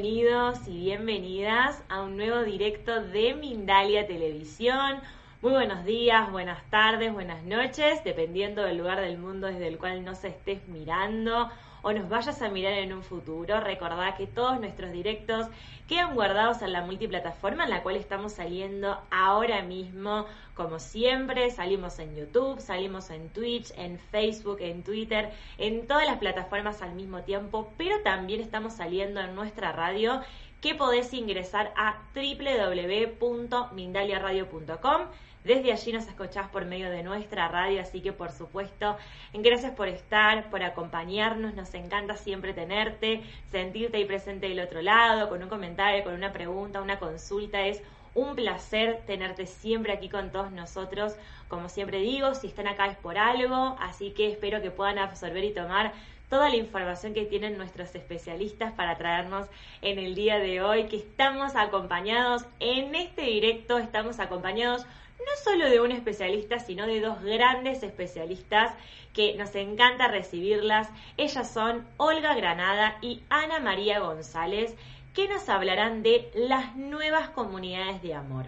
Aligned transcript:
bienvenidos 0.00 0.68
y 0.68 0.78
bienvenidas 0.78 1.82
a 1.88 2.02
un 2.02 2.16
nuevo 2.16 2.44
directo 2.44 3.02
de 3.02 3.34
Mindalia 3.34 4.06
Televisión. 4.06 5.00
Muy 5.42 5.50
buenos 5.50 5.84
días, 5.84 6.30
buenas 6.30 6.62
tardes, 6.70 7.12
buenas 7.12 7.42
noches, 7.42 8.04
dependiendo 8.04 8.62
del 8.62 8.78
lugar 8.78 9.00
del 9.00 9.18
mundo 9.18 9.48
desde 9.48 9.66
el 9.66 9.76
cual 9.76 10.04
nos 10.04 10.22
estés 10.22 10.68
mirando 10.68 11.50
o 11.82 11.92
nos 11.92 12.08
vayas 12.08 12.40
a 12.42 12.48
mirar 12.48 12.74
en 12.74 12.92
un 12.92 13.02
futuro. 13.02 13.60
Recordá 13.60 14.14
que 14.16 14.26
todos 14.26 14.60
nuestros 14.60 14.92
directos 14.92 15.46
quedan 15.88 16.14
guardados 16.14 16.62
en 16.62 16.72
la 16.72 16.82
multiplataforma 16.82 17.64
en 17.64 17.70
la 17.70 17.82
cual 17.82 17.96
estamos 17.96 18.32
saliendo 18.32 18.98
ahora 19.10 19.62
mismo. 19.62 20.26
Como 20.54 20.78
siempre, 20.78 21.50
salimos 21.50 21.98
en 21.98 22.14
YouTube, 22.16 22.60
salimos 22.60 23.10
en 23.10 23.28
Twitch, 23.30 23.72
en 23.76 23.98
Facebook, 23.98 24.58
en 24.60 24.82
Twitter, 24.82 25.30
en 25.56 25.86
todas 25.86 26.06
las 26.06 26.18
plataformas 26.18 26.82
al 26.82 26.94
mismo 26.94 27.22
tiempo, 27.22 27.72
pero 27.76 28.02
también 28.02 28.40
estamos 28.40 28.74
saliendo 28.74 29.20
en 29.20 29.34
nuestra 29.34 29.72
radio 29.72 30.20
que 30.60 30.74
podés 30.74 31.14
ingresar 31.14 31.72
a 31.76 32.02
www.mindaliaradio.com 32.14 35.02
desde 35.48 35.72
allí 35.72 35.92
nos 35.94 36.06
escuchás 36.06 36.46
por 36.48 36.66
medio 36.66 36.90
de 36.90 37.02
nuestra 37.02 37.48
radio, 37.48 37.80
así 37.80 38.02
que 38.02 38.12
por 38.12 38.32
supuesto, 38.32 38.98
gracias 39.32 39.72
por 39.72 39.88
estar, 39.88 40.50
por 40.50 40.62
acompañarnos, 40.62 41.54
nos 41.54 41.72
encanta 41.72 42.18
siempre 42.18 42.52
tenerte, 42.52 43.22
sentirte 43.50 43.96
ahí 43.96 44.04
presente 44.04 44.46
del 44.46 44.60
otro 44.60 44.82
lado, 44.82 45.30
con 45.30 45.42
un 45.42 45.48
comentario, 45.48 46.04
con 46.04 46.12
una 46.12 46.34
pregunta, 46.34 46.82
una 46.82 46.98
consulta, 46.98 47.62
es 47.62 47.82
un 48.14 48.34
placer 48.34 49.00
tenerte 49.06 49.46
siempre 49.46 49.94
aquí 49.94 50.10
con 50.10 50.30
todos 50.30 50.52
nosotros. 50.52 51.16
Como 51.48 51.70
siempre 51.70 52.00
digo, 52.00 52.34
si 52.34 52.48
están 52.48 52.66
acá 52.66 52.86
es 52.88 52.98
por 52.98 53.16
algo, 53.16 53.74
así 53.80 54.10
que 54.10 54.30
espero 54.30 54.60
que 54.60 54.70
puedan 54.70 54.98
absorber 54.98 55.44
y 55.44 55.54
tomar 55.54 55.94
toda 56.28 56.50
la 56.50 56.56
información 56.56 57.14
que 57.14 57.24
tienen 57.24 57.56
nuestros 57.56 57.94
especialistas 57.94 58.74
para 58.74 58.98
traernos 58.98 59.48
en 59.80 59.98
el 59.98 60.14
día 60.14 60.38
de 60.38 60.60
hoy, 60.60 60.88
que 60.88 60.96
estamos 60.96 61.56
acompañados 61.56 62.44
en 62.60 62.94
este 62.94 63.22
directo, 63.22 63.78
estamos 63.78 64.20
acompañados 64.20 64.84
no 65.18 65.42
solo 65.42 65.68
de 65.68 65.80
un 65.80 65.92
especialista, 65.92 66.58
sino 66.58 66.86
de 66.86 67.00
dos 67.00 67.22
grandes 67.22 67.82
especialistas 67.82 68.72
que 69.12 69.34
nos 69.34 69.54
encanta 69.54 70.08
recibirlas. 70.08 70.88
Ellas 71.16 71.50
son 71.50 71.86
Olga 71.96 72.34
Granada 72.34 72.98
y 73.00 73.22
Ana 73.28 73.58
María 73.58 74.00
González, 74.00 74.74
que 75.14 75.28
nos 75.28 75.48
hablarán 75.48 76.02
de 76.02 76.30
las 76.34 76.76
nuevas 76.76 77.30
comunidades 77.30 78.00
de 78.02 78.14
amor. 78.14 78.46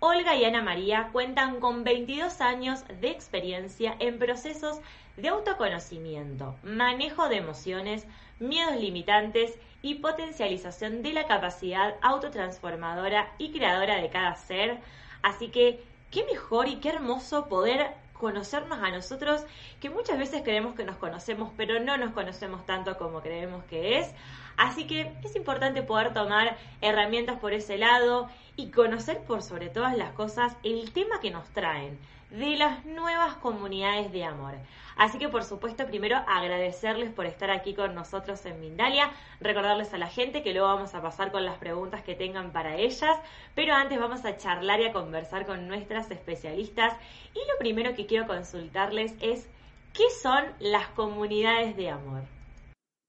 Olga 0.00 0.36
y 0.36 0.44
Ana 0.44 0.60
María 0.60 1.08
cuentan 1.12 1.60
con 1.60 1.82
22 1.82 2.42
años 2.42 2.84
de 3.00 3.08
experiencia 3.08 3.96
en 4.00 4.18
procesos 4.18 4.80
de 5.16 5.28
autoconocimiento, 5.28 6.56
manejo 6.62 7.30
de 7.30 7.36
emociones, 7.36 8.06
miedos 8.38 8.76
limitantes 8.76 9.58
y 9.80 9.94
potencialización 9.94 11.02
de 11.02 11.14
la 11.14 11.26
capacidad 11.26 11.94
autotransformadora 12.02 13.32
y 13.38 13.52
creadora 13.52 13.96
de 13.96 14.10
cada 14.10 14.34
ser. 14.36 14.78
Así 15.22 15.48
que 15.48 15.82
qué 16.14 16.24
mejor 16.24 16.68
y 16.68 16.76
qué 16.76 16.90
hermoso 16.90 17.48
poder 17.48 17.92
conocernos 18.12 18.78
a 18.80 18.90
nosotros, 18.90 19.44
que 19.80 19.90
muchas 19.90 20.16
veces 20.16 20.42
creemos 20.44 20.76
que 20.76 20.84
nos 20.84 20.96
conocemos, 20.96 21.50
pero 21.56 21.80
no 21.80 21.96
nos 21.96 22.12
conocemos 22.12 22.64
tanto 22.64 22.96
como 22.96 23.20
creemos 23.20 23.64
que 23.64 23.98
es. 23.98 24.14
Así 24.56 24.86
que 24.86 25.12
es 25.24 25.34
importante 25.34 25.82
poder 25.82 26.14
tomar 26.14 26.56
herramientas 26.80 27.40
por 27.40 27.52
ese 27.52 27.76
lado 27.78 28.28
y 28.54 28.70
conocer 28.70 29.22
por 29.24 29.42
sobre 29.42 29.68
todas 29.68 29.96
las 29.96 30.12
cosas 30.12 30.56
el 30.62 30.92
tema 30.92 31.18
que 31.18 31.32
nos 31.32 31.48
traen 31.50 31.98
de 32.38 32.56
las 32.56 32.84
nuevas 32.84 33.36
comunidades 33.36 34.10
de 34.10 34.24
amor. 34.24 34.54
Así 34.96 35.18
que 35.18 35.28
por 35.28 35.44
supuesto 35.44 35.86
primero 35.86 36.16
agradecerles 36.16 37.10
por 37.10 37.26
estar 37.26 37.50
aquí 37.50 37.74
con 37.74 37.94
nosotros 37.94 38.44
en 38.46 38.60
Mindalia, 38.60 39.10
recordarles 39.40 39.94
a 39.94 39.98
la 39.98 40.08
gente 40.08 40.42
que 40.42 40.52
luego 40.52 40.68
vamos 40.68 40.94
a 40.94 41.02
pasar 41.02 41.30
con 41.30 41.44
las 41.44 41.58
preguntas 41.58 42.02
que 42.02 42.16
tengan 42.16 42.52
para 42.52 42.76
ellas, 42.76 43.16
pero 43.54 43.74
antes 43.74 44.00
vamos 44.00 44.24
a 44.24 44.36
charlar 44.36 44.80
y 44.80 44.86
a 44.86 44.92
conversar 44.92 45.46
con 45.46 45.68
nuestras 45.68 46.10
especialistas 46.10 46.94
y 47.34 47.38
lo 47.38 47.58
primero 47.58 47.94
que 47.94 48.06
quiero 48.06 48.26
consultarles 48.26 49.14
es 49.20 49.48
¿qué 49.92 50.10
son 50.20 50.44
las 50.58 50.88
comunidades 50.88 51.76
de 51.76 51.90
amor? 51.90 52.22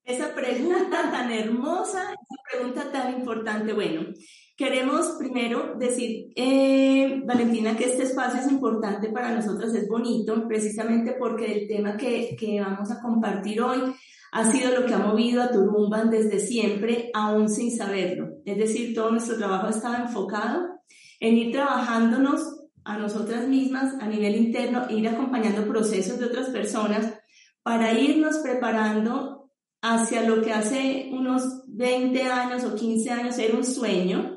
Esa 0.04 0.36
pregunta 0.36 1.10
tan 1.10 1.32
hermosa, 1.32 2.14
esa 2.14 2.44
pregunta 2.52 2.92
tan 2.92 3.12
importante. 3.12 3.74
Bueno, 3.74 4.02
Queremos 4.58 5.16
primero 5.20 5.76
decir, 5.78 6.32
eh, 6.36 7.22
Valentina, 7.26 7.76
que 7.76 7.86
este 7.86 8.04
espacio 8.04 8.40
es 8.40 8.50
importante 8.50 9.10
para 9.10 9.36
nosotros, 9.36 9.74
es 9.74 9.88
bonito, 9.88 10.48
precisamente 10.48 11.16
porque 11.20 11.52
el 11.52 11.68
tema 11.68 11.98
que, 11.98 12.38
que 12.40 12.62
vamos 12.62 12.90
a 12.90 13.02
compartir 13.02 13.62
hoy 13.62 13.80
ha 14.32 14.52
sido 14.52 14.72
lo 14.72 14.86
que 14.86 14.94
ha 14.94 15.00
movido 15.00 15.42
a 15.44 15.52
Turumban 15.52 16.10
desde 16.10 16.40
siempre, 16.40 17.10
aún 17.14 17.50
sin 17.50 17.76
saberlo. 17.76 18.30
Es 18.46 18.58
decir, 18.58 18.96
todo 18.96 19.12
nuestro 19.12 19.38
trabajo 19.38 19.68
estaba 19.68 19.98
enfocado 19.98 20.76
en 21.20 21.38
ir 21.38 21.52
trabajándonos 21.52 22.62
a 22.86 22.98
nosotras 22.98 23.48
mismas 23.48 23.94
a 24.02 24.08
nivel 24.08 24.36
interno, 24.36 24.88
e 24.90 24.96
ir 24.96 25.08
acompañando 25.08 25.68
procesos 25.68 26.20
de 26.20 26.26
otras 26.26 26.50
personas 26.50 27.14
para 27.64 28.00
irnos 28.00 28.38
preparando 28.38 29.52
hacia 29.82 30.22
lo 30.24 30.42
que 30.42 30.54
hace 30.54 31.10
unos 31.12 31.64
20 31.68 32.22
años 32.24 32.64
o 32.64 32.76
15 32.76 33.12
años 33.12 33.38
era 33.38 33.56
un 33.56 33.66
sueño, 33.66 34.35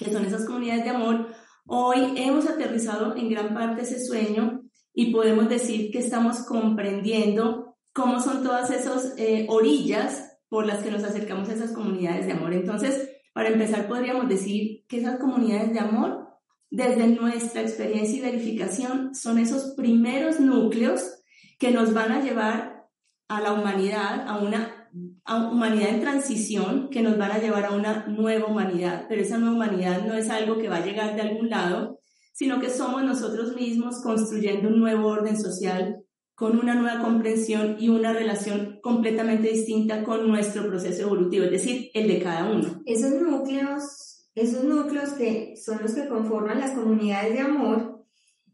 que 0.00 0.10
son 0.10 0.24
esas 0.24 0.46
comunidades 0.46 0.84
de 0.84 0.90
amor, 0.90 1.28
hoy 1.66 2.14
hemos 2.16 2.48
aterrizado 2.48 3.14
en 3.16 3.28
gran 3.28 3.52
parte 3.52 3.82
ese 3.82 4.02
sueño 4.02 4.62
y 4.94 5.12
podemos 5.12 5.48
decir 5.48 5.90
que 5.90 5.98
estamos 5.98 6.38
comprendiendo 6.46 7.76
cómo 7.92 8.18
son 8.18 8.42
todas 8.42 8.70
esas 8.70 9.14
eh, 9.18 9.46
orillas 9.50 10.38
por 10.48 10.66
las 10.66 10.82
que 10.82 10.90
nos 10.90 11.04
acercamos 11.04 11.48
a 11.48 11.52
esas 11.52 11.72
comunidades 11.72 12.26
de 12.26 12.32
amor. 12.32 12.54
Entonces, 12.54 13.10
para 13.34 13.50
empezar, 13.50 13.88
podríamos 13.88 14.26
decir 14.28 14.86
que 14.88 15.00
esas 15.00 15.20
comunidades 15.20 15.72
de 15.74 15.80
amor, 15.80 16.28
desde 16.70 17.06
nuestra 17.06 17.60
experiencia 17.60 18.18
y 18.18 18.22
verificación, 18.22 19.14
son 19.14 19.38
esos 19.38 19.74
primeros 19.76 20.40
núcleos 20.40 21.22
que 21.58 21.72
nos 21.72 21.92
van 21.92 22.12
a 22.12 22.22
llevar 22.22 22.86
a 23.28 23.40
la 23.40 23.52
humanidad, 23.52 24.26
a 24.26 24.38
una 24.38 24.79
humanidad 25.26 25.90
en 25.90 26.00
transición 26.00 26.88
que 26.90 27.02
nos 27.02 27.16
van 27.18 27.32
a 27.32 27.38
llevar 27.38 27.66
a 27.66 27.74
una 27.74 28.06
nueva 28.06 28.46
humanidad, 28.46 29.06
pero 29.08 29.22
esa 29.22 29.38
nueva 29.38 29.54
humanidad 29.54 30.06
no 30.06 30.14
es 30.14 30.30
algo 30.30 30.58
que 30.58 30.68
va 30.68 30.76
a 30.76 30.84
llegar 30.84 31.14
de 31.14 31.22
algún 31.22 31.50
lado, 31.50 31.98
sino 32.32 32.60
que 32.60 32.70
somos 32.70 33.04
nosotros 33.04 33.54
mismos 33.54 34.02
construyendo 34.02 34.68
un 34.68 34.80
nuevo 34.80 35.08
orden 35.08 35.40
social 35.40 36.02
con 36.34 36.58
una 36.58 36.74
nueva 36.74 37.02
comprensión 37.02 37.76
y 37.78 37.90
una 37.90 38.12
relación 38.12 38.78
completamente 38.82 39.48
distinta 39.48 40.02
con 40.04 40.26
nuestro 40.26 40.66
proceso 40.66 41.02
evolutivo, 41.02 41.44
es 41.44 41.50
decir, 41.50 41.90
el 41.92 42.08
de 42.08 42.22
cada 42.22 42.50
uno. 42.50 42.82
Esos 42.86 43.12
núcleos, 43.20 44.28
esos 44.34 44.64
núcleos 44.64 45.10
que 45.10 45.54
son 45.62 45.82
los 45.82 45.92
que 45.92 46.08
conforman 46.08 46.60
las 46.60 46.72
comunidades 46.72 47.34
de 47.34 47.40
amor, 47.40 48.06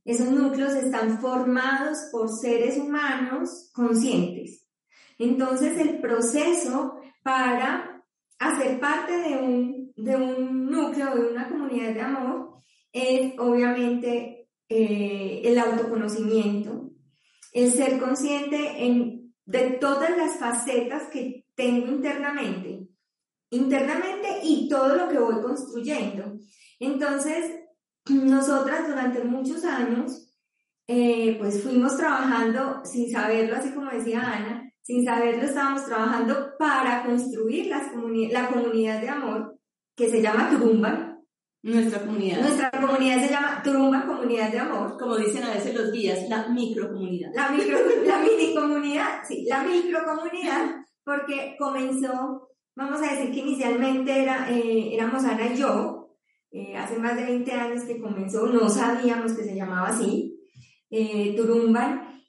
esos 0.05 0.31
núcleos 0.31 0.75
están 0.75 1.21
formados 1.21 1.99
por 2.11 2.29
seres 2.29 2.77
humanos 2.77 3.71
conscientes 3.73 4.66
entonces, 5.19 5.79
el 5.79 6.01
proceso 6.01 7.01
para 7.23 8.05
hacer 8.39 8.79
parte 8.79 9.13
de 9.13 9.37
un, 9.37 9.93
de 9.97 10.17
un 10.17 10.67
núcleo, 10.71 11.15
de 11.15 11.31
una 11.33 11.49
comunidad 11.49 11.95
de 11.95 12.01
amor, 12.01 12.63
es 12.93 13.39
obviamente 13.39 14.49
eh, 14.69 15.43
el 15.45 15.59
autoconocimiento, 15.59 16.91
el 17.53 17.71
ser 17.73 17.99
consciente 17.99 18.85
en, 18.85 19.35
de 19.45 19.71
todas 19.73 20.17
las 20.17 20.39
facetas 20.39 21.05
que 21.09 21.47
tengo 21.55 21.87
internamente, 21.89 22.89
internamente 23.51 24.41
y 24.43 24.69
todo 24.69 24.97
lo 24.97 25.09
que 25.09 25.19
voy 25.19 25.41
construyendo. 25.41 26.39
Entonces, 26.79 27.53
nosotras 28.09 28.89
durante 28.89 29.25
muchos 29.25 29.65
años, 29.65 30.35
eh, 30.87 31.37
pues 31.39 31.63
fuimos 31.63 31.97
trabajando 31.97 32.85
sin 32.85 33.11
saberlo, 33.11 33.57
así 33.57 33.71
como 33.71 33.91
decía 33.91 34.21
Ana, 34.21 34.66
sin 34.87 35.05
saberlo 35.05 35.43
estábamos 35.43 35.85
trabajando 35.85 36.53
para 36.57 37.05
construir 37.05 37.67
las 37.67 37.91
la 38.31 38.49
comunidad 38.49 39.01
de 39.01 39.09
amor 39.09 39.59
que 39.97 40.09
se 40.09 40.23
llama 40.23 40.49
Turumba. 40.49 41.19
Nuestra 41.61 42.03
comunidad. 42.03 42.41
Nuestra 42.43 42.71
comunidad 42.71 43.21
se 43.21 43.29
llama 43.29 43.61
Turumba 43.65 44.07
Comunidad 44.07 44.53
de 44.53 44.61
Amor. 44.61 44.97
Como 44.97 45.17
dicen 45.17 45.43
a 45.43 45.55
veces 45.55 45.75
los 45.75 45.91
guías, 45.91 46.29
la 46.29 46.47
microcomunidad. 46.49 47.31
La 47.35 47.49
micro, 47.49 47.79
la 48.05 48.19
mini 48.21 48.55
comunidad, 48.55 49.23
sí, 49.27 49.45
la 49.49 49.65
microcomunidad, 49.65 50.77
porque 51.03 51.57
comenzó, 51.59 52.51
vamos 52.77 53.01
a 53.03 53.13
decir 53.13 53.33
que 53.33 53.41
inicialmente 53.41 54.23
era, 54.23 54.49
eh, 54.49 54.95
éramos 54.95 55.25
Ana 55.25 55.53
y 55.53 55.57
yo, 55.57 56.17
eh, 56.53 56.77
hace 56.77 56.97
más 57.01 57.17
de 57.17 57.25
20 57.25 57.51
años 57.51 57.83
que 57.83 58.01
comenzó, 58.01 58.47
no 58.47 58.69
sabíamos 58.69 59.33
que 59.33 59.43
se 59.43 59.57
llamaba 59.57 59.89
así, 59.89 60.39
eh, 60.91 61.35
Turumban. 61.37 62.23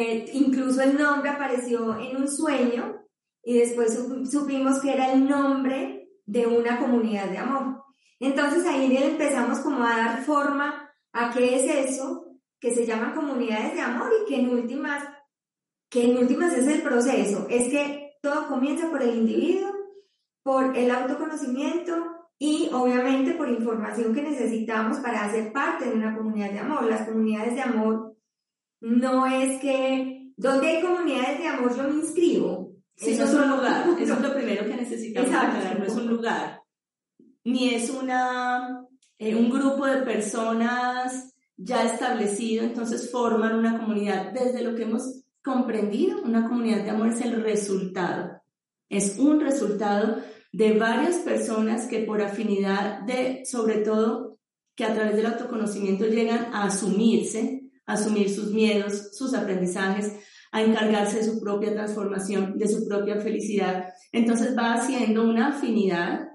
Eh, 0.00 0.30
incluso 0.32 0.80
el 0.82 0.96
nombre 0.96 1.30
apareció 1.30 1.98
en 1.98 2.16
un 2.16 2.28
sueño 2.28 3.04
y 3.42 3.58
después 3.58 3.98
supimos 4.30 4.80
que 4.80 4.92
era 4.92 5.12
el 5.12 5.28
nombre 5.28 6.08
de 6.24 6.46
una 6.46 6.78
comunidad 6.78 7.28
de 7.28 7.38
amor. 7.38 7.82
Entonces 8.20 8.64
ahí 8.66 8.96
empezamos 8.96 9.58
como 9.60 9.84
a 9.84 9.96
dar 9.96 10.24
forma 10.24 10.90
a 11.12 11.32
qué 11.32 11.56
es 11.56 11.90
eso, 11.90 12.38
que 12.60 12.72
se 12.74 12.86
llama 12.86 13.14
comunidades 13.14 13.74
de 13.74 13.80
amor 13.80 14.10
y 14.22 14.28
que 14.28 14.40
en 14.40 14.50
últimas, 14.50 15.02
que 15.90 16.04
en 16.04 16.18
últimas 16.18 16.52
es 16.54 16.68
el 16.68 16.82
proceso, 16.82 17.46
es 17.50 17.68
que 17.68 18.12
todo 18.22 18.48
comienza 18.48 18.88
por 18.88 19.02
el 19.02 19.16
individuo 19.16 19.72
por 20.42 20.76
el 20.76 20.90
autoconocimiento 20.90 21.92
y 22.38 22.68
obviamente 22.72 23.34
por 23.34 23.48
información 23.48 24.14
que 24.14 24.22
necesitamos 24.22 24.98
para 24.98 25.24
hacer 25.24 25.52
parte 25.52 25.84
de 25.84 25.94
una 25.94 26.16
comunidad 26.16 26.50
de 26.50 26.58
amor. 26.58 26.84
Las 26.84 27.06
comunidades 27.06 27.54
de 27.54 27.62
amor 27.62 28.11
no 28.82 29.26
es 29.26 29.60
que, 29.60 30.32
donde 30.36 30.68
hay 30.68 30.82
comunidades 30.82 31.38
de 31.38 31.46
amor 31.46 31.76
yo 31.76 31.84
me 31.84 31.94
inscribo. 31.94 32.72
Sí, 32.96 33.12
eso 33.12 33.24
es 33.24 33.34
un 33.34 33.48
lugar, 33.48 33.86
eso 33.98 34.14
es 34.14 34.20
lo 34.20 34.34
primero 34.34 34.66
que 34.66 34.76
necesitamos 34.76 35.30
aclarar, 35.30 35.78
no 35.78 35.86
es 35.86 35.94
un 35.94 36.06
lugar, 36.08 36.60
ni 37.44 37.74
es 37.74 37.90
una, 37.90 38.86
eh, 39.18 39.34
un 39.34 39.50
grupo 39.50 39.86
de 39.86 40.02
personas 40.02 41.34
ya 41.56 41.84
establecido, 41.84 42.64
entonces 42.64 43.10
forman 43.10 43.56
una 43.56 43.78
comunidad. 43.78 44.32
Desde 44.32 44.62
lo 44.62 44.74
que 44.74 44.82
hemos 44.82 45.24
comprendido, 45.42 46.22
una 46.22 46.48
comunidad 46.48 46.84
de 46.84 46.90
amor 46.90 47.08
es 47.08 47.20
el 47.22 47.42
resultado, 47.42 48.42
es 48.88 49.18
un 49.18 49.40
resultado 49.40 50.18
de 50.52 50.76
varias 50.76 51.16
personas 51.18 51.86
que 51.86 52.00
por 52.00 52.20
afinidad 52.20 53.00
de, 53.02 53.42
sobre 53.46 53.78
todo, 53.78 54.38
que 54.76 54.84
a 54.84 54.94
través 54.94 55.16
del 55.16 55.26
autoconocimiento 55.26 56.06
llegan 56.06 56.52
a 56.52 56.64
asumirse, 56.64 57.61
asumir 57.92 58.30
sus 58.30 58.52
miedos, 58.52 59.16
sus 59.16 59.34
aprendizajes, 59.34 60.12
a 60.52 60.62
encargarse 60.62 61.18
de 61.18 61.24
su 61.24 61.40
propia 61.40 61.72
transformación, 61.72 62.58
de 62.58 62.68
su 62.68 62.86
propia 62.86 63.20
felicidad. 63.20 63.88
Entonces 64.12 64.56
va 64.56 64.74
haciendo 64.74 65.28
una 65.28 65.48
afinidad 65.48 66.28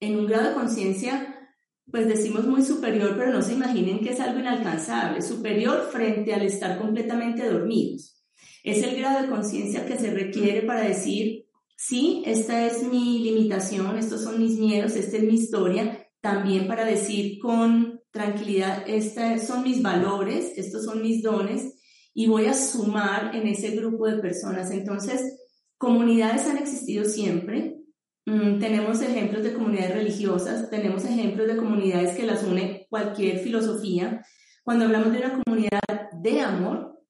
en 0.00 0.18
un 0.18 0.26
grado 0.26 0.50
de 0.50 0.54
conciencia, 0.54 1.50
pues 1.90 2.06
decimos 2.06 2.46
muy 2.46 2.62
superior, 2.62 3.14
pero 3.16 3.32
no 3.32 3.40
se 3.40 3.54
imaginen 3.54 4.00
que 4.00 4.10
es 4.10 4.20
algo 4.20 4.40
inalcanzable, 4.40 5.22
superior 5.22 5.88
frente 5.90 6.34
al 6.34 6.42
estar 6.42 6.78
completamente 6.78 7.48
dormidos. 7.48 8.22
Es 8.62 8.82
el 8.82 8.96
grado 8.96 9.22
de 9.22 9.28
conciencia 9.28 9.86
que 9.86 9.96
se 9.96 10.10
requiere 10.12 10.62
para 10.62 10.82
decir, 10.82 11.46
sí, 11.76 12.22
esta 12.26 12.66
es 12.66 12.82
mi 12.84 13.20
limitación, 13.20 13.96
estos 13.96 14.22
son 14.22 14.40
mis 14.40 14.58
miedos, 14.58 14.94
esta 14.94 15.16
es 15.16 15.22
mi 15.22 15.34
historia, 15.34 16.06
también 16.20 16.68
para 16.68 16.84
decir 16.84 17.38
con 17.40 18.01
tranquilidad, 18.12 18.84
estos 18.86 19.46
son 19.46 19.64
mis 19.64 19.82
valores, 19.82 20.52
estos 20.56 20.84
son 20.84 21.02
mis 21.02 21.22
dones, 21.22 21.74
y 22.14 22.26
voy 22.28 22.46
a 22.46 22.54
sumar 22.54 23.34
en 23.34 23.48
ese 23.48 23.70
grupo 23.70 24.06
de 24.06 24.18
personas. 24.18 24.70
Entonces, 24.70 25.38
comunidades 25.78 26.46
han 26.46 26.58
existido 26.58 27.06
siempre. 27.06 27.78
Mm, 28.26 28.60
tenemos 28.60 29.00
ejemplos 29.00 29.42
de 29.42 29.54
comunidades 29.54 29.94
religiosas, 29.94 30.68
tenemos 30.70 31.04
ejemplos 31.04 31.48
de 31.48 31.56
comunidades 31.56 32.14
que 32.14 32.24
las 32.24 32.44
une 32.44 32.86
cualquier 32.90 33.38
filosofía. 33.38 34.24
Cuando 34.62 34.84
hablamos 34.84 35.12
de 35.12 35.18
una 35.18 35.42
comunidad 35.42 36.10
de 36.12 36.40
amor, 36.42 37.00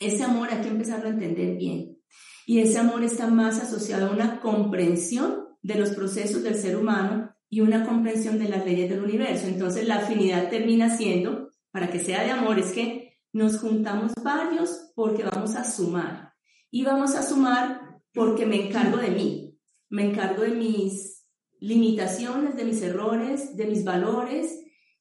ese 0.00 0.22
amor 0.22 0.48
hay 0.50 0.62
que 0.62 0.68
empezarlo 0.68 1.08
a 1.08 1.12
entender 1.12 1.56
bien. 1.56 1.98
Y 2.46 2.60
ese 2.60 2.78
amor 2.78 3.02
está 3.02 3.26
más 3.26 3.60
asociado 3.60 4.06
a 4.06 4.12
una 4.12 4.40
comprensión 4.40 5.48
de 5.62 5.74
los 5.74 5.90
procesos 5.90 6.42
del 6.42 6.54
ser 6.54 6.76
humano 6.76 7.33
y 7.48 7.60
una 7.60 7.86
comprensión 7.86 8.38
de 8.38 8.48
las 8.48 8.64
leyes 8.64 8.90
del 8.90 9.02
universo. 9.02 9.46
Entonces 9.46 9.86
la 9.86 9.96
afinidad 9.96 10.50
termina 10.50 10.96
siendo, 10.96 11.50
para 11.70 11.88
que 11.90 12.00
sea 12.00 12.22
de 12.24 12.30
amor, 12.30 12.58
es 12.58 12.72
que 12.72 13.18
nos 13.32 13.58
juntamos 13.58 14.12
varios 14.22 14.92
porque 14.94 15.24
vamos 15.24 15.54
a 15.56 15.64
sumar. 15.64 16.34
Y 16.70 16.84
vamos 16.84 17.14
a 17.14 17.22
sumar 17.22 18.00
porque 18.12 18.46
me 18.46 18.66
encargo 18.66 18.98
de 18.98 19.10
mí, 19.10 19.58
me 19.90 20.10
encargo 20.10 20.42
de 20.42 20.50
mis 20.50 21.24
limitaciones, 21.60 22.56
de 22.56 22.64
mis 22.64 22.82
errores, 22.82 23.56
de 23.56 23.66
mis 23.66 23.84
valores 23.84 24.60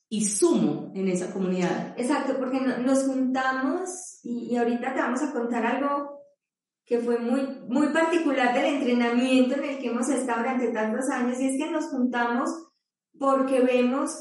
y 0.10 0.26
sumo 0.26 0.92
en 0.96 1.08
esa 1.08 1.34
comunidad. 1.34 1.96
Exacto, 1.98 2.38
porque 2.38 2.60
nos 2.60 3.04
juntamos 3.04 4.20
y, 4.24 4.56
ahorita 4.56 4.94
te 4.94 5.00
vamos 5.00 5.22
a 5.22 5.34
contar 5.34 5.66
algo 5.66 6.23
que 6.86 7.00
fue 7.00 7.18
muy, 7.18 7.42
muy 7.68 7.88
particular 7.88 8.54
del 8.54 8.76
entrenamiento 8.76 9.56
en 9.56 9.64
el 9.64 9.80
que 9.80 9.88
hemos 9.88 10.10
estado 10.10 10.40
durante 10.40 10.68
tantos 10.70 11.10
años 11.10 11.40
y 11.40 11.48
es 11.48 11.58
que 11.58 11.72
nos 11.72 11.86
juntamos 11.86 12.50
porque 13.18 13.62
vemos 13.62 14.12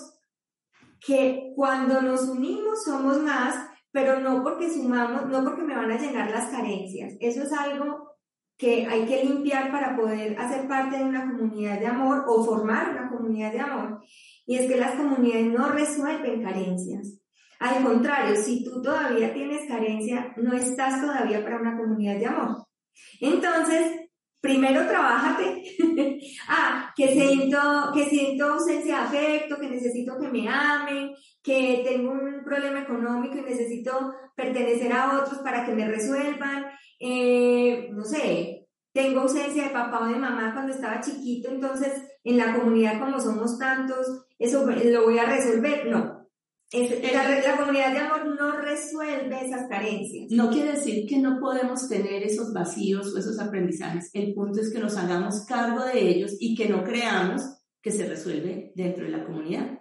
que 1.01 1.53
cuando 1.57 2.01
nos 2.03 2.29
unimos 2.29 2.85
somos 2.85 3.21
más 3.23 3.73
pero 3.93 4.21
no 4.21 4.43
porque 4.43 4.71
sumamos, 4.71 5.27
no 5.29 5.45
porque 5.45 5.63
me 5.63 5.77
van 5.77 5.93
a 5.93 5.99
llenar 5.99 6.31
las 6.31 6.51
carencias. 6.51 7.15
Eso 7.21 7.43
es 7.43 7.53
algo 7.53 8.11
que 8.57 8.87
hay 8.87 9.05
que 9.05 9.25
limpiar 9.25 9.71
para 9.71 9.95
poder 9.95 10.39
hacer 10.39 10.67
parte 10.67 10.97
de 10.97 11.05
una 11.05 11.31
comunidad 11.31 11.79
de 11.79 11.87
amor 11.87 12.25
o 12.27 12.43
formar 12.43 12.91
una 12.91 13.11
comunidad 13.11 13.53
de 13.53 13.61
amor. 13.61 14.01
Y 14.47 14.57
es 14.57 14.67
que 14.67 14.79
las 14.79 14.95
comunidades 14.95 15.47
no 15.47 15.69
resuelven 15.69 16.43
carencias. 16.43 17.22
Al 17.63 17.85
contrario, 17.85 18.35
si 18.35 18.65
tú 18.65 18.83
todavía 18.83 19.33
tienes 19.33 19.69
carencia, 19.69 20.35
no 20.37 20.53
estás 20.53 21.01
todavía 21.01 21.45
para 21.45 21.61
una 21.61 21.77
comunidad 21.79 22.19
de 22.19 22.27
amor. 22.27 22.67
Entonces, 23.21 24.01
primero 24.41 24.85
trabájate. 24.89 25.63
ah, 26.49 26.93
que 26.97 27.13
siento, 27.13 27.59
que 27.95 28.07
siento 28.07 28.47
ausencia 28.47 28.97
de 28.97 29.03
afecto, 29.03 29.61
que 29.61 29.71
necesito 29.71 30.19
que 30.19 30.27
me 30.27 30.49
amen, 30.49 31.13
que 31.41 31.85
tengo 31.87 32.11
un 32.11 32.43
problema 32.45 32.81
económico 32.81 33.37
y 33.37 33.43
necesito 33.43 34.13
pertenecer 34.35 34.93
a 34.93 35.21
otros 35.21 35.39
para 35.39 35.65
que 35.65 35.73
me 35.73 35.87
resuelvan. 35.87 36.65
Eh, 36.99 37.91
no 37.93 38.05
sé, 38.05 38.67
tengo 38.93 39.21
ausencia 39.21 39.63
de 39.63 39.71
papá 39.71 40.01
o 40.01 40.09
de 40.09 40.17
mamá 40.17 40.53
cuando 40.53 40.73
estaba 40.73 41.01
chiquito, 41.01 41.49
entonces 41.49 41.93
en 42.25 42.39
la 42.39 42.57
comunidad 42.57 42.99
como 42.99 43.21
somos 43.21 43.57
tantos, 43.57 44.27
eso 44.37 44.67
lo 44.67 45.05
voy 45.05 45.19
a 45.21 45.27
resolver. 45.27 45.87
No, 45.87 46.22
la, 46.73 47.57
comunidad 47.59 47.93
de 47.93 47.99
amor 47.99 48.35
no 48.39 48.57
resuelve 48.57 49.47
esas 49.47 49.69
carencias. 49.69 50.31
No 50.31 50.51
quiere 50.51 50.73
decir 50.73 51.07
que 51.07 51.19
no 51.19 51.39
podemos 51.39 51.89
tener 51.89 52.23
esos 52.23 52.53
vacíos 52.53 53.15
o 53.15 53.19
esos 53.19 53.39
aprendizajes. 53.39 54.11
El 54.15 54.33
punto 54.33 54.61
es 54.61 54.73
que 54.73 54.81
nos 54.81 54.97
hagamos 54.97 55.45
cargo 55.47 55.85
de 55.85 56.01
ellos 56.01 56.33
y 56.41 56.55
que 56.55 56.69
no 56.69 56.83
creamos 56.83 57.43
que 57.83 57.91
se 57.91 58.07
resuelve 58.07 58.73
dentro 58.75 59.05
de 59.05 59.11
la 59.11 59.25
comunidad. 59.25 59.81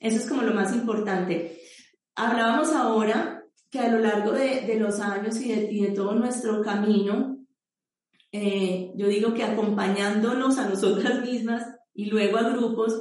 Eso 0.00 0.16
es 0.16 0.26
como 0.26 0.42
lo 0.42 0.52
más 0.52 0.74
importante. 0.74 1.60
Hablábamos 2.16 2.72
ahora 2.72 3.44
que 3.70 3.78
a 3.78 3.88
lo 3.88 4.00
largo 4.00 4.32
de, 4.32 4.76
los 4.78 5.00
años 5.00 5.40
y 5.40 5.80
de, 5.80 5.92
todo 5.92 6.14
nuestro 6.14 6.60
camino, 6.60 7.38
eh, 8.32 8.92
yo 8.96 9.06
digo 9.06 9.32
que 9.32 9.44
acompañándonos 9.44 10.58
a 10.58 10.68
nosotras 10.68 11.22
mismas 11.22 11.64
y 11.94 12.06
luego 12.06 12.38
a 12.38 12.50
grupos, 12.50 13.00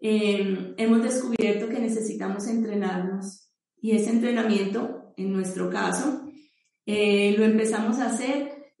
Em, 0.00 0.74
hemos 0.78 1.02
descubierto 1.02 1.68
que 1.68 1.78
necesitamos 1.78 2.46
entrenarnos 2.46 3.50
y 3.82 3.92
ese 3.92 4.10
entrenamiento, 4.10 5.12
en 5.16 5.32
nuestro 5.32 5.68
caso, 5.68 6.26
eh, 6.86 7.34
lo 7.36 7.44
empezamos 7.44 7.98
a 7.98 8.06
hacer 8.06 8.74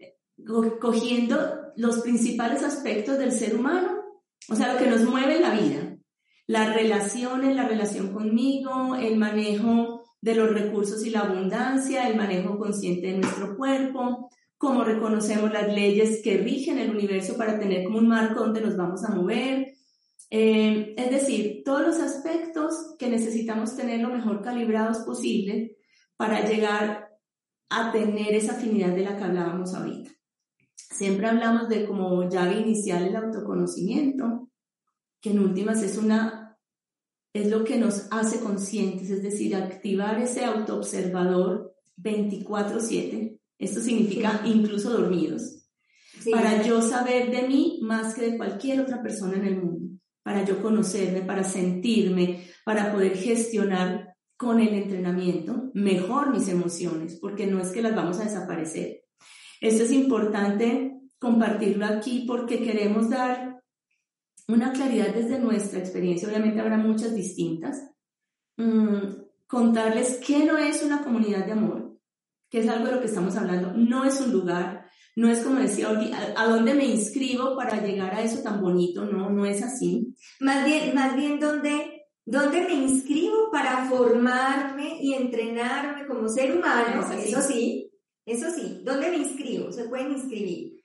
cogiendo 0.80 1.36
los 1.76 2.00
principales 2.00 2.62
aspectos 2.62 3.18
del 3.18 3.32
ser 3.32 3.54
humano, 3.54 4.00
o 4.48 4.56
sea, 4.56 4.72
lo 4.72 4.78
que 4.78 4.88
nos 4.88 5.02
mueve 5.02 5.36
en 5.36 5.42
la 5.42 5.54
vida, 5.54 5.98
las 6.46 6.74
relaciones, 6.74 7.54
la 7.54 7.68
relación 7.68 8.12
conmigo, 8.12 8.96
el 8.96 9.16
manejo 9.18 10.02
de 10.22 10.34
los 10.34 10.50
recursos 10.50 11.04
y 11.04 11.10
la 11.10 11.20
abundancia, 11.20 12.08
el 12.08 12.16
manejo 12.16 12.58
consciente 12.58 13.08
de 13.08 13.18
nuestro 13.18 13.56
cuerpo, 13.56 14.30
cómo 14.56 14.84
reconocemos 14.84 15.52
las 15.52 15.68
leyes 15.68 16.20
que 16.24 16.38
rigen 16.38 16.78
el 16.78 16.90
universo 16.90 17.36
para 17.36 17.58
tener 17.58 17.84
como 17.84 17.98
un 17.98 18.08
marco 18.08 18.40
donde 18.40 18.62
nos 18.62 18.76
vamos 18.76 19.04
a 19.04 19.14
mover, 19.14 19.74
eh, 20.30 20.94
es 20.96 21.10
decir, 21.10 21.62
todos 21.64 21.82
los 21.82 21.98
aspectos 21.98 22.94
que 22.98 23.08
necesitamos 23.08 23.76
tener 23.76 24.00
lo 24.00 24.10
mejor 24.10 24.42
calibrados 24.42 24.98
posible 24.98 25.76
para 26.16 26.48
llegar 26.48 27.10
a 27.68 27.90
tener 27.90 28.34
esa 28.34 28.52
afinidad 28.52 28.94
de 28.94 29.04
la 29.04 29.16
que 29.16 29.24
hablábamos 29.24 29.74
ahorita. 29.74 30.10
Siempre 30.76 31.26
hablamos 31.26 31.68
de 31.68 31.84
como 31.84 32.28
llave 32.28 32.60
inicial 32.60 33.08
el 33.08 33.16
autoconocimiento, 33.16 34.50
que 35.20 35.30
en 35.30 35.40
últimas 35.40 35.82
es 35.82 35.98
una 35.98 36.56
es 37.32 37.48
lo 37.48 37.62
que 37.62 37.78
nos 37.78 38.08
hace 38.10 38.40
conscientes, 38.40 39.08
es 39.08 39.22
decir, 39.22 39.54
activar 39.54 40.20
ese 40.20 40.44
autoobservador 40.44 41.76
24/7. 41.96 43.38
Esto 43.56 43.80
significa 43.80 44.42
incluso 44.44 44.90
dormidos, 44.90 45.68
para 46.32 46.62
yo 46.62 46.82
saber 46.82 47.30
de 47.30 47.46
mí 47.46 47.78
más 47.82 48.14
que 48.14 48.32
de 48.32 48.36
cualquier 48.36 48.80
otra 48.80 49.00
persona 49.00 49.36
en 49.36 49.44
el 49.44 49.62
mundo 49.62 49.79
para 50.30 50.44
yo 50.44 50.62
conocerme, 50.62 51.22
para 51.22 51.42
sentirme, 51.42 52.44
para 52.64 52.92
poder 52.92 53.16
gestionar 53.16 54.14
con 54.36 54.60
el 54.60 54.74
entrenamiento 54.74 55.72
mejor 55.74 56.30
mis 56.30 56.46
emociones, 56.46 57.18
porque 57.20 57.48
no 57.48 57.60
es 57.60 57.70
que 57.70 57.82
las 57.82 57.96
vamos 57.96 58.20
a 58.20 58.24
desaparecer. 58.24 59.02
Esto 59.60 59.82
es 59.82 59.90
importante 59.90 61.00
compartirlo 61.18 61.84
aquí 61.84 62.26
porque 62.28 62.62
queremos 62.62 63.10
dar 63.10 63.60
una 64.46 64.72
claridad 64.72 65.12
desde 65.12 65.40
nuestra 65.40 65.80
experiencia, 65.80 66.28
obviamente 66.28 66.60
habrá 66.60 66.76
muchas 66.76 67.12
distintas, 67.12 67.90
mm, 68.56 69.24
contarles 69.48 70.20
qué 70.24 70.44
no 70.44 70.58
es 70.58 70.84
una 70.84 71.02
comunidad 71.02 71.44
de 71.44 71.52
amor, 71.52 71.98
que 72.48 72.60
es 72.60 72.68
algo 72.68 72.86
de 72.86 72.92
lo 72.92 73.00
que 73.00 73.08
estamos 73.08 73.36
hablando, 73.36 73.72
no 73.72 74.04
es 74.04 74.20
un 74.20 74.30
lugar, 74.30 74.79
no 75.16 75.30
es 75.30 75.40
como 75.40 75.60
decía 75.60 75.88
¿a, 76.36 76.46
dónde 76.46 76.74
me 76.74 76.84
inscribo 76.84 77.56
para 77.56 77.80
llegar 77.84 78.14
a 78.14 78.22
eso 78.22 78.42
tan 78.42 78.60
bonito? 78.60 79.04
No, 79.04 79.30
no 79.30 79.44
es 79.44 79.62
así. 79.62 80.14
Más 80.40 80.64
bien, 80.64 80.94
más 80.94 81.16
bien 81.16 81.40
¿dónde, 81.40 82.06
dónde 82.24 82.62
me 82.62 82.74
inscribo 82.74 83.50
para 83.50 83.86
formarme 83.86 84.98
y 85.00 85.14
entrenarme 85.14 86.06
como 86.06 86.28
ser 86.28 86.56
humano? 86.56 87.04
eso 87.12 87.40
sí, 87.42 87.90
eso 88.24 88.50
sí. 88.50 88.80
¿Dónde 88.84 89.10
me 89.10 89.18
inscribo? 89.18 89.72
Se 89.72 89.84
pueden 89.84 90.12
inscribir. 90.12 90.80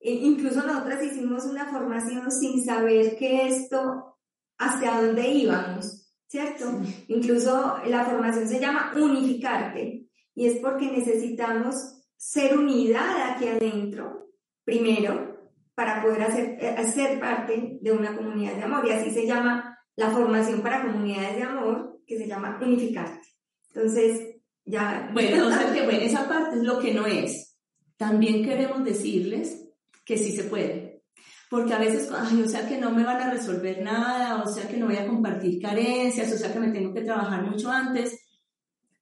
e 0.00 0.12
incluso 0.12 0.62
nosotras 0.62 1.02
hicimos 1.02 1.44
una 1.44 1.66
formación 1.66 2.30
sin 2.30 2.64
saber 2.64 3.16
que 3.16 3.48
esto, 3.48 4.16
hacia 4.58 5.02
dónde 5.02 5.28
íbamos, 5.28 6.12
¿cierto? 6.28 6.80
Incluso 7.08 7.78
la 7.86 8.04
formación 8.04 8.48
se 8.48 8.60
llama 8.60 8.92
unificarte 8.96 10.06
y 10.34 10.46
es 10.46 10.58
porque 10.60 10.90
necesitamos 10.90 11.95
ser 12.16 12.56
unidad 12.56 13.32
aquí 13.32 13.48
adentro, 13.48 14.30
primero, 14.64 15.36
para 15.74 16.02
poder 16.02 16.22
hacer, 16.22 16.58
hacer 16.78 17.20
parte 17.20 17.78
de 17.80 17.92
una 17.92 18.16
comunidad 18.16 18.54
de 18.54 18.62
amor 18.62 18.86
y 18.86 18.92
así 18.92 19.10
se 19.10 19.26
llama 19.26 19.78
la 19.94 20.10
formación 20.10 20.62
para 20.62 20.82
comunidades 20.82 21.36
de 21.36 21.42
amor, 21.42 22.00
que 22.06 22.18
se 22.18 22.26
llama 22.26 22.58
unificarte. 22.62 23.26
Entonces, 23.74 24.36
ya... 24.64 25.10
Bueno, 25.12 25.44
bueno, 25.44 25.90
esa 25.90 26.28
parte 26.28 26.56
es 26.56 26.62
lo 26.62 26.78
que 26.78 26.94
no 26.94 27.06
es. 27.06 27.58
También 27.96 28.44
queremos 28.44 28.84
decirles 28.84 29.68
que 30.04 30.18
sí 30.18 30.32
se 30.32 30.44
puede. 30.44 31.02
Porque 31.48 31.74
a 31.74 31.78
veces, 31.78 32.10
ay, 32.12 32.42
o 32.42 32.48
sea 32.48 32.68
que 32.68 32.78
no 32.78 32.90
me 32.90 33.04
van 33.04 33.20
a 33.20 33.30
resolver 33.30 33.82
nada, 33.82 34.42
o 34.42 34.46
sea 34.46 34.66
que 34.68 34.76
no 34.76 34.86
voy 34.86 34.96
a 34.96 35.06
compartir 35.06 35.62
carencias, 35.62 36.32
o 36.32 36.36
sea 36.36 36.52
que 36.52 36.58
me 36.58 36.72
tengo 36.72 36.92
que 36.92 37.02
trabajar 37.02 37.42
mucho 37.42 37.70
antes. 37.70 38.25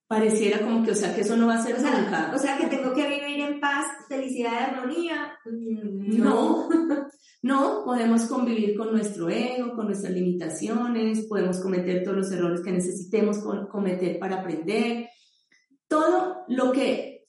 Pareciera 0.07 0.61
como 0.61 0.85
que, 0.85 0.91
o 0.91 0.95
sea 0.95 1.15
que 1.15 1.23
eso 1.23 1.37
no 1.37 1.47
va 1.47 1.55
a 1.55 1.63
ser 1.63 1.77
o 1.77 1.81
sea, 1.81 2.33
O 2.35 2.39
sea 2.39 2.59
que 2.59 2.67
tengo 2.67 2.93
que 2.93 3.09
vivir 3.09 3.41
en 3.41 3.59
paz, 3.59 3.87
felicidad 4.07 4.75
armonía. 4.75 5.33
Mm, 5.47 6.19
no, 6.19 6.69
no, 7.43 7.83
podemos 7.85 8.25
convivir 8.25 8.77
con 8.77 8.93
nuestro 8.93 9.31
ego, 9.31 9.75
con 9.75 9.87
nuestras 9.87 10.13
limitaciones, 10.13 11.27
podemos 11.27 11.59
cometer 11.61 12.05
todos 12.05 12.19
los 12.19 12.33
errores 12.33 12.61
que 12.61 12.73
necesitemos 12.73 13.39
cometer 13.71 14.19
para 14.19 14.41
aprender. 14.41 15.09
Todo 15.89 16.45
lo 16.49 16.71
que 16.73 17.27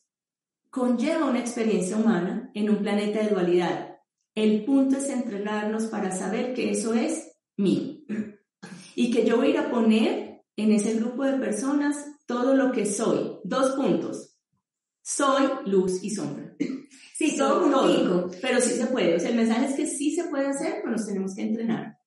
conlleva 0.69 1.29
una 1.29 1.39
experiencia 1.39 1.95
humana 1.95 2.51
en 2.53 2.69
un 2.69 2.77
planeta 2.77 3.23
de 3.23 3.29
dualidad. 3.29 3.95
El 4.35 4.65
punto 4.65 4.97
es 4.97 5.09
entrenarnos 5.09 5.85
para 5.85 6.11
saber 6.11 6.53
que 6.53 6.71
eso 6.71 6.93
es 6.93 7.31
mío 7.55 7.99
y 8.95 9.11
que 9.11 9.25
yo 9.25 9.37
voy 9.37 9.47
a 9.47 9.49
ir 9.51 9.57
a 9.59 9.71
poner 9.71 10.41
en 10.57 10.71
ese 10.73 10.95
grupo 10.95 11.23
de 11.23 11.37
personas 11.37 12.14
todo 12.25 12.55
lo 12.55 12.71
que 12.71 12.85
soy. 12.85 13.39
Dos 13.43 13.71
puntos. 13.75 14.37
Soy 15.01 15.47
luz 15.65 16.03
y 16.03 16.09
sombra. 16.09 16.55
Sí, 17.17 17.37
todo 17.37 17.71
contigo. 17.71 18.29
Pero 18.41 18.59
sí 18.59 18.71
se 18.73 18.87
puede. 18.87 19.15
O 19.15 19.19
sea, 19.19 19.29
el 19.29 19.37
mensaje 19.37 19.67
es 19.67 19.75
que 19.75 19.87
sí 19.87 20.13
se 20.13 20.25
puede 20.25 20.47
hacer, 20.47 20.81
pero 20.81 20.91
nos 20.91 21.05
tenemos 21.05 21.33
que 21.33 21.43
entrenar. 21.43 21.97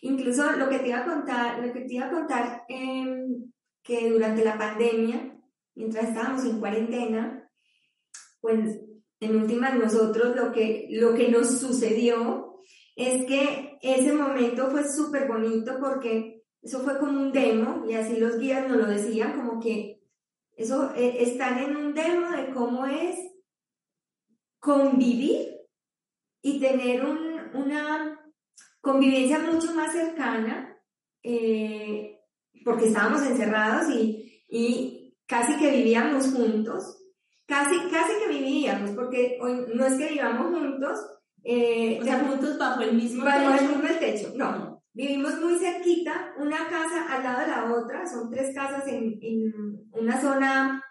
Incluso 0.00 0.50
lo 0.52 0.68
que 0.68 0.80
te 0.80 0.88
iba 0.88 0.98
a 0.98 1.04
contar, 1.04 1.64
lo 1.64 1.72
que 1.72 1.82
te 1.82 1.94
iba 1.94 2.06
a 2.06 2.10
contar, 2.10 2.64
em, 2.68 3.52
que 3.80 4.10
durante 4.10 4.44
la 4.44 4.58
pandemia, 4.58 5.38
mientras 5.76 6.08
estábamos 6.08 6.44
en 6.44 6.58
cuarentena, 6.58 7.48
pues 8.40 8.80
en 9.20 9.36
últimas 9.36 9.78
nosotros 9.78 10.34
lo 10.34 10.50
que, 10.50 10.88
lo 10.90 11.14
que 11.14 11.28
nos 11.28 11.60
sucedió 11.60 12.60
es 12.96 13.26
que 13.26 13.78
ese 13.82 14.12
momento 14.12 14.70
fue 14.70 14.82
súper 14.88 15.28
bonito 15.28 15.78
porque 15.78 16.39
eso 16.62 16.80
fue 16.80 16.98
como 16.98 17.20
un 17.20 17.32
demo 17.32 17.84
y 17.88 17.94
así 17.94 18.16
los 18.16 18.38
guías 18.38 18.68
nos 18.68 18.76
lo 18.76 18.86
decían, 18.86 19.36
como 19.36 19.60
que 19.60 20.02
eso 20.56 20.92
eh, 20.94 21.22
están 21.22 21.58
en 21.58 21.76
un 21.76 21.94
demo 21.94 22.30
de 22.30 22.50
cómo 22.52 22.86
es 22.86 23.18
convivir 24.58 25.56
y 26.42 26.60
tener 26.60 27.04
una 27.04 28.20
convivencia 28.80 29.38
mucho 29.38 29.74
más 29.74 29.92
cercana 29.92 30.78
eh, 31.22 32.20
porque 32.64 32.88
estábamos 32.88 33.22
encerrados 33.22 33.90
y, 33.94 34.44
y 34.48 35.16
casi 35.26 35.56
que 35.56 35.70
vivíamos 35.70 36.32
juntos 36.32 37.00
casi, 37.50 37.76
casi 37.90 38.12
que 38.20 38.28
vivíamos, 38.28 38.92
porque 38.92 39.36
hoy 39.42 39.66
no 39.74 39.84
es 39.84 39.94
que 39.98 40.12
vivamos 40.12 40.56
juntos. 40.56 40.98
Eh, 41.42 41.98
o 42.00 42.04
sea, 42.04 42.20
juntos 42.20 42.58
bajo 42.58 42.82
el 42.82 42.94
mismo 42.94 43.24
bajo 43.24 43.50
techo. 43.50 43.64
el 43.64 43.68
mismo 43.68 43.98
techo, 43.98 44.32
no. 44.36 44.69
Vivimos 44.92 45.40
muy 45.40 45.58
cerquita, 45.58 46.34
una 46.38 46.68
casa 46.68 47.06
al 47.08 47.22
lado 47.22 47.40
de 47.40 47.46
la 47.46 47.72
otra, 47.72 48.06
son 48.06 48.30
tres 48.30 48.54
casas 48.54 48.86
en, 48.88 49.18
en 49.22 49.52
una 49.92 50.20
zona 50.20 50.84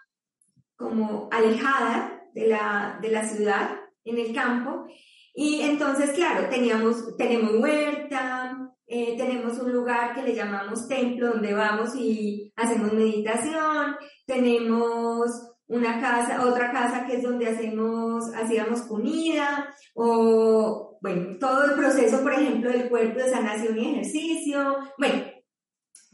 como 0.76 1.28
alejada 1.30 2.22
de 2.32 2.48
la, 2.48 2.98
de 3.02 3.10
la 3.10 3.24
ciudad, 3.28 3.78
en 4.04 4.18
el 4.18 4.34
campo. 4.34 4.86
Y 5.34 5.60
entonces, 5.62 6.12
claro, 6.12 6.48
teníamos, 6.48 7.16
tenemos 7.16 7.54
huerta, 7.56 8.70
eh, 8.86 9.16
tenemos 9.16 9.58
un 9.58 9.72
lugar 9.72 10.14
que 10.14 10.22
le 10.22 10.34
llamamos 10.34 10.88
templo, 10.88 11.28
donde 11.28 11.54
vamos 11.54 11.94
y 11.94 12.52
hacemos 12.56 12.92
meditación, 12.92 13.96
tenemos 14.26 15.49
una 15.70 16.00
casa, 16.00 16.44
otra 16.44 16.72
casa 16.72 17.06
que 17.06 17.16
es 17.16 17.22
donde 17.22 17.46
hacemos, 17.46 18.34
hacíamos 18.34 18.82
comida, 18.82 19.72
o 19.94 20.98
bueno, 21.00 21.38
todo 21.38 21.64
el 21.64 21.72
proceso, 21.74 22.22
por 22.22 22.32
ejemplo, 22.32 22.70
del 22.70 22.88
cuerpo 22.88 23.20
de 23.20 23.30
sanación 23.30 23.78
y 23.78 23.92
ejercicio, 23.92 24.76
bueno, 24.98 25.22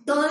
todo 0.04 0.28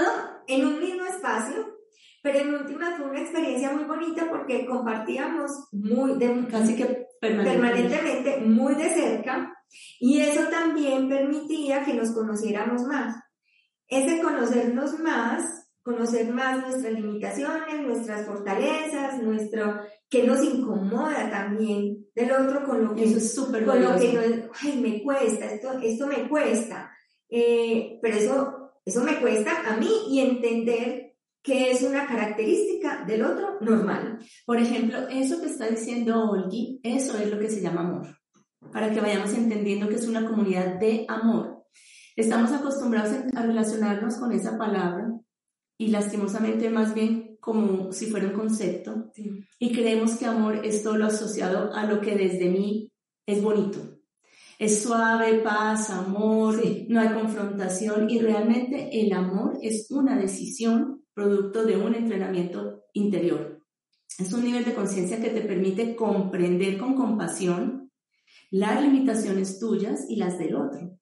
en 0.47 0.65
un 0.65 0.79
mismo 0.79 1.05
espacio, 1.05 1.75
pero 2.21 2.39
en 2.39 2.53
última 2.53 2.95
fue 2.97 3.07
una 3.07 3.21
experiencia 3.21 3.71
muy 3.71 3.85
bonita 3.85 4.29
porque 4.29 4.65
compartíamos 4.67 5.51
muy, 5.71 6.17
de, 6.17 6.45
casi 6.47 6.75
que 6.75 7.07
permanentemente, 7.19 8.41
muy 8.41 8.75
de 8.75 8.89
cerca, 8.91 9.55
y 9.99 10.21
eso 10.21 10.47
también 10.49 11.09
permitía 11.09 11.83
que 11.83 11.95
nos 11.95 12.11
conociéramos 12.11 12.83
más. 12.83 13.15
Ese 13.87 14.21
conocernos 14.21 14.99
más 14.99 15.64
conocer 15.85 16.33
más 16.33 16.61
nuestras 16.61 16.93
limitaciones, 16.93 17.79
nuestras 17.85 18.25
fortalezas, 18.25 19.21
nuestro 19.21 19.81
que 20.09 20.23
nos 20.23 20.43
incomoda 20.43 21.29
también 21.29 22.07
del 22.15 22.31
otro 22.31 22.65
con 22.65 22.83
lo 22.83 22.95
que 22.95 23.03
eso 23.03 23.17
es 23.19 23.35
súper 23.35 23.63
con 23.65 23.83
lo 23.83 23.95
que 23.95 24.49
ay, 24.61 24.81
me 24.81 25.03
cuesta, 25.03 25.45
esto, 25.45 25.77
esto 25.83 26.07
me 26.07 26.27
cuesta, 26.27 26.91
eh, 27.29 27.99
pero 28.01 28.17
eso, 28.17 28.71
eso 28.83 29.03
me 29.03 29.19
cuesta 29.21 29.61
a 29.63 29.77
mí 29.77 29.91
y 30.09 30.21
entender 30.21 31.13
que 31.43 31.69
es 31.69 31.83
una 31.83 32.07
característica 32.07 33.05
del 33.05 33.21
otro 33.21 33.59
normal. 33.61 34.17
Por 34.47 34.57
ejemplo, 34.57 35.07
eso 35.09 35.39
que 35.39 35.49
está 35.49 35.67
diciendo 35.67 36.31
Olgi, 36.31 36.79
eso 36.81 37.15
es 37.15 37.29
lo 37.29 37.37
que 37.37 37.51
se 37.51 37.61
llama 37.61 37.81
amor, 37.81 38.07
para 38.73 38.89
que 38.89 39.01
vayamos 39.01 39.31
entendiendo 39.35 39.87
que 39.87 39.95
es 39.95 40.07
una 40.07 40.25
comunidad 40.25 40.79
de 40.79 41.05
amor. 41.07 41.63
Estamos 42.15 42.51
acostumbrados 42.53 43.11
a 43.35 43.41
relacionarnos 43.43 44.17
con 44.17 44.31
esa 44.31 44.57
palabra 44.57 45.04
y 45.77 45.87
lastimosamente 45.87 46.69
más 46.69 46.93
bien 46.93 47.37
como 47.39 47.91
si 47.91 48.07
fuera 48.07 48.27
un 48.27 48.33
concepto 48.33 49.11
y 49.59 49.71
creemos 49.71 50.15
que 50.15 50.25
amor 50.25 50.65
es 50.65 50.83
todo 50.83 50.97
lo 50.97 51.05
asociado 51.05 51.73
a 51.73 51.85
lo 51.85 52.01
que 52.01 52.15
desde 52.15 52.49
mí 52.49 52.91
es 53.25 53.41
bonito. 53.41 53.79
Es 54.57 54.83
suave, 54.83 55.39
paz, 55.39 55.89
amor, 55.89 56.61
no 56.87 56.99
hay 56.99 57.09
confrontación 57.09 58.09
y 58.09 58.19
realmente 58.19 59.01
el 59.01 59.11
amor 59.11 59.59
es 59.61 59.91
una 59.91 60.17
decisión 60.17 61.03
producto 61.13 61.65
de 61.65 61.75
un 61.75 61.93
entrenamiento 61.93 62.83
interior. 62.93 63.61
Es 64.17 64.31
un 64.31 64.45
nivel 64.45 64.63
de 64.63 64.73
conciencia 64.73 65.21
que 65.21 65.29
te 65.29 65.41
permite 65.41 65.95
comprender 65.95 66.77
con 66.77 66.95
compasión 66.95 67.91
las 68.49 68.81
limitaciones 68.81 69.59
tuyas 69.59 70.05
y 70.07 70.15
las 70.15 70.39
del 70.39 70.55
otro. 70.55 70.97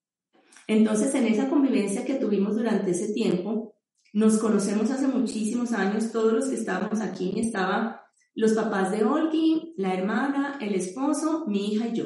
Entonces, 0.67 1.13
en 1.13 1.25
esa 1.25 1.49
convivencia 1.49 2.05
que 2.05 2.15
tuvimos 2.15 2.55
durante 2.55 2.91
ese 2.91 3.13
tiempo, 3.13 3.72
nos 4.13 4.38
conocemos 4.38 4.91
hace 4.91 5.08
muchísimos 5.08 5.74
años, 5.74 6.12
todos 6.12 6.32
los 6.34 6.46
que 6.46 6.55
estábamos 6.55 7.01
aquí, 7.01 7.34
estaban 7.36 7.96
los 8.36 8.53
papás 8.53 8.91
de 8.91 9.03
Olgi, 9.03 9.74
la 9.77 9.93
hermana, 9.93 10.58
el 10.62 10.75
esposo, 10.75 11.46
mi 11.48 11.74
hija 11.74 11.88
y 11.88 11.93
yo, 11.93 12.05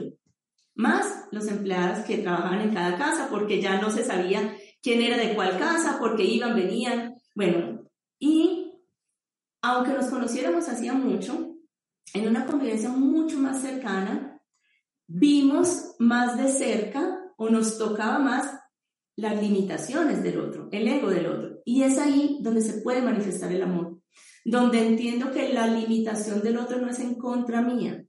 más 0.74 1.26
los 1.32 1.48
empleados 1.48 2.06
que 2.06 2.20
trabajaban 2.20 2.62
en 2.62 2.74
cada 2.74 2.98
casa, 2.98 3.28
porque 3.30 3.62
ya 3.62 3.82
no 3.82 3.92
se 3.92 4.06
sabía 4.06 4.56
quién 4.82 5.02
era 5.02 5.18
de 5.18 5.36
cuál 5.36 5.58
casa, 5.60 5.98
porque 6.00 6.24
iban, 6.24 6.56
venían, 6.56 7.16
bueno, 7.36 7.90
y 8.20 8.74
aunque 9.62 9.92
nos 9.92 10.08
conociéramos 10.08 10.70
hacía 10.70 10.94
mucho, 10.94 11.56
en 12.14 12.28
una 12.28 12.46
convivencia 12.46 12.90
mucho 12.90 13.38
más 13.38 13.62
cercana, 13.62 14.42
vimos 15.08 15.96
más 16.00 16.38
de 16.38 16.48
cerca 16.48 17.34
o 17.36 17.50
nos 17.50 17.78
tocaba 17.78 18.20
más 18.20 18.60
las 19.18 19.42
limitaciones 19.42 20.24
del 20.24 20.40
otro, 20.40 20.70
el 20.72 20.88
ego 20.88 21.10
del 21.10 21.26
otro. 21.26 21.47
Y 21.68 21.84
es 21.84 21.98
ahí 21.98 22.38
donde 22.40 22.62
se 22.62 22.80
puede 22.80 23.02
manifestar 23.02 23.52
el 23.52 23.62
amor, 23.62 24.00
donde 24.46 24.88
entiendo 24.88 25.32
que 25.32 25.52
la 25.52 25.68
limitación 25.68 26.42
del 26.42 26.60
otro 26.60 26.80
no 26.80 26.90
es 26.90 26.98
en 27.00 27.16
contra 27.16 27.62
mía, 27.62 28.06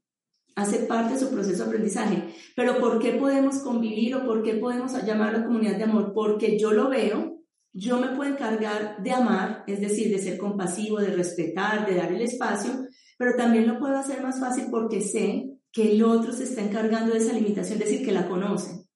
hace 0.54 0.86
parte 0.86 1.14
de 1.14 1.18
su 1.18 1.28
proceso 1.28 1.64
de 1.64 1.68
aprendizaje. 1.68 2.22
Pero 2.54 2.78
¿por 2.78 3.00
qué 3.00 3.14
podemos 3.14 3.56
convivir 3.56 4.14
o 4.14 4.24
por 4.24 4.44
qué 4.44 4.54
podemos 4.54 4.92
llamar 5.04 5.34
a 5.34 5.38
la 5.38 5.44
comunidad 5.44 5.76
de 5.76 5.82
amor? 5.82 6.12
Porque 6.14 6.56
yo 6.56 6.70
lo 6.70 6.88
veo, 6.88 7.40
yo 7.72 7.98
me 7.98 8.14
puedo 8.14 8.30
encargar 8.30 9.02
de 9.02 9.10
amar, 9.10 9.64
es 9.66 9.80
decir, 9.80 10.08
de 10.12 10.22
ser 10.22 10.38
compasivo, 10.38 11.00
de 11.00 11.16
respetar, 11.16 11.84
de 11.84 11.96
dar 11.96 12.12
el 12.12 12.22
espacio, 12.22 12.86
pero 13.18 13.34
también 13.36 13.66
lo 13.66 13.80
puedo 13.80 13.98
hacer 13.98 14.22
más 14.22 14.38
fácil 14.38 14.66
porque 14.70 15.00
sé 15.00 15.50
que 15.72 15.96
el 15.96 16.04
otro 16.04 16.32
se 16.32 16.44
está 16.44 16.62
encargando 16.62 17.12
de 17.12 17.18
esa 17.18 17.32
limitación, 17.32 17.82
es 17.82 17.88
decir, 17.88 18.06
que 18.06 18.12
la 18.12 18.28
conoce. 18.28 18.86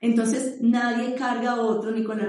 Entonces, 0.00 0.56
nadie 0.62 1.14
carga 1.16 1.50
a 1.50 1.60
otro 1.60 1.90
ni 1.90 2.02
con 2.02 2.16
la 2.16 2.24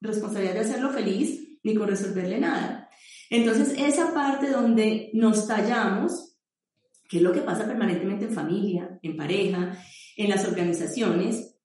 responsabilidad 0.00 0.54
de 0.54 0.60
hacerlo 0.60 0.90
feliz 0.90 1.58
ni 1.62 1.74
con 1.74 1.88
resolverle 1.88 2.38
nada. 2.38 2.88
Entonces, 3.30 3.74
esa 3.76 4.14
parte 4.14 4.50
donde 4.50 5.10
nos 5.14 5.48
tallamos 5.48 6.36
que 7.08 7.18
es 7.18 7.22
lo 7.22 7.32
que 7.32 7.40
pasa 7.40 7.66
permanentemente 7.66 8.26
en 8.26 8.32
familia, 8.32 8.98
en 9.02 9.16
pareja, 9.16 9.78
en 10.16 10.30
las 10.30 10.46
organizaciones, 10.46 11.56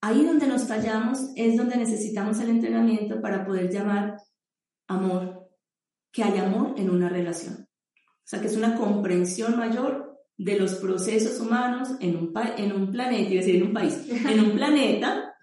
ahí 0.00 0.24
donde 0.24 0.46
nos 0.46 0.64
fallamos 0.64 1.32
es 1.36 1.56
donde 1.56 1.76
necesitamos 1.76 2.38
el 2.40 2.50
entrenamiento 2.50 3.20
para 3.20 3.44
poder 3.44 3.70
llamar 3.70 4.18
amor, 4.86 5.48
que 6.12 6.22
haya 6.22 6.46
amor 6.46 6.74
en 6.76 6.90
una 6.90 7.08
relación. 7.08 7.68
O 7.96 8.26
sea, 8.26 8.40
que 8.40 8.46
es 8.46 8.56
una 8.56 8.76
comprensión 8.76 9.56
mayor 9.56 10.20
de 10.36 10.58
los 10.58 10.74
procesos 10.76 11.40
humanos 11.40 11.90
en 12.00 12.16
un, 12.16 12.32
en 12.56 12.72
un 12.72 12.90
planeta, 12.90 13.30
iba 13.30 13.40
a 13.40 13.44
decir 13.44 13.56
en 13.56 13.68
un 13.68 13.72
país, 13.72 13.98
en 14.08 14.40
un 14.40 14.50
planeta 14.56 15.33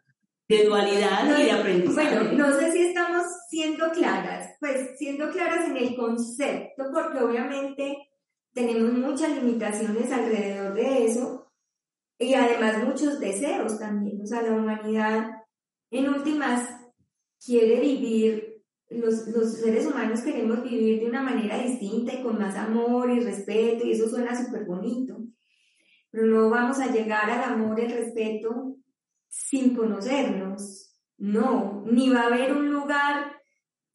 de 0.52 0.66
dualidad 0.66 1.40
y 1.40 1.44
de 1.44 1.52
aprendizaje. 1.52 2.16
Bueno, 2.16 2.32
no 2.34 2.60
sé 2.60 2.72
si 2.72 2.82
estamos 2.88 3.24
siendo 3.50 3.90
claras, 3.92 4.56
pues 4.60 4.98
siendo 4.98 5.30
claras 5.30 5.68
en 5.70 5.78
el 5.78 5.96
concepto, 5.96 6.84
porque 6.94 7.20
obviamente 7.20 7.98
tenemos 8.54 8.94
muchas 8.94 9.30
limitaciones 9.30 10.12
alrededor 10.12 10.74
de 10.74 11.06
eso 11.06 11.52
y 12.20 12.34
además 12.34 12.84
muchos 12.84 13.20
deseos 13.20 13.80
también. 13.80 14.22
O 14.22 14.26
sea, 14.26 14.42
la 14.42 14.52
humanidad 14.52 15.30
en 15.90 16.10
últimas 16.10 16.70
quiere 17.44 17.80
vivir, 17.80 18.62
los, 18.90 19.28
los 19.28 19.54
seres 19.54 19.86
humanos 19.86 20.20
queremos 20.20 20.62
vivir 20.64 21.00
de 21.00 21.08
una 21.08 21.24
manera 21.24 21.58
distinta 21.60 22.14
y 22.14 22.22
con 22.22 22.38
más 22.38 22.58
amor 22.58 23.10
y 23.10 23.22
respeto 23.22 23.86
y 23.86 23.94
eso 23.94 24.10
suena 24.10 24.36
súper 24.36 24.66
bonito. 24.66 25.18
Pero 26.12 26.26
no 26.26 26.50
vamos 26.50 26.80
a 26.82 26.92
llegar 26.92 27.32
al 27.32 27.54
amor 27.54 27.80
el 27.80 27.90
respeto 27.90 28.81
sin 29.32 29.74
conocernos. 29.76 30.94
No, 31.18 31.84
ni 31.86 32.10
va 32.10 32.24
a 32.24 32.28
haber 32.28 32.52
un 32.52 32.72
lugar, 32.72 33.38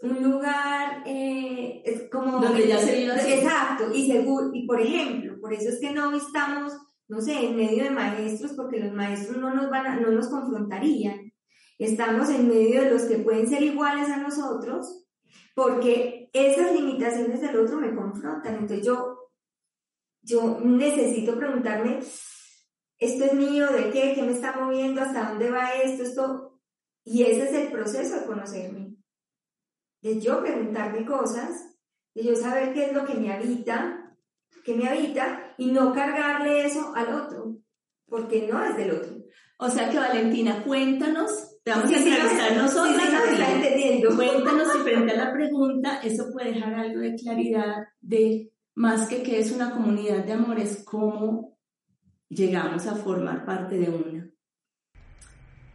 un 0.00 0.22
lugar 0.22 1.02
eh, 1.04 2.08
como... 2.10 2.40
Donde 2.40 2.66
ya 2.66 2.78
se. 2.78 3.04
Exacto, 3.04 3.92
y 3.92 4.10
seguro, 4.10 4.50
y 4.54 4.66
por 4.66 4.80
ejemplo, 4.80 5.38
por 5.40 5.52
eso 5.52 5.68
es 5.68 5.78
que 5.78 5.92
no 5.92 6.16
estamos, 6.16 6.72
no 7.08 7.20
sé, 7.20 7.46
en 7.46 7.56
medio 7.56 7.84
de 7.84 7.90
maestros, 7.90 8.52
porque 8.52 8.80
los 8.80 8.92
maestros 8.92 9.36
no 9.36 9.54
nos 9.54 9.68
van 9.68 9.86
a, 9.86 10.00
no 10.00 10.10
nos 10.10 10.28
confrontarían. 10.28 11.32
Estamos 11.78 12.30
en 12.30 12.48
medio 12.48 12.82
de 12.82 12.90
los 12.90 13.02
que 13.02 13.18
pueden 13.18 13.46
ser 13.46 13.62
iguales 13.62 14.08
a 14.08 14.16
nosotros, 14.16 15.04
porque 15.54 16.30
esas 16.32 16.72
limitaciones 16.72 17.42
del 17.42 17.56
otro 17.56 17.78
me 17.78 17.94
confrontan. 17.94 18.54
Entonces 18.54 18.86
yo, 18.86 19.18
yo 20.22 20.60
necesito 20.62 21.36
preguntarme, 21.36 22.00
esto 22.98 23.24
es 23.24 23.34
mío, 23.34 23.66
de 23.70 23.90
qué, 23.90 24.12
qué 24.14 24.22
me 24.22 24.32
está 24.32 24.52
moviendo, 24.56 25.02
hasta 25.02 25.30
dónde 25.30 25.50
va 25.50 25.74
esto, 25.74 26.02
esto. 26.02 26.60
Y 27.04 27.22
ese 27.22 27.44
es 27.44 27.52
el 27.52 27.70
proceso 27.70 28.20
de 28.20 28.26
conocerme. 28.26 28.96
De 30.02 30.20
yo 30.20 30.42
preguntarme 30.42 31.04
cosas, 31.04 31.76
de 32.14 32.24
yo 32.24 32.34
saber 32.34 32.72
qué 32.72 32.86
es 32.86 32.92
lo 32.92 33.04
que 33.04 33.14
me 33.14 33.32
habita, 33.32 34.16
que 34.64 34.74
me 34.74 34.88
habita, 34.88 35.54
y 35.58 35.70
no 35.70 35.92
cargarle 35.92 36.64
eso 36.64 36.94
al 36.94 37.14
otro, 37.14 37.58
porque 38.06 38.48
no 38.50 38.64
es 38.64 38.76
del 38.76 38.92
otro. 38.92 39.16
O 39.58 39.68
sea 39.68 39.90
que 39.90 39.98
Valentina, 39.98 40.62
cuéntanos, 40.64 41.60
te 41.64 41.70
vamos 41.70 41.90
a 41.90 41.96
entrevistar 41.96 42.56
nosotros. 42.56 42.96
entendiendo. 43.54 44.14
Cuéntanos 44.14 44.72
si 44.72 44.78
frente 44.78 45.12
a 45.12 45.24
la 45.24 45.32
pregunta, 45.32 46.00
eso 46.02 46.30
puede 46.32 46.52
dejar 46.52 46.74
algo 46.74 47.00
de 47.00 47.14
claridad 47.14 47.84
de 48.00 48.52
más 48.74 49.08
que 49.08 49.22
que 49.22 49.38
es 49.40 49.52
una 49.52 49.70
comunidad 49.70 50.24
de 50.24 50.32
amores, 50.32 50.84
cómo 50.84 51.55
llegamos 52.28 52.86
a 52.86 52.96
formar 52.96 53.44
parte 53.44 53.78
de 53.78 53.90
una. 53.90 54.30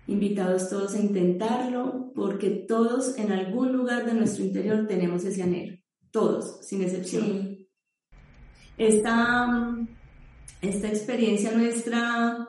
Invitados 0.08 0.70
todos 0.70 0.96
a 0.96 1.00
intentarlo 1.00 2.12
porque 2.14 2.50
todos 2.50 3.18
en 3.18 3.32
algún 3.32 3.72
lugar 3.72 4.06
de 4.06 4.14
nuestro 4.14 4.44
interior 4.44 4.88
tenemos 4.88 5.24
ese 5.24 5.44
anhelo, 5.44 5.78
todos, 6.12 6.66
sin 6.66 6.82
excepción. 6.82 7.58
Esta, 8.78 9.78
esta 10.62 10.88
experiencia 10.88 11.52
nuestra 11.52 12.48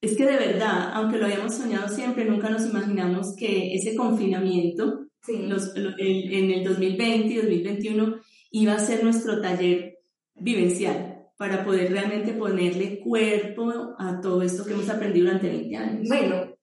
es 0.00 0.16
que 0.16 0.26
de 0.26 0.36
verdad, 0.36 0.92
aunque 0.94 1.18
lo 1.18 1.26
habíamos 1.26 1.54
soñado 1.54 1.88
siempre, 1.88 2.24
nunca 2.26 2.48
nos 2.50 2.66
imaginamos 2.66 3.34
que 3.36 3.74
ese 3.74 3.94
confinamiento 3.94 5.06
los, 5.26 5.74
en 5.74 6.50
el 6.50 6.64
2020 6.64 7.28
y 7.28 7.36
2021 7.36 8.16
iba 8.50 8.74
a 8.74 8.78
ser 8.78 9.02
nuestro 9.02 9.40
taller 9.40 9.98
vivencial 10.34 11.13
para 11.36 11.64
poder 11.64 11.90
realmente 11.90 12.32
ponerle 12.32 13.00
cuerpo 13.00 13.94
a 13.98 14.20
todo 14.20 14.42
esto 14.42 14.64
que 14.64 14.72
hemos 14.72 14.88
aprendido 14.88 15.26
durante 15.26 15.48
20 15.48 15.76
años? 15.76 16.08
Bueno, 16.08 16.56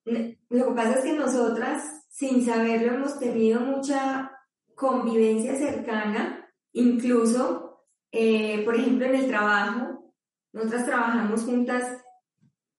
lo 0.48 0.68
que 0.68 0.74
pasa 0.74 0.98
es 0.98 1.04
que 1.04 1.12
nosotras, 1.12 2.06
sin 2.08 2.44
saberlo, 2.44 2.94
hemos 2.94 3.18
tenido 3.18 3.60
mucha 3.60 4.30
convivencia 4.74 5.56
cercana, 5.56 6.48
incluso, 6.72 7.86
eh, 8.10 8.64
por 8.64 8.76
ejemplo, 8.76 9.06
en 9.06 9.14
el 9.14 9.28
trabajo. 9.28 10.14
Nosotras 10.52 10.86
trabajamos 10.86 11.42
juntas 11.42 12.02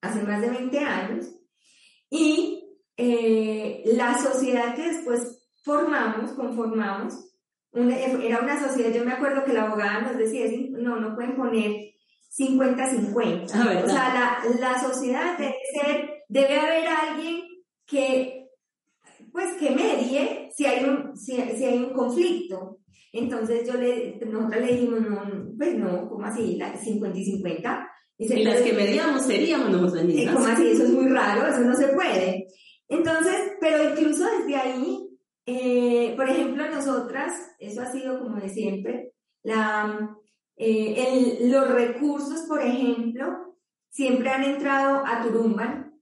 hace 0.01 0.23
más 0.23 0.41
de 0.41 0.49
20 0.49 0.79
años 0.79 1.34
y 2.10 2.77
eh, 2.97 3.84
la 3.86 4.17
sociedad 4.17 4.75
que 4.75 4.89
después 4.89 5.49
formamos, 5.63 6.32
conformamos, 6.34 7.33
era 7.73 8.39
una 8.39 8.67
sociedad, 8.67 8.93
yo 8.93 9.03
me 9.03 9.13
acuerdo 9.13 9.43
que 9.43 9.53
la 9.53 9.63
abogada 9.63 10.01
nos 10.01 10.17
decía, 10.17 10.45
no, 10.71 10.99
no 10.99 11.15
pueden 11.15 11.36
poner 11.36 11.93
50-50. 12.38 13.51
Ah, 13.53 13.81
o 13.83 13.89
sea, 13.89 14.13
la, 14.13 14.59
la, 14.59 14.81
sociedad 14.81 15.38
debe 15.38 15.55
ser, 15.73 16.09
debe 16.27 16.59
haber 16.59 16.88
alguien 16.88 17.41
que, 17.86 18.47
pues, 19.31 19.53
que 19.59 19.71
medie 19.71 20.49
si 20.55 20.65
hay 20.65 20.83
un, 20.86 21.15
si, 21.17 21.36
si 21.36 21.65
hay 21.65 21.77
un 21.79 21.93
conflicto. 21.93 22.79
Entonces 23.12 23.67
yo 23.67 23.79
le, 23.79 24.19
nosotros 24.25 24.62
le 24.62 24.73
dijimos, 24.73 25.01
no, 25.01 25.21
pues 25.57 25.75
no, 25.75 26.09
¿cómo 26.09 26.25
así? 26.25 26.55
La 26.55 26.75
50 26.75 27.17
y 27.17 27.25
50. 27.25 27.89
Y, 28.17 28.43
las 28.43 28.62
que 28.62 28.73
medíamos 28.73 29.25
seríamos 29.25 29.69
nosotros 29.69 30.05
mismas. 30.05 30.36
¿Cómo 30.36 30.47
así? 30.47 30.67
Eso 30.69 30.83
es 30.83 30.89
muy 30.89 31.09
raro, 31.09 31.47
eso 31.47 31.62
no 31.62 31.75
se 31.75 31.88
puede. 31.89 32.47
Entonces, 32.88 33.36
pero 33.59 33.89
incluso 33.89 34.25
desde 34.38 34.55
ahí, 34.55 35.03
eh, 35.45 36.13
por 36.15 36.29
ejemplo, 36.29 36.69
nosotras, 36.69 37.34
eso 37.60 37.82
ha 37.82 37.91
sido 37.91 38.19
como 38.19 38.39
de 38.39 38.49
siempre, 38.49 39.13
eh, 40.56 41.39
los 41.41 41.69
recursos, 41.69 42.45
por 42.47 42.62
ejemplo, 42.62 43.58
siempre 43.89 44.29
han 44.29 44.43
entrado 44.43 45.03
a 45.06 45.21
Turumban, 45.21 45.99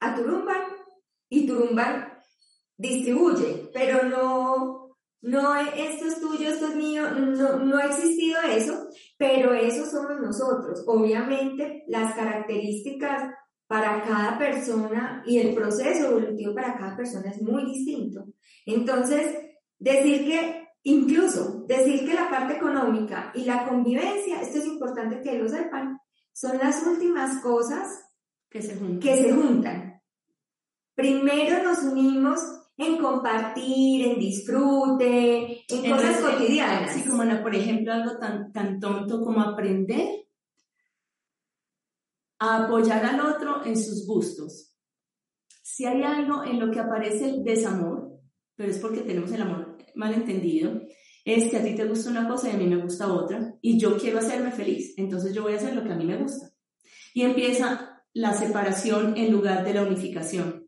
a 0.00 0.14
Turumban, 0.14 0.62
y 1.28 1.46
Turumban 1.46 2.12
distribuye, 2.76 3.70
pero 3.72 4.02
no, 4.04 4.96
no, 5.22 5.56
esto 5.56 6.06
es 6.06 6.20
tuyo, 6.20 6.48
esto 6.48 6.66
es 6.66 6.76
mío, 6.76 7.10
no, 7.10 7.58
no 7.58 7.78
ha 7.78 7.86
existido 7.86 8.40
eso, 8.42 8.88
pero 9.16 9.54
eso 9.54 9.86
somos 9.86 10.20
nosotros. 10.20 10.84
Obviamente, 10.86 11.84
las 11.86 12.14
características 12.14 13.32
para 13.72 14.02
cada 14.02 14.36
persona 14.36 15.22
y 15.24 15.38
el 15.38 15.54
proceso 15.54 16.10
evolutivo 16.10 16.54
para 16.54 16.76
cada 16.76 16.94
persona 16.94 17.30
es 17.30 17.40
muy 17.40 17.64
distinto. 17.64 18.26
Entonces, 18.66 19.34
decir 19.78 20.26
que 20.26 20.68
incluso 20.82 21.64
decir 21.66 22.06
que 22.06 22.12
la 22.12 22.28
parte 22.28 22.56
económica 22.56 23.32
y 23.34 23.46
la 23.46 23.66
convivencia, 23.66 24.42
esto 24.42 24.58
es 24.58 24.66
importante 24.66 25.22
que 25.22 25.38
lo 25.38 25.48
sepan, 25.48 25.98
son 26.34 26.58
las 26.58 26.86
últimas 26.86 27.40
cosas 27.40 28.10
que 28.50 28.60
se 28.60 28.76
juntan. 28.76 29.00
Que 29.00 29.16
se 29.16 29.32
juntan. 29.32 30.02
Primero 30.94 31.62
nos 31.62 31.78
unimos 31.78 32.40
en 32.76 32.98
compartir, 32.98 34.06
en 34.06 34.18
disfrute, 34.18 35.64
en 35.66 35.90
cosas 35.90 36.18
cotidianas. 36.18 36.90
Así 36.90 37.08
como, 37.08 37.22
por 37.42 37.54
ejemplo, 37.54 37.90
algo 37.90 38.18
tan, 38.18 38.52
tan 38.52 38.78
tonto 38.78 39.24
como 39.24 39.40
aprender 39.40 40.21
a 42.42 42.64
apoyar 42.64 43.04
al 43.04 43.20
otro 43.20 43.64
en 43.64 43.78
sus 43.78 44.04
gustos. 44.04 44.74
Si 45.62 45.84
hay 45.84 46.02
algo 46.02 46.42
en 46.42 46.58
lo 46.58 46.72
que 46.72 46.80
aparece 46.80 47.28
el 47.28 47.44
desamor, 47.44 48.18
pero 48.56 48.68
es 48.68 48.78
porque 48.78 49.02
tenemos 49.02 49.30
el 49.30 49.42
amor 49.42 49.78
malentendido, 49.94 50.82
es 51.24 51.48
que 51.48 51.58
a 51.58 51.62
ti 51.62 51.76
te 51.76 51.84
gusta 51.84 52.10
una 52.10 52.28
cosa 52.28 52.48
y 52.48 52.54
a 52.54 52.58
mí 52.58 52.66
me 52.66 52.82
gusta 52.82 53.12
otra, 53.12 53.54
y 53.60 53.78
yo 53.78 53.96
quiero 53.96 54.18
hacerme 54.18 54.50
feliz, 54.50 54.94
entonces 54.96 55.32
yo 55.32 55.42
voy 55.42 55.52
a 55.52 55.56
hacer 55.58 55.76
lo 55.76 55.84
que 55.84 55.92
a 55.92 55.96
mí 55.96 56.04
me 56.04 56.20
gusta. 56.20 56.50
Y 57.14 57.22
empieza 57.22 58.02
la 58.12 58.32
separación 58.32 59.16
en 59.16 59.30
lugar 59.30 59.64
de 59.64 59.74
la 59.74 59.84
unificación. 59.84 60.66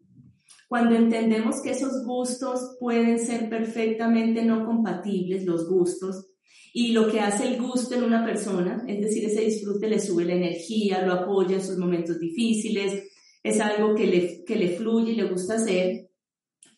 Cuando 0.69 0.95
entendemos 0.95 1.61
que 1.61 1.73
esos 1.73 2.07
gustos 2.07 2.77
pueden 2.79 3.19
ser 3.19 3.51
perfectamente 3.51 4.45
no 4.45 4.65
compatibles, 4.65 5.45
los 5.45 5.69
gustos, 5.69 6.34
y 6.73 6.93
lo 6.93 7.09
que 7.11 7.21
hace 7.21 7.47
el 7.47 7.63
gusto 7.63 7.95
en 7.95 8.05
una 8.05 8.25
persona, 8.25 8.85
es 8.89 9.01
decir, 9.01 9.25
ese 9.25 9.43
disfrute 9.43 9.89
le 9.89 10.01
sube 10.01 10.25
la 10.25 10.35
energía, 10.35 11.07
lo 11.07 11.13
apoya 11.13 11.57
en 11.57 11.65
sus 11.65 11.79
momentos 11.79 12.19
difíciles, 12.19 13.05
es 13.43 13.61
algo 13.61 13.95
que 13.95 14.07
le, 14.07 14.45
que 14.45 14.57
le 14.57 14.77
fluye 14.77 15.13
y 15.13 15.17
le 15.17 15.29
gusta 15.29 15.55
hacer, 15.55 16.11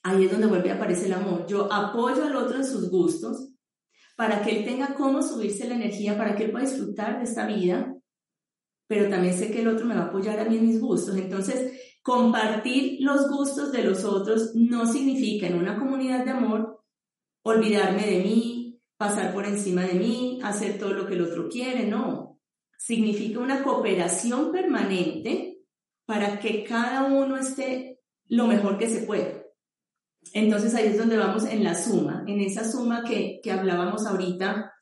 ahí 0.03 0.25
es 0.25 0.31
donde 0.31 0.49
vuelve 0.49 0.71
a 0.71 0.75
aparecer 0.75 1.07
el 1.07 1.15
amor. 1.15 1.47
Yo 1.47 1.73
apoyo 1.73 2.25
al 2.25 2.37
otro 2.37 2.57
en 2.57 2.67
sus 2.67 2.91
gustos 2.91 3.53
para 4.17 4.43
que 4.43 4.59
él 4.59 4.65
tenga 4.65 4.95
cómo 4.95 5.23
subirse 5.23 5.69
la 5.69 5.77
energía, 5.77 6.17
para 6.17 6.37
que 6.37 6.45
él 6.45 6.51
pueda 6.51 6.65
disfrutar 6.65 7.19
de 7.19 7.25
esta 7.25 7.47
vida, 7.47 7.95
pero 8.89 9.09
también 9.09 9.35
sé 9.35 9.51
que 9.51 9.61
el 9.61 9.69
otro 9.69 9.87
me 9.87 9.95
va 9.95 10.03
a 10.03 10.07
apoyar 10.07 10.39
a 10.39 10.45
mí 10.45 10.57
en 10.57 10.67
mis 10.67 10.81
gustos. 10.81 11.17
Entonces, 11.17 11.73
compartir 12.03 12.99
los 13.01 13.29
gustos 13.29 13.73
de 13.73 13.83
los 13.83 14.05
otros 14.05 14.53
no 14.55 14.87
significa 14.87 15.47
en 15.47 15.57
una 15.57 15.79
comunidad 15.79 16.25
de 16.25 16.31
amor 16.31 16.85
olvidarme 17.43 18.07
de 18.07 18.23
mí, 18.23 18.56
pasar 18.97 19.33
por 19.33 19.45
encima 19.45 19.83
de 19.83 19.95
mí, 19.95 20.41
hacer 20.43 20.79
todo 20.79 20.93
lo 20.93 21.07
que 21.07 21.15
el 21.15 21.23
otro 21.23 21.49
quiere, 21.49 21.87
no. 21.87 22.41
significa 22.79 23.41
una 23.41 23.63
cooperación 23.63 24.53
permanente 24.53 25.59
para 26.05 26.39
que 26.39 26.63
cada 26.63 27.05
uno 27.05 27.37
esté 27.37 28.01
lo 28.29 28.47
mejor 28.47 28.79
que 28.79 28.89
se 28.89 29.07
pueda. 29.07 29.43
Entonces 30.33 30.75
ahí 30.75 30.89
es 30.89 30.99
donde 30.99 31.17
vamos 31.17 31.45
en 31.45 31.65
la 31.65 31.75
suma, 31.75 32.25
en 32.27 32.41
esa 32.41 32.71
suma 32.71 33.05
que, 33.05 33.41
que 33.43 33.53
hablábamos 33.53 34.07
ahorita, 34.07 34.73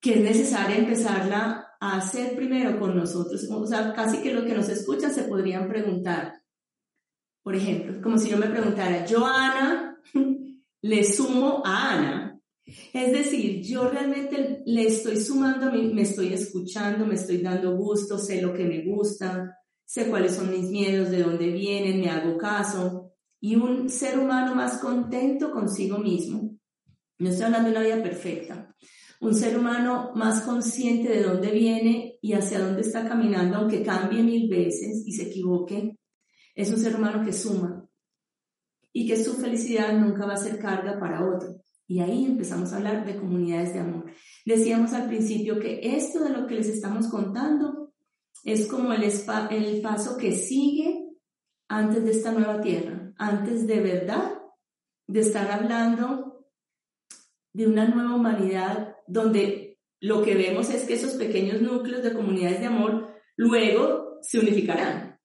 que 0.00 0.14
es 0.14 0.20
necesaria 0.20 0.76
empezarla 0.76 1.64
a 1.80 1.96
hacer 1.98 2.36
primero 2.36 2.78
con 2.78 2.96
nosotros. 2.96 3.46
O 3.50 3.66
sea, 3.66 3.92
casi 3.92 4.22
que 4.22 4.32
lo 4.32 4.44
que 4.44 4.54
nos 4.54 4.68
escuchan 4.68 5.12
se 5.12 5.24
podrían 5.24 5.68
preguntar. 5.68 6.42
Por 7.42 7.54
ejemplo, 7.54 8.00
como 8.02 8.18
si 8.18 8.30
yo 8.30 8.38
me 8.38 8.46
preguntara, 8.46 9.04
yo 9.04 9.26
Ana 9.26 9.98
le 10.82 11.04
sumo 11.04 11.62
a 11.64 11.92
Ana. 11.92 12.33
Es 12.66 13.12
decir, 13.12 13.62
yo 13.62 13.88
realmente 13.88 14.62
le 14.64 14.86
estoy 14.86 15.20
sumando 15.20 15.66
a 15.66 15.70
mí, 15.70 15.92
me 15.92 16.02
estoy 16.02 16.32
escuchando, 16.32 17.04
me 17.04 17.14
estoy 17.14 17.38
dando 17.38 17.76
gusto, 17.76 18.18
sé 18.18 18.40
lo 18.40 18.54
que 18.54 18.64
me 18.64 18.84
gusta, 18.84 19.58
sé 19.84 20.08
cuáles 20.08 20.34
son 20.34 20.50
mis 20.50 20.70
miedos, 20.70 21.10
de 21.10 21.22
dónde 21.22 21.50
vienen, 21.50 22.00
me 22.00 22.08
hago 22.08 22.38
caso. 22.38 23.12
Y 23.38 23.56
un 23.56 23.90
ser 23.90 24.18
humano 24.18 24.54
más 24.54 24.78
contento 24.78 25.50
consigo 25.52 25.98
mismo. 25.98 26.58
No 27.18 27.28
estoy 27.28 27.46
hablando 27.46 27.70
de 27.70 27.76
una 27.76 27.84
vida 27.84 28.02
perfecta. 28.02 28.74
Un 29.20 29.34
ser 29.34 29.58
humano 29.58 30.12
más 30.14 30.40
consciente 30.42 31.10
de 31.10 31.22
dónde 31.22 31.50
viene 31.50 32.18
y 32.22 32.32
hacia 32.32 32.60
dónde 32.60 32.80
está 32.80 33.06
caminando, 33.06 33.58
aunque 33.58 33.82
cambie 33.82 34.22
mil 34.22 34.48
veces 34.48 35.02
y 35.06 35.12
se 35.12 35.24
equivoque, 35.24 35.98
es 36.54 36.70
un 36.70 36.78
ser 36.78 36.96
humano 36.96 37.24
que 37.24 37.32
suma 37.32 37.86
y 38.92 39.06
que 39.06 39.22
su 39.22 39.34
felicidad 39.34 39.92
nunca 39.98 40.24
va 40.24 40.34
a 40.34 40.38
ser 40.38 40.58
carga 40.58 40.98
para 40.98 41.24
otro. 41.26 41.63
Y 41.86 42.00
ahí 42.00 42.24
empezamos 42.24 42.72
a 42.72 42.76
hablar 42.76 43.04
de 43.04 43.16
comunidades 43.16 43.74
de 43.74 43.80
amor. 43.80 44.06
Decíamos 44.46 44.92
al 44.92 45.08
principio 45.08 45.58
que 45.58 45.80
esto 45.96 46.24
de 46.24 46.30
lo 46.30 46.46
que 46.46 46.54
les 46.54 46.68
estamos 46.68 47.08
contando 47.08 47.92
es 48.42 48.66
como 48.66 48.92
el, 48.92 49.02
el 49.02 49.80
paso 49.82 50.16
que 50.16 50.32
sigue 50.32 51.08
antes 51.68 52.04
de 52.04 52.10
esta 52.10 52.32
nueva 52.32 52.60
tierra, 52.60 53.12
antes 53.16 53.66
de 53.66 53.80
verdad 53.80 54.38
de 55.06 55.20
estar 55.20 55.50
hablando 55.50 56.46
de 57.52 57.66
una 57.66 57.86
nueva 57.88 58.16
humanidad 58.16 58.96
donde 59.06 59.78
lo 60.00 60.22
que 60.22 60.34
vemos 60.34 60.70
es 60.70 60.84
que 60.84 60.94
esos 60.94 61.14
pequeños 61.14 61.62
núcleos 61.62 62.02
de 62.02 62.12
comunidades 62.12 62.60
de 62.60 62.66
amor 62.66 63.14
luego 63.36 64.18
se 64.22 64.38
unificarán. 64.38 65.18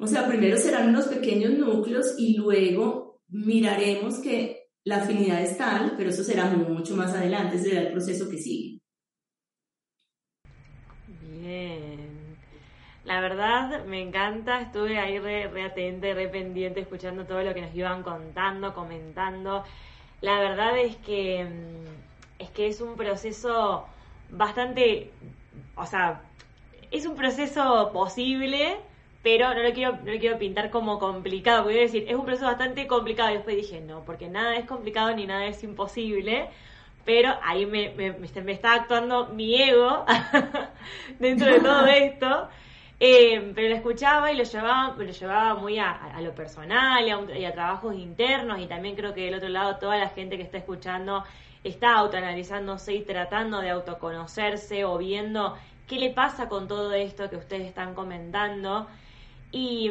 O 0.00 0.06
sea, 0.06 0.26
primero 0.26 0.56
serán 0.56 0.88
unos 0.88 1.06
pequeños 1.06 1.52
núcleos 1.52 2.14
y 2.18 2.36
luego 2.36 3.22
miraremos 3.28 4.18
que 4.18 4.63
la 4.84 4.96
afinidad 4.96 5.40
es 5.40 5.56
tal, 5.56 5.94
pero 5.96 6.10
eso 6.10 6.22
será 6.22 6.44
mucho 6.46 6.94
más 6.94 7.14
adelante, 7.14 7.58
será 7.58 7.80
el 7.80 7.92
proceso 7.92 8.28
que 8.28 8.38
sigue. 8.38 8.78
Bien. 11.22 12.36
La 13.04 13.20
verdad 13.20 13.84
me 13.86 14.00
encanta, 14.00 14.60
estuve 14.60 14.98
ahí 14.98 15.18
re, 15.18 15.48
re 15.48 15.64
atenta 15.64 16.12
re 16.14 16.28
pendiente, 16.28 16.80
escuchando 16.80 17.24
todo 17.26 17.42
lo 17.42 17.52
que 17.54 17.62
nos 17.62 17.74
iban 17.74 18.02
contando, 18.02 18.74
comentando. 18.74 19.64
La 20.20 20.38
verdad 20.38 20.78
es 20.78 20.96
que, 20.96 21.44
mm, 21.44 22.42
es 22.42 22.50
que 22.50 22.66
es 22.66 22.80
un 22.80 22.96
proceso 22.96 23.86
bastante, 24.30 25.10
o 25.76 25.86
sea, 25.86 26.22
es 26.90 27.06
un 27.06 27.16
proceso 27.16 27.90
posible, 27.92 28.78
pero 29.24 29.54
no 29.54 29.62
lo 29.62 29.72
quiero, 29.72 29.98
no 30.04 30.12
lo 30.12 30.20
quiero 30.20 30.38
pintar 30.38 30.68
como 30.68 30.98
complicado, 30.98 31.62
porque 31.62 31.76
voy 31.76 31.82
a 31.84 31.86
decir, 31.86 32.04
es 32.06 32.14
un 32.14 32.26
proceso 32.26 32.44
bastante 32.44 32.86
complicado. 32.86 33.30
Y 33.30 33.34
después 33.36 33.56
dije, 33.56 33.80
no, 33.80 34.04
porque 34.04 34.28
nada 34.28 34.54
es 34.56 34.66
complicado 34.66 35.16
ni 35.16 35.26
nada 35.26 35.46
es 35.46 35.64
imposible. 35.64 36.50
Pero 37.06 37.34
ahí 37.42 37.64
me, 37.64 37.90
me, 37.96 38.12
me 38.12 38.52
está 38.52 38.74
actuando 38.74 39.28
mi 39.28 39.60
ego 39.60 40.04
dentro 41.18 41.50
de 41.50 41.60
todo 41.60 41.86
esto. 41.88 42.48
Eh, 43.00 43.52
pero 43.54 43.70
lo 43.70 43.74
escuchaba 43.76 44.30
y 44.30 44.36
lo 44.36 44.44
llevaba, 44.44 44.94
lo 44.96 45.10
llevaba 45.10 45.54
muy 45.54 45.78
a, 45.78 46.20
lo 46.20 46.34
personal 46.34 47.06
y 47.06 47.10
a, 47.10 47.38
y 47.38 47.44
a, 47.46 47.52
trabajos 47.52 47.94
internos 47.96 48.60
y 48.60 48.66
también 48.66 48.94
creo 48.94 49.12
que 49.14 49.22
del 49.22 49.34
otro 49.34 49.48
lado 49.48 49.76
toda 49.78 49.98
la 49.98 50.10
gente 50.10 50.36
que 50.36 50.44
está 50.44 50.58
escuchando 50.58 51.24
está 51.64 51.96
autoanalizándose 51.96 52.94
y 52.94 53.02
tratando 53.02 53.60
de 53.60 53.70
autoconocerse 53.70 54.84
o 54.84 54.96
viendo 54.96 55.56
qué 55.88 55.96
le 55.96 56.10
pasa 56.10 56.48
con 56.48 56.68
todo 56.68 56.92
esto 56.92 57.28
que 57.28 57.36
ustedes 57.36 57.66
están 57.66 57.94
comentando 57.94 58.86
y, 59.54 59.88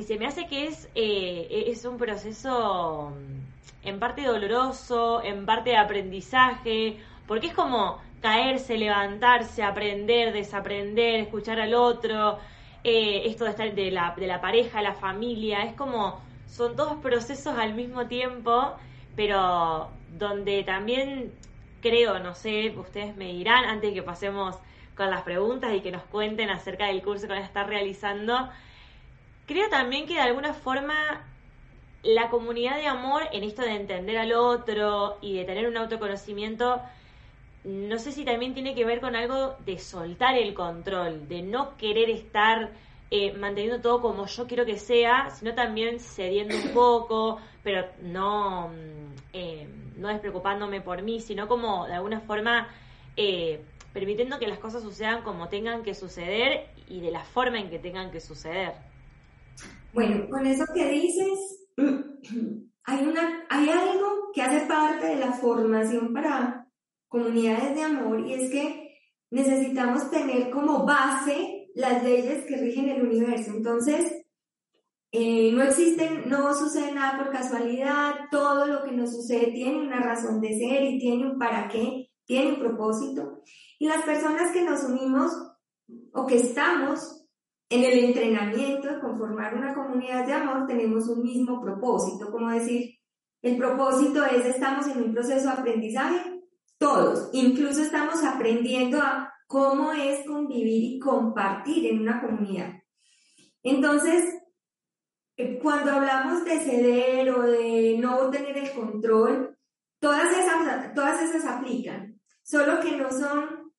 se 0.00 0.16
me 0.16 0.26
hace 0.26 0.46
que 0.46 0.68
es, 0.68 0.88
eh, 0.94 1.64
es 1.66 1.84
un 1.84 1.98
proceso 1.98 3.10
mm, 3.10 3.88
en 3.88 3.98
parte 3.98 4.22
doloroso, 4.22 5.22
en 5.24 5.44
parte 5.44 5.70
de 5.70 5.76
aprendizaje, 5.76 6.98
porque 7.26 7.48
es 7.48 7.54
como 7.54 7.98
caerse, 8.20 8.78
levantarse, 8.78 9.64
aprender, 9.64 10.32
desaprender, 10.32 11.16
escuchar 11.16 11.60
al 11.60 11.74
otro, 11.74 12.38
eh, 12.84 13.22
esto 13.26 13.44
de 13.44 13.50
estar 13.50 13.74
de 13.74 13.90
la, 13.90 14.14
de 14.16 14.28
la 14.28 14.40
pareja, 14.40 14.82
la 14.82 14.94
familia, 14.94 15.64
es 15.64 15.74
como, 15.74 16.20
son 16.46 16.76
todos 16.76 16.98
procesos 16.98 17.58
al 17.58 17.74
mismo 17.74 18.06
tiempo, 18.06 18.74
pero 19.16 19.88
donde 20.16 20.62
también 20.62 21.32
creo, 21.80 22.20
no 22.20 22.34
sé, 22.36 22.72
ustedes 22.76 23.16
me 23.16 23.32
dirán 23.32 23.64
antes 23.64 23.92
que 23.92 24.02
pasemos 24.02 24.56
con 24.98 25.10
las 25.10 25.22
preguntas 25.22 25.72
y 25.74 25.80
que 25.80 25.92
nos 25.92 26.02
cuenten 26.02 26.50
acerca 26.50 26.86
del 26.88 27.02
curso 27.02 27.28
que 27.28 27.32
van 27.32 27.48
a 27.54 27.64
realizando. 27.64 28.50
Creo 29.46 29.70
también 29.70 30.06
que 30.06 30.14
de 30.14 30.20
alguna 30.20 30.52
forma 30.52 31.24
la 32.02 32.28
comunidad 32.28 32.76
de 32.76 32.88
amor 32.88 33.22
en 33.32 33.44
esto 33.44 33.62
de 33.62 33.76
entender 33.76 34.18
al 34.18 34.32
otro 34.32 35.18
y 35.22 35.36
de 35.36 35.44
tener 35.44 35.68
un 35.68 35.76
autoconocimiento, 35.76 36.82
no 37.64 37.98
sé 37.98 38.10
si 38.10 38.24
también 38.24 38.54
tiene 38.54 38.74
que 38.74 38.84
ver 38.84 39.00
con 39.00 39.14
algo 39.14 39.56
de 39.64 39.78
soltar 39.78 40.36
el 40.36 40.52
control, 40.52 41.28
de 41.28 41.42
no 41.42 41.76
querer 41.76 42.10
estar 42.10 42.70
eh, 43.10 43.32
manteniendo 43.34 43.80
todo 43.80 44.02
como 44.02 44.26
yo 44.26 44.46
quiero 44.48 44.66
que 44.66 44.78
sea, 44.78 45.30
sino 45.30 45.54
también 45.54 46.00
cediendo 46.00 46.56
un 46.56 46.74
poco, 46.74 47.40
pero 47.62 47.86
no, 48.02 48.68
mm, 48.68 49.14
eh, 49.32 49.68
no 49.96 50.08
despreocupándome 50.08 50.80
por 50.80 51.02
mí, 51.02 51.20
sino 51.20 51.46
como 51.46 51.86
de 51.86 51.94
alguna 51.94 52.20
forma 52.20 52.68
eh, 53.16 53.60
permitiendo 53.98 54.38
que 54.38 54.46
las 54.46 54.60
cosas 54.60 54.82
sucedan 54.82 55.24
como 55.24 55.48
tengan 55.48 55.82
que 55.82 55.92
suceder 55.92 56.68
y 56.88 57.00
de 57.00 57.10
la 57.10 57.24
forma 57.24 57.58
en 57.58 57.68
que 57.68 57.80
tengan 57.80 58.12
que 58.12 58.20
suceder. 58.20 58.74
Bueno, 59.92 60.28
con 60.30 60.46
eso 60.46 60.64
que 60.72 60.88
dices, 60.88 61.66
hay, 62.84 63.04
una, 63.04 63.44
hay 63.48 63.68
algo 63.68 64.30
que 64.32 64.42
hace 64.42 64.66
parte 64.66 65.06
de 65.06 65.16
la 65.16 65.32
formación 65.32 66.12
para 66.12 66.68
comunidades 67.08 67.74
de 67.74 67.82
amor 67.82 68.20
y 68.20 68.34
es 68.34 68.50
que 68.52 69.00
necesitamos 69.30 70.10
tener 70.12 70.50
como 70.50 70.86
base 70.86 71.70
las 71.74 72.04
leyes 72.04 72.44
que 72.46 72.56
rigen 72.56 72.90
el 72.90 73.02
universo. 73.02 73.50
Entonces, 73.50 74.24
eh, 75.10 75.50
no 75.52 75.64
existen, 75.64 76.28
no 76.28 76.54
sucede 76.54 76.92
nada 76.92 77.18
por 77.18 77.32
casualidad, 77.32 78.14
todo 78.30 78.64
lo 78.66 78.84
que 78.84 78.92
nos 78.92 79.10
sucede 79.10 79.50
tiene 79.50 79.80
una 79.80 80.00
razón 80.00 80.40
de 80.40 80.56
ser 80.56 80.84
y 80.84 81.00
tiene 81.00 81.32
un 81.32 81.38
para 81.38 81.66
qué, 81.66 82.07
tiene 82.28 82.52
un 82.52 82.60
propósito. 82.60 83.42
Y 83.78 83.88
las 83.88 84.02
personas 84.04 84.52
que 84.52 84.62
nos 84.62 84.84
unimos 84.84 85.32
o 86.12 86.26
que 86.26 86.36
estamos 86.36 87.24
en 87.70 87.84
el 87.84 88.04
entrenamiento 88.04 88.88
de 88.88 89.00
conformar 89.00 89.54
una 89.54 89.74
comunidad 89.74 90.26
de 90.26 90.34
amor, 90.34 90.66
tenemos 90.66 91.08
un 91.08 91.22
mismo 91.22 91.60
propósito, 91.60 92.30
como 92.30 92.50
decir, 92.50 92.96
el 93.42 93.56
propósito 93.56 94.24
es, 94.24 94.44
estamos 94.44 94.86
en 94.88 95.02
un 95.02 95.14
proceso 95.14 95.46
de 95.46 95.54
aprendizaje, 95.54 96.42
todos, 96.76 97.30
incluso 97.32 97.82
estamos 97.82 98.22
aprendiendo 98.24 99.00
a 99.00 99.32
cómo 99.46 99.92
es 99.92 100.26
convivir 100.26 100.96
y 100.96 100.98
compartir 100.98 101.86
en 101.86 102.00
una 102.00 102.20
comunidad. 102.20 102.74
Entonces, 103.62 104.24
eh, 105.36 105.58
cuando 105.62 105.92
hablamos 105.92 106.44
de 106.44 106.58
ceder 106.58 107.30
o 107.30 107.42
de 107.42 107.96
no 107.98 108.28
tener 108.30 108.58
el 108.58 108.72
control, 108.72 109.56
todas 110.00 110.30
esas, 110.36 110.94
todas 110.94 111.22
esas 111.22 111.44
aplican, 111.46 112.17
solo 112.48 112.80
que 112.80 112.96
no 112.96 113.10
son 113.10 113.72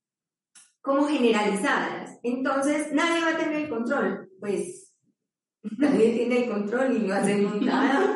como 0.82 1.08
generalizadas. 1.08 2.20
Entonces, 2.24 2.94
nadie 2.94 3.24
va 3.24 3.32
a 3.32 3.38
tener 3.38 3.64
el 3.64 3.70
control. 3.70 4.30
Pues 4.40 4.94
nadie 5.78 6.14
tiene 6.14 6.44
el 6.44 6.52
control 6.52 6.96
y 6.96 7.00
no 7.00 7.16
hacemos 7.16 7.62
nada. 7.62 8.16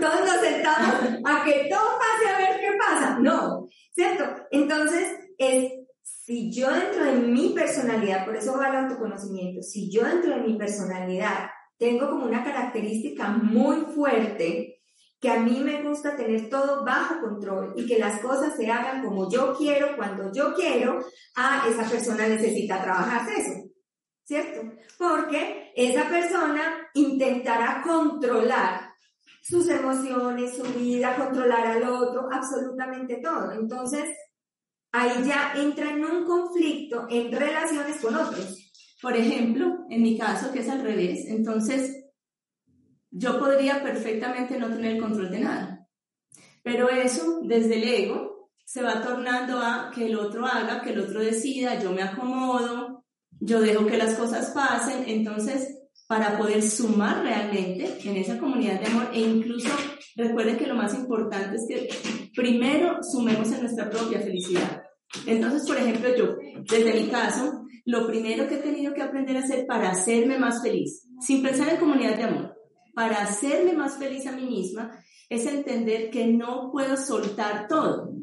Todos 0.00 0.20
nos 0.20 0.40
sentamos 0.40 1.20
a 1.24 1.44
que 1.44 1.68
todo 1.70 1.98
pase 1.98 2.28
a 2.28 2.38
ver 2.38 2.60
qué 2.60 2.70
pasa. 2.78 3.18
No, 3.20 3.68
¿cierto? 3.92 4.24
Entonces, 4.50 5.18
es 5.38 5.72
si 6.02 6.50
yo 6.50 6.72
dentro 6.72 7.04
de 7.04 7.12
mi 7.12 7.50
personalidad, 7.50 8.24
por 8.24 8.36
eso 8.36 8.56
va 8.56 8.68
el 8.68 8.84
autoconocimiento, 8.84 9.62
si 9.62 9.90
yo 9.90 10.04
dentro 10.04 10.34
de 10.34 10.42
mi 10.42 10.56
personalidad 10.56 11.50
tengo 11.78 12.08
como 12.08 12.24
una 12.24 12.42
característica 12.42 13.28
muy 13.28 13.82
fuerte 13.94 14.81
que 15.22 15.30
a 15.30 15.38
mí 15.38 15.60
me 15.60 15.80
gusta 15.84 16.16
tener 16.16 16.50
todo 16.50 16.84
bajo 16.84 17.20
control 17.20 17.74
y 17.76 17.86
que 17.86 17.96
las 17.96 18.20
cosas 18.20 18.56
se 18.56 18.68
hagan 18.68 19.04
como 19.04 19.30
yo 19.30 19.54
quiero, 19.56 19.94
cuando 19.96 20.32
yo 20.32 20.52
quiero, 20.52 20.98
a 21.36 21.64
esa 21.68 21.88
persona 21.88 22.26
necesita 22.26 22.82
trabajar 22.82 23.30
eso, 23.30 23.70
¿cierto? 24.24 24.62
Porque 24.98 25.72
esa 25.76 26.08
persona 26.08 26.88
intentará 26.94 27.82
controlar 27.86 28.90
sus 29.40 29.68
emociones, 29.68 30.56
su 30.56 30.64
vida, 30.76 31.14
controlar 31.14 31.68
al 31.68 31.84
otro, 31.84 32.28
absolutamente 32.32 33.20
todo. 33.22 33.52
Entonces, 33.52 34.10
ahí 34.90 35.22
ya 35.24 35.52
entra 35.54 35.90
en 35.90 36.04
un 36.04 36.24
conflicto 36.24 37.06
en 37.08 37.30
relaciones 37.30 38.00
con 38.00 38.16
otros. 38.16 38.72
Por 39.00 39.16
ejemplo, 39.16 39.86
en 39.88 40.02
mi 40.02 40.18
caso, 40.18 40.52
que 40.52 40.60
es 40.60 40.68
al 40.68 40.82
revés, 40.82 41.26
entonces 41.28 42.01
yo 43.12 43.38
podría 43.38 43.82
perfectamente 43.82 44.58
no 44.58 44.68
tener 44.68 44.98
control 44.98 45.30
de 45.30 45.40
nada. 45.40 45.86
Pero 46.62 46.88
eso, 46.88 47.40
desde 47.44 47.76
el 47.76 47.84
ego, 47.84 48.50
se 48.64 48.82
va 48.82 49.02
tornando 49.02 49.58
a 49.58 49.90
que 49.94 50.06
el 50.06 50.16
otro 50.16 50.46
haga, 50.46 50.80
que 50.80 50.90
el 50.90 51.00
otro 51.00 51.20
decida, 51.20 51.78
yo 51.78 51.92
me 51.92 52.02
acomodo, 52.02 53.04
yo 53.38 53.60
dejo 53.60 53.86
que 53.86 53.98
las 53.98 54.14
cosas 54.14 54.50
pasen. 54.52 55.04
Entonces, 55.06 55.78
para 56.06 56.38
poder 56.38 56.62
sumar 56.62 57.22
realmente 57.22 57.98
en 58.04 58.16
esa 58.16 58.38
comunidad 58.38 58.80
de 58.80 58.86
amor 58.86 59.10
e 59.12 59.20
incluso 59.20 59.68
recuerden 60.16 60.56
que 60.56 60.66
lo 60.66 60.74
más 60.74 60.94
importante 60.94 61.56
es 61.56 61.66
que 61.68 62.30
primero 62.34 62.98
sumemos 63.02 63.50
en 63.52 63.60
nuestra 63.60 63.90
propia 63.90 64.20
felicidad. 64.20 64.82
Entonces, 65.26 65.66
por 65.66 65.76
ejemplo, 65.76 66.14
yo, 66.16 66.36
desde 66.70 66.94
mi 66.94 67.08
caso, 67.08 67.64
lo 67.84 68.06
primero 68.06 68.48
que 68.48 68.56
he 68.56 68.62
tenido 68.62 68.94
que 68.94 69.02
aprender 69.02 69.36
a 69.36 69.40
hacer 69.40 69.66
para 69.66 69.90
hacerme 69.90 70.38
más 70.38 70.62
feliz, 70.62 71.06
sin 71.20 71.42
pensar 71.42 71.68
en 71.68 71.76
comunidad 71.76 72.16
de 72.16 72.22
amor, 72.22 72.54
para 72.94 73.22
hacerme 73.22 73.72
más 73.72 73.98
feliz 73.98 74.26
a 74.26 74.32
mí 74.32 74.44
misma, 74.44 74.98
es 75.28 75.46
entender 75.46 76.10
que 76.10 76.26
no 76.26 76.70
puedo 76.70 76.96
soltar 76.96 77.66
todo, 77.68 78.14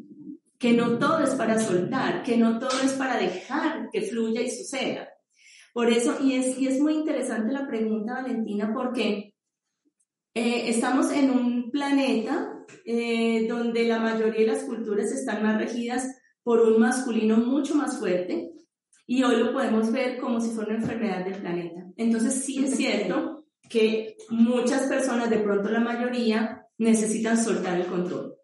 que 0.58 0.72
no 0.72 0.98
todo 0.98 1.20
es 1.20 1.30
para 1.30 1.58
soltar, 1.58 2.22
que 2.22 2.36
no 2.36 2.58
todo 2.58 2.80
es 2.82 2.92
para 2.92 3.16
dejar 3.16 3.88
que 3.90 4.02
fluya 4.02 4.42
y 4.42 4.50
suceda. 4.50 5.08
Por 5.72 5.90
eso, 5.90 6.18
y 6.22 6.34
es, 6.34 6.58
y 6.58 6.66
es 6.66 6.80
muy 6.80 6.94
interesante 6.94 7.52
la 7.52 7.66
pregunta, 7.66 8.22
Valentina, 8.22 8.72
porque 8.74 9.34
eh, 10.34 10.68
estamos 10.68 11.10
en 11.12 11.30
un 11.30 11.70
planeta 11.70 12.64
eh, 12.84 13.46
donde 13.48 13.84
la 13.84 13.98
mayoría 13.98 14.40
de 14.40 14.52
las 14.52 14.64
culturas 14.64 15.10
están 15.10 15.42
más 15.42 15.58
regidas 15.58 16.06
por 16.42 16.60
un 16.60 16.80
masculino 16.80 17.36
mucho 17.36 17.74
más 17.74 17.98
fuerte 17.98 18.52
y 19.06 19.22
hoy 19.24 19.36
lo 19.36 19.52
podemos 19.52 19.90
ver 19.90 20.18
como 20.18 20.40
si 20.40 20.50
fuera 20.50 20.70
una 20.70 20.78
enfermedad 20.78 21.24
del 21.24 21.40
planeta. 21.40 21.84
Entonces 21.96 22.44
sí 22.44 22.64
es 22.64 22.76
cierto 22.76 23.39
que 23.70 24.16
muchas 24.30 24.82
personas, 24.88 25.30
de 25.30 25.38
pronto 25.38 25.70
la 25.70 25.80
mayoría, 25.80 26.66
necesitan 26.76 27.42
soltar 27.42 27.80
el 27.80 27.86
control. 27.86 28.34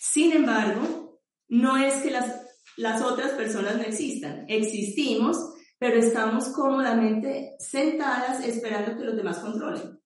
Sin 0.00 0.32
embargo, 0.32 1.20
no 1.48 1.76
es 1.76 1.94
que 2.02 2.10
las, 2.10 2.42
las 2.76 3.00
otras 3.00 3.30
personas 3.32 3.76
no 3.76 3.84
existan, 3.84 4.44
existimos, 4.48 5.38
pero 5.78 5.96
estamos 5.96 6.48
cómodamente 6.48 7.54
sentadas 7.58 8.44
esperando 8.44 8.96
que 8.96 9.04
los 9.04 9.16
demás 9.16 9.38
controlen. 9.38 10.00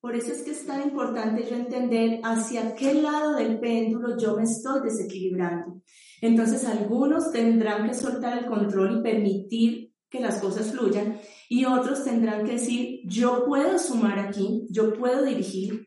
Por 0.00 0.16
eso 0.16 0.32
es 0.32 0.42
que 0.42 0.50
es 0.50 0.66
tan 0.66 0.82
importante 0.82 1.46
yo 1.48 1.54
entender 1.54 2.18
hacia 2.24 2.74
qué 2.74 2.94
lado 2.94 3.36
del 3.36 3.60
péndulo 3.60 4.18
yo 4.18 4.36
me 4.36 4.42
estoy 4.42 4.82
desequilibrando. 4.82 5.80
Entonces 6.20 6.64
algunos 6.64 7.30
tendrán 7.30 7.86
que 7.86 7.94
soltar 7.94 8.36
el 8.38 8.46
control 8.46 8.98
y 8.98 9.02
permitir 9.02 9.92
que 10.10 10.18
las 10.18 10.40
cosas 10.40 10.72
fluyan 10.72 11.20
y 11.52 11.66
otros 11.66 12.02
tendrán 12.02 12.46
que 12.46 12.52
decir, 12.52 13.00
yo 13.04 13.44
puedo 13.44 13.78
sumar 13.78 14.18
aquí, 14.18 14.66
yo 14.70 14.94
puedo 14.94 15.22
dirigir, 15.22 15.86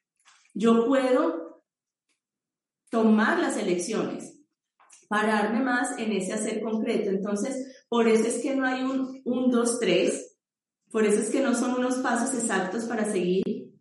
yo 0.53 0.85
puedo 0.85 1.63
tomar 2.91 3.39
las 3.39 3.57
elecciones, 3.57 4.39
pararme 5.07 5.63
más 5.63 5.97
en 5.97 6.11
ese 6.11 6.33
hacer 6.33 6.61
concreto. 6.61 7.09
Entonces, 7.09 7.83
por 7.89 8.07
eso 8.07 8.27
es 8.27 8.43
que 8.43 8.55
no 8.55 8.63
hay 8.63 8.83
un 8.83 9.23
1, 9.25 9.47
2, 9.47 9.79
3, 9.79 10.37
por 10.91 11.03
eso 11.03 11.19
es 11.19 11.31
que 11.31 11.41
no 11.41 11.55
son 11.55 11.79
unos 11.79 11.95
pasos 11.95 12.39
exactos 12.39 12.85
para 12.85 13.11
seguir, 13.11 13.73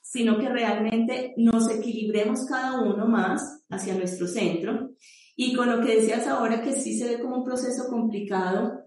sino 0.00 0.38
que 0.38 0.48
realmente 0.48 1.34
nos 1.36 1.68
equilibremos 1.68 2.46
cada 2.46 2.80
uno 2.80 3.08
más 3.08 3.64
hacia 3.70 3.96
nuestro 3.96 4.28
centro. 4.28 4.90
Y 5.34 5.52
con 5.52 5.68
lo 5.68 5.84
que 5.84 5.96
decías 5.96 6.28
ahora, 6.28 6.62
que 6.62 6.74
sí 6.74 6.96
se 6.96 7.08
ve 7.08 7.20
como 7.20 7.38
un 7.38 7.44
proceso 7.44 7.88
complicado, 7.88 8.84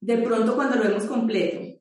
de 0.00 0.16
pronto 0.16 0.54
cuando 0.54 0.76
lo 0.76 0.84
vemos 0.84 1.04
completo. 1.04 1.73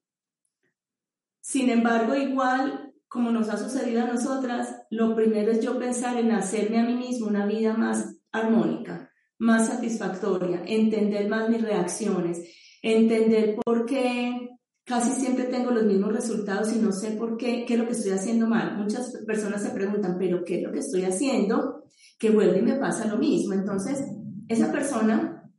Sin 1.53 1.69
embargo, 1.69 2.15
igual, 2.15 2.95
como 3.07 3.29
nos 3.29 3.47
ha 3.49 3.57
sucedido 3.57 4.01
a 4.01 4.07
nosotras, 4.07 4.75
lo 4.89 5.15
primero 5.15 5.51
es 5.51 5.59
yo 5.59 5.77
pensar 5.77 6.17
en 6.17 6.31
hacerme 6.31 6.79
a 6.79 6.83
mí 6.83 6.95
mismo 6.95 7.27
una 7.27 7.45
vida 7.45 7.75
más 7.75 8.17
armónica, 8.31 9.11
más 9.37 9.67
satisfactoria, 9.67 10.63
entender 10.65 11.29
más 11.29 11.47
mis 11.49 11.61
reacciones, 11.61 12.41
entender 12.81 13.57
por 13.63 13.85
qué 13.85 14.49
casi 14.83 15.11
siempre 15.11 15.43
tengo 15.43 15.69
los 15.69 15.83
mismos 15.83 16.11
resultados 16.11 16.73
y 16.73 16.79
no 16.79 16.91
sé 16.91 17.11
por 17.11 17.37
qué, 17.37 17.65
qué 17.67 17.75
es 17.75 17.79
lo 17.79 17.85
que 17.85 17.91
estoy 17.91 18.13
haciendo 18.13 18.47
mal. 18.47 18.75
Muchas 18.75 19.15
personas 19.27 19.61
se 19.61 19.69
preguntan, 19.69 20.15
pero 20.17 20.43
¿qué 20.43 20.55
es 20.55 20.63
lo 20.63 20.71
que 20.71 20.79
estoy 20.79 21.03
haciendo? 21.03 21.83
Que 22.17 22.31
vuelve 22.31 22.57
y 22.57 22.63
me 22.63 22.79
pasa 22.79 23.05
lo 23.05 23.17
mismo. 23.17 23.53
Entonces, 23.53 24.03
esa 24.47 24.71
persona 24.71 25.51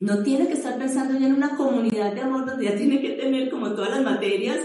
no 0.00 0.20
tiene 0.24 0.48
que 0.48 0.54
estar 0.54 0.76
pensando 0.76 1.16
ya 1.16 1.28
en 1.28 1.34
una 1.34 1.56
comunidad 1.56 2.12
de 2.12 2.22
amor 2.22 2.44
donde 2.44 2.64
ya 2.64 2.74
tiene 2.74 3.00
que 3.00 3.10
tener 3.10 3.48
como 3.50 3.72
todas 3.76 3.90
las 3.90 4.02
materias, 4.02 4.58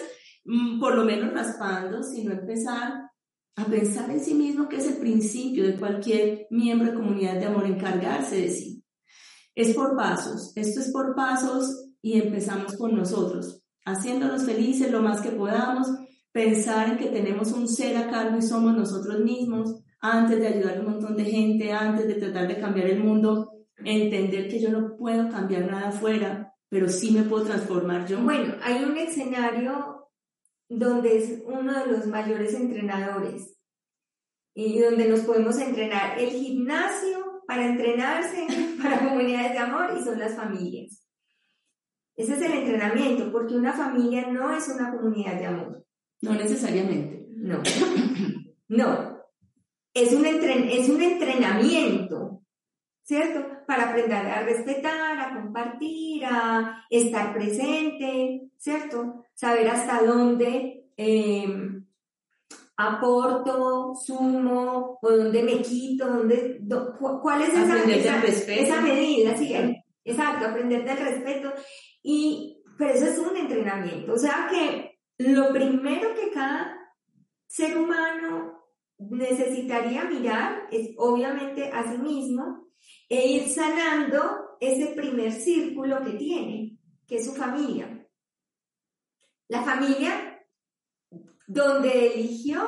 por 0.79 0.95
lo 0.95 1.05
menos 1.05 1.33
raspando, 1.33 2.03
sino 2.03 2.31
empezar 2.31 3.09
a 3.55 3.65
pensar 3.65 4.09
en 4.09 4.19
sí 4.19 4.33
mismo, 4.33 4.67
que 4.67 4.77
es 4.77 4.87
el 4.87 4.97
principio 4.97 5.65
de 5.65 5.77
cualquier 5.77 6.47
miembro 6.49 6.91
de 6.91 6.97
comunidad 6.97 7.39
de 7.39 7.45
amor, 7.45 7.65
encargarse 7.65 8.41
de 8.41 8.49
sí. 8.49 8.83
Es 9.55 9.75
por 9.75 9.95
pasos, 9.95 10.51
esto 10.55 10.79
es 10.79 10.91
por 10.91 11.15
pasos 11.15 11.91
y 12.01 12.19
empezamos 12.19 12.75
con 12.75 12.95
nosotros 12.95 13.63
haciéndonos 13.85 14.43
felices 14.43 14.91
lo 14.91 15.01
más 15.01 15.21
que 15.21 15.31
podamos, 15.31 15.87
pensar 16.31 16.89
en 16.89 16.97
que 16.97 17.07
tenemos 17.07 17.51
un 17.51 17.67
ser 17.67 17.97
a 17.97 18.09
cargo 18.09 18.37
y 18.37 18.41
somos 18.41 18.75
nosotros 18.75 19.19
mismos, 19.19 19.81
antes 19.99 20.39
de 20.39 20.47
ayudar 20.47 20.77
a 20.77 20.79
un 20.81 20.91
montón 20.91 21.15
de 21.15 21.25
gente, 21.25 21.71
antes 21.71 22.07
de 22.07 22.15
tratar 22.15 22.47
de 22.47 22.59
cambiar 22.59 22.87
el 22.87 23.03
mundo, 23.03 23.51
entender 23.77 24.49
que 24.49 24.59
yo 24.59 24.69
no 24.69 24.95
puedo 24.97 25.29
cambiar 25.29 25.69
nada 25.69 25.89
afuera, 25.89 26.53
pero 26.69 26.89
sí 26.89 27.11
me 27.11 27.23
puedo 27.23 27.43
transformar 27.43 28.07
yo. 28.07 28.21
Bueno, 28.21 28.55
hay 28.63 28.83
un 28.83 28.97
escenario 28.97 30.02
donde 30.69 31.17
es 31.17 31.41
uno 31.45 31.79
de 31.79 31.91
los 31.91 32.07
mayores 32.07 32.53
entrenadores 32.53 33.57
y 34.55 34.79
donde 34.79 35.07
nos 35.07 35.21
podemos 35.21 35.57
entrenar. 35.59 36.19
El 36.19 36.29
gimnasio 36.29 37.43
para 37.47 37.65
entrenarse 37.65 38.47
para 38.81 38.99
comunidades 38.99 39.53
de 39.53 39.57
amor 39.59 39.97
y 39.99 40.03
son 40.03 40.19
las 40.19 40.35
familias. 40.35 41.03
Ese 42.15 42.33
es 42.33 42.41
el 42.41 42.51
entrenamiento, 42.51 43.31
porque 43.31 43.55
una 43.55 43.73
familia 43.73 44.27
no 44.27 44.55
es 44.55 44.67
una 44.69 44.91
comunidad 44.91 45.39
de 45.39 45.45
amor. 45.47 45.85
No 46.21 46.33
necesariamente. 46.35 47.27
No. 47.35 47.61
No. 48.69 49.19
Es 49.93 50.13
un, 50.13 50.25
es 50.25 50.89
un 50.89 51.01
entrenamiento, 51.01 52.43
¿cierto? 53.03 53.45
Para 53.67 53.89
aprender 53.89 54.25
a 54.25 54.43
respetar, 54.43 55.19
a 55.19 55.41
compartir, 55.41 56.25
a 56.25 56.85
estar 56.89 57.33
presente, 57.33 58.49
¿cierto? 58.57 59.22
Saber 59.33 59.67
hasta 59.69 60.03
dónde 60.03 60.85
em, 60.95 61.85
aporto, 62.77 63.93
sumo, 63.95 64.99
o 65.01 65.11
dónde 65.11 65.43
me 65.43 65.61
quito, 65.61 66.07
dónde, 66.07 66.61
cuál 67.21 67.41
es 67.41 67.49
esa, 67.49 67.83
esa, 67.83 68.23
esa 68.25 68.81
medida, 68.81 69.35
sí, 69.37 69.53
exacto, 70.03 70.45
aprender 70.45 70.83
del 70.83 70.97
respeto 70.97 71.53
y, 72.01 72.61
pero 72.77 72.93
eso 72.93 73.05
es 73.05 73.17
un 73.19 73.37
entrenamiento. 73.37 74.13
O 74.13 74.17
sea 74.17 74.47
que 74.49 74.99
lo 75.17 75.53
primero 75.53 76.13
que 76.15 76.31
cada 76.31 76.77
ser 77.47 77.77
humano 77.77 78.63
necesitaría 78.97 80.05
mirar 80.05 80.67
es 80.71 80.91
obviamente 80.97 81.69
a 81.71 81.91
sí 81.91 81.97
mismo 81.97 82.67
e 83.09 83.27
ir 83.27 83.47
sanando 83.47 84.57
ese 84.59 84.87
primer 84.87 85.31
círculo 85.31 86.03
que 86.03 86.13
tiene, 86.13 86.77
que 87.07 87.17
es 87.17 87.25
su 87.25 87.33
familia. 87.33 88.02
La 89.53 89.61
familia 89.61 90.43
donde 91.45 92.15
eligió 92.15 92.59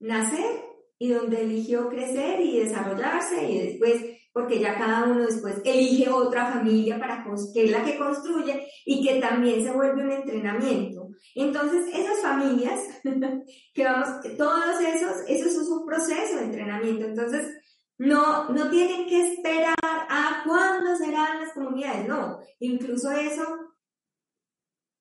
nacer 0.00 0.62
y 0.98 1.08
donde 1.08 1.40
eligió 1.40 1.88
crecer 1.88 2.42
y 2.42 2.58
desarrollarse 2.58 3.50
y 3.50 3.58
después 3.70 4.02
porque 4.34 4.60
ya 4.60 4.76
cada 4.76 5.04
uno 5.04 5.24
después 5.24 5.62
elige 5.64 6.10
otra 6.10 6.52
familia 6.52 7.00
para 7.00 7.24
que 7.54 7.64
es 7.64 7.70
la 7.70 7.82
que 7.82 7.96
construye 7.96 8.68
y 8.84 9.02
que 9.02 9.18
también 9.18 9.64
se 9.64 9.70
vuelve 9.72 10.02
un 10.02 10.12
entrenamiento. 10.12 11.08
Entonces, 11.34 11.86
esas 11.94 12.20
familias 12.20 12.80
que 13.74 13.84
vamos, 13.84 14.08
todos 14.36 14.78
esos, 14.78 15.22
eso 15.26 15.48
es 15.48 15.68
un 15.68 15.86
proceso 15.86 16.36
de 16.36 16.44
entrenamiento. 16.44 17.06
Entonces, 17.06 17.48
no, 17.96 18.50
no 18.50 18.68
tienen 18.68 19.08
que 19.08 19.32
esperar 19.32 19.74
a 19.82 20.42
cuándo 20.46 20.94
serán 20.96 21.40
las 21.40 21.54
comunidades, 21.54 22.06
no. 22.06 22.40
Incluso 22.60 23.10
eso, 23.10 23.42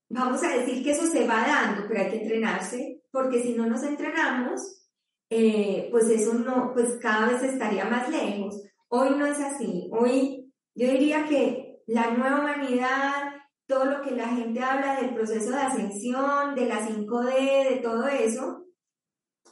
vamos 0.09 0.43
a 0.43 0.57
decir 0.57 0.83
que 0.83 0.91
eso 0.91 1.05
se 1.05 1.27
va 1.27 1.47
dando, 1.47 1.87
pero 1.87 2.01
hay 2.01 2.09
que 2.09 2.21
entrenarse, 2.21 3.03
porque 3.11 3.41
si 3.41 3.53
no 3.53 3.65
nos 3.67 3.83
entrenamos, 3.83 4.87
eh, 5.29 5.87
pues 5.91 6.09
eso 6.09 6.33
no, 6.33 6.73
pues 6.73 6.97
cada 6.99 7.27
vez 7.27 7.43
estaría 7.43 7.85
más 7.85 8.09
lejos. 8.09 8.61
Hoy 8.87 9.11
no 9.11 9.25
es 9.25 9.39
así. 9.39 9.89
Hoy 9.91 10.51
yo 10.75 10.89
diría 10.89 11.25
que 11.25 11.81
la 11.85 12.11
nueva 12.11 12.39
humanidad, 12.39 13.33
todo 13.67 13.85
lo 13.85 14.01
que 14.01 14.11
la 14.11 14.27
gente 14.29 14.61
habla 14.61 14.99
del 14.99 15.13
proceso 15.13 15.51
de 15.51 15.57
ascensión, 15.57 16.55
de 16.55 16.65
la 16.65 16.87
5D, 16.87 17.69
de 17.69 17.79
todo 17.83 18.07
eso, 18.07 18.65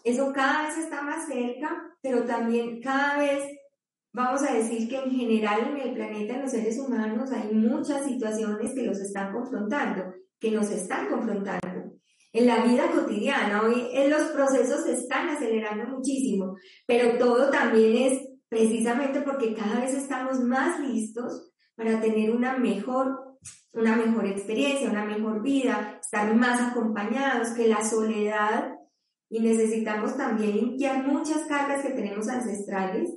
eso 0.04 0.32
cada 0.34 0.67
vez 0.67 0.78
está 0.78 1.02
más 1.02 1.28
cerca, 1.28 1.96
pero 2.02 2.24
también 2.26 2.82
cada 2.82 3.17
vez 3.17 3.43
vamos 4.13 4.41
a 4.41 4.54
decir 4.54 4.89
que 4.89 4.98
en 4.98 5.12
general 5.12 5.67
en 5.67 5.78
el 5.78 5.93
planeta, 5.93 6.36
en 6.36 6.41
los 6.43 6.52
seres 6.52 6.80
humanos, 6.80 7.32
hay 7.32 7.54
muchas 7.54 8.06
situaciones 8.06 8.74
que 8.74 8.84
los 8.84 9.00
están 9.00 9.34
confrontando, 9.34 10.13
que 10.39 10.52
nos 10.52 10.69
están 10.69 11.08
confrontando. 11.08 11.93
En 12.34 12.45
la 12.45 12.63
vida 12.63 12.91
cotidiana, 12.91 13.63
hoy 13.63 13.88
en 13.93 14.10
los 14.12 14.23
procesos 14.28 14.84
se 14.84 14.93
están 14.93 15.30
acelerando 15.30 15.97
muchísimo, 15.97 16.56
pero 16.86 17.17
todo 17.17 17.50
también 17.50 17.95
es 17.95 18.28
precisamente 18.50 19.21
porque 19.21 19.54
cada 19.54 19.80
vez 19.80 19.93
estamos 19.93 20.39
más 20.41 20.80
listos 20.80 21.52
para 21.76 22.00
tener 22.02 22.32
una 22.32 22.58
mejor, 22.58 23.38
una 23.73 23.95
mejor 23.95 24.26
experiencia, 24.28 24.89
una 24.89 25.06
mejor 25.06 25.41
vida, 25.41 26.00
estar 26.02 26.36
más 26.36 26.62
acompañados, 26.62 27.50
que 27.50 27.67
la 27.67 27.84
soledad, 27.84 28.73
y 29.30 29.39
necesitamos 29.39 30.15
también 30.17 30.56
limpiar 30.56 31.06
muchas 31.06 31.43
cargas 31.47 31.84
que 31.84 31.93
tenemos 31.93 32.28
ancestrales 32.30 33.10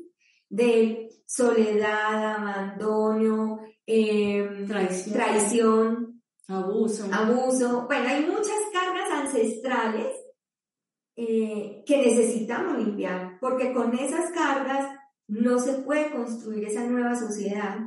de 0.48 1.08
soledad, 1.26 2.34
abandono, 2.36 3.60
em, 3.86 4.66
traición, 4.66 5.14
traición, 5.14 6.19
abuso. 6.54 7.04
abuso. 7.12 7.86
Bueno, 7.86 8.08
hay 8.08 8.26
muchas 8.26 8.58
cargas 8.72 9.10
ancestrales 9.10 10.16
eh, 11.16 11.82
que 11.86 11.98
necesitamos 11.98 12.78
limpiar, 12.78 13.38
porque 13.40 13.72
con 13.72 13.96
esas 13.98 14.30
cargas 14.30 14.96
no 15.28 15.58
se 15.58 15.74
puede 15.82 16.10
construir 16.10 16.64
esa 16.64 16.84
nueva 16.84 17.14
sociedad, 17.14 17.78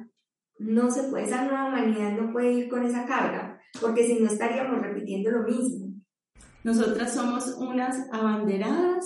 no 0.59 0.91
se 0.91 1.03
puede, 1.03 1.25
esa 1.25 1.43
nueva 1.43 1.67
humanidad 1.67 2.11
no 2.13 2.31
puede 2.31 2.53
ir 2.53 2.69
con 2.69 2.85
esa 2.85 3.05
carga, 3.05 3.59
porque 3.81 4.05
si 4.05 4.19
no 4.19 4.27
estaríamos 4.27 4.81
repitiendo 4.81 5.31
lo 5.31 5.43
mismo. 5.43 5.93
Nosotras 6.63 7.13
somos 7.13 7.55
unas 7.57 8.07
abanderadas 8.11 9.05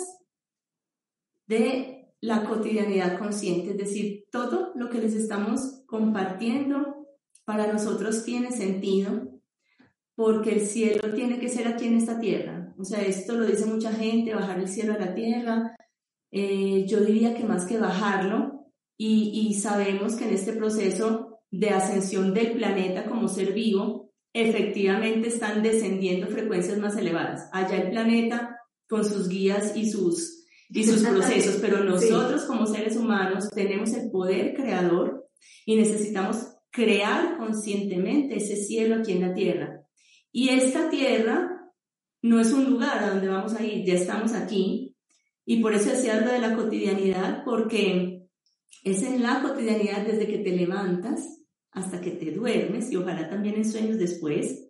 de 1.48 2.13
la 2.22 2.43
cotidianidad 2.46 3.17
consciente, 3.17 3.72
es 3.72 3.78
decir, 3.78 4.26
todo 4.32 4.72
lo 4.76 4.89
que 4.89 5.00
les 5.00 5.13
estamos 5.13 5.84
compartiendo 5.88 7.08
para 7.46 7.72
nosotros 7.72 8.24
tiene 8.26 8.52
sentido 8.52 9.27
porque 10.17 10.49
el 10.49 10.62
cielo 10.62 11.13
tiene 11.13 11.39
que 11.39 11.47
ser 11.47 11.67
aquí 11.67 11.86
en 11.86 11.97
esta 11.97 12.19
tierra. 12.19 12.73
O 12.80 12.84
sea, 12.84 13.01
esto 13.03 13.36
lo 13.38 13.45
dice 13.45 13.67
mucha 13.67 13.93
gente, 13.93 14.34
bajar 14.34 14.60
el 14.60 14.67
cielo 14.67 14.93
a 14.93 14.97
la 14.97 15.13
tierra. 15.13 15.75
Eh, 16.32 16.86
yo 16.88 17.01
diría 17.01 17.36
que 17.36 17.43
más 17.43 17.65
que 17.65 17.77
bajarlo, 17.77 18.65
y, 18.97 19.47
y 19.47 19.53
sabemos 19.53 20.15
que 20.15 20.27
en 20.27 20.34
este 20.34 20.53
proceso 20.53 21.39
de 21.51 21.69
ascensión 21.69 22.34
del 22.34 22.53
planeta 22.53 23.06
como 23.06 23.27
ser 23.27 23.53
vivo, 23.53 24.12
efectivamente 24.34 25.27
están 25.27 25.62
descendiendo 25.62 26.25
frecuencias 26.25 26.80
más 26.80 26.97
elevadas. 26.97 27.47
Allá 27.53 27.77
el 27.77 27.91
planeta 27.91 28.58
con 28.89 29.06
sus 29.06 29.30
guías 29.30 29.77
y 29.77 29.88
sus, 29.88 30.47
y 30.69 30.84
sus 30.84 31.03
procesos, 31.08 31.60
pero 31.62 31.84
nosotros 31.84 32.45
como 32.45 32.65
seres 32.65 32.95
humanos 32.95 33.49
tenemos 33.53 33.93
el 33.93 34.10
poder 34.10 34.56
creador 34.56 35.30
y 35.63 35.75
necesitamos 35.75 36.56
crear 36.71 37.38
conscientemente 37.38 38.38
ese 38.38 38.56
cielo 38.56 38.95
aquí 38.95 39.12
en 39.12 39.21
la 39.21 39.36
tierra. 39.36 39.77
Y 40.38 40.50
esta 40.50 40.88
tierra 40.91 41.73
no 42.21 42.39
es 42.39 42.54
un 42.54 42.69
lugar 42.69 43.04
a 43.04 43.10
donde 43.10 43.28
vamos 43.28 43.56
a 43.56 43.63
ir, 43.65 43.84
ya 43.84 43.95
estamos 43.95 44.34
aquí. 44.34 44.95
Y 45.47 45.63
por 45.63 45.73
eso 45.73 45.89
decía 45.89 46.15
algo 46.15 46.30
de 46.30 46.38
la 46.38 46.56
cotidianidad, 46.56 47.43
porque 47.43 48.28
es 48.84 49.02
en 49.02 49.23
la 49.23 49.41
cotidianidad 49.41 50.06
desde 50.06 50.28
que 50.28 50.38
te 50.38 50.56
levantas 50.56 51.39
hasta 51.71 52.02
que 52.02 52.12
te 52.12 52.30
duermes 52.30 52.91
y 52.91 52.97
ojalá 52.97 53.28
también 53.28 53.56
en 53.56 53.65
sueños 53.65 53.97
después, 53.97 54.69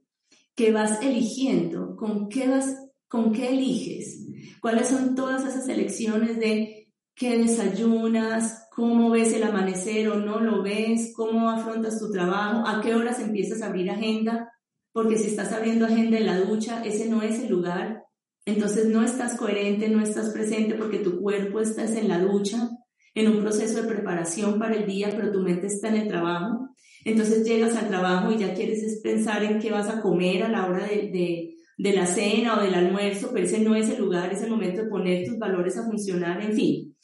que 0.56 0.72
vas 0.72 1.02
eligiendo, 1.02 1.98
con 1.98 2.30
qué 2.30 2.48
vas, 2.48 2.74
con 3.10 3.34
qué 3.34 3.50
eliges, 3.50 4.26
cuáles 4.62 4.88
son 4.88 5.16
todas 5.16 5.46
esas 5.46 5.68
elecciones 5.68 6.40
de 6.40 6.94
qué 7.14 7.38
desayunas, 7.38 8.70
cómo 8.74 9.10
ves 9.10 9.34
el 9.34 9.44
amanecer 9.44 10.08
o 10.08 10.16
no 10.16 10.40
lo 10.40 10.64
ves, 10.64 11.12
cómo 11.14 11.50
afrontas 11.50 12.00
tu 12.00 12.10
trabajo, 12.10 12.66
a 12.66 12.82
qué 12.82 12.96
horas 12.96 13.20
empiezas 13.20 13.62
a 13.62 13.66
abrir 13.66 13.92
agenda, 13.92 14.50
porque 14.98 15.20
si 15.20 15.28
estás 15.28 15.54
abriendo 15.54 15.86
agenda 15.86 16.18
en 16.18 16.26
la 16.26 16.40
ducha, 16.40 16.84
ese 16.84 17.08
no 17.08 17.22
es 17.22 17.40
el 17.40 17.50
lugar. 17.50 18.04
Entonces 18.48 18.88
no 18.88 19.04
estás 19.04 19.38
coherente, 19.38 19.90
no 19.90 20.02
estás 20.02 20.32
presente 20.32 20.74
porque 20.74 20.98
tu 20.98 21.22
cuerpo 21.22 21.60
está 21.60 21.84
en 21.84 22.08
la 22.08 22.18
ducha, 22.18 22.68
en 23.14 23.28
un 23.28 23.42
proceso 23.42 23.80
de 23.80 23.88
preparación 23.88 24.58
para 24.58 24.76
el 24.76 24.88
día, 24.88 25.10
pero 25.16 25.32
tu 25.32 25.42
mente 25.42 25.68
está 25.68 25.90
en 25.90 25.98
el 25.98 26.08
trabajo. 26.08 26.70
Entonces 27.06 27.48
llegas 27.48 27.76
al 27.76 27.90
trabajo 27.90 28.32
y 28.32 28.40
ya 28.40 28.56
quieres 28.56 29.00
pensar 29.04 29.44
en 29.44 29.60
qué 29.60 29.70
vas 29.70 29.88
a 29.88 30.02
comer 30.02 30.42
a 30.42 30.50
la 30.50 30.66
hora 30.66 30.88
de, 30.88 31.54
de, 31.78 31.94
la 31.94 32.08
cena 32.08 32.58
o 32.58 32.64
del 32.64 32.74
almuerzo, 32.74 33.30
pero 33.32 33.46
ese 33.46 33.60
no 33.60 33.76
es 33.76 33.90
el 33.90 34.00
lugar, 34.00 34.34
es 34.34 34.42
el 34.42 34.50
momento 34.50 34.82
de 34.82 34.90
poner 34.90 35.28
tus 35.28 35.38
valores 35.38 35.78
a 35.78 35.86
funcionar, 35.86 36.42
en 36.42 36.54
fin. 36.54 36.98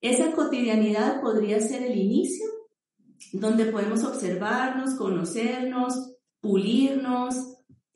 Esa 0.00 0.32
cotidianidad 0.32 1.20
podría 1.20 1.60
ser 1.60 1.82
el 1.82 1.98
inicio 1.98 2.46
donde 3.34 3.66
podemos 3.66 4.04
observarnos, 4.04 4.94
conocernos, 4.94 6.15
pulirnos, 6.46 7.34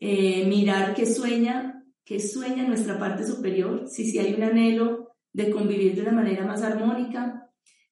eh, 0.01 0.45
mirar 0.47 0.95
qué 0.95 1.07
sueña, 1.07 1.85
qué 2.05 2.19
sueña 2.19 2.67
nuestra 2.67 2.99
parte 2.99 3.25
superior, 3.25 3.87
si, 3.89 4.11
si 4.11 4.19
hay 4.19 4.35
un 4.35 4.43
anhelo 4.43 5.15
de 5.33 5.51
convivir 5.51 5.95
de 5.95 6.03
una 6.03 6.13
manera 6.13 6.45
más 6.45 6.63
armónica, 6.63 7.49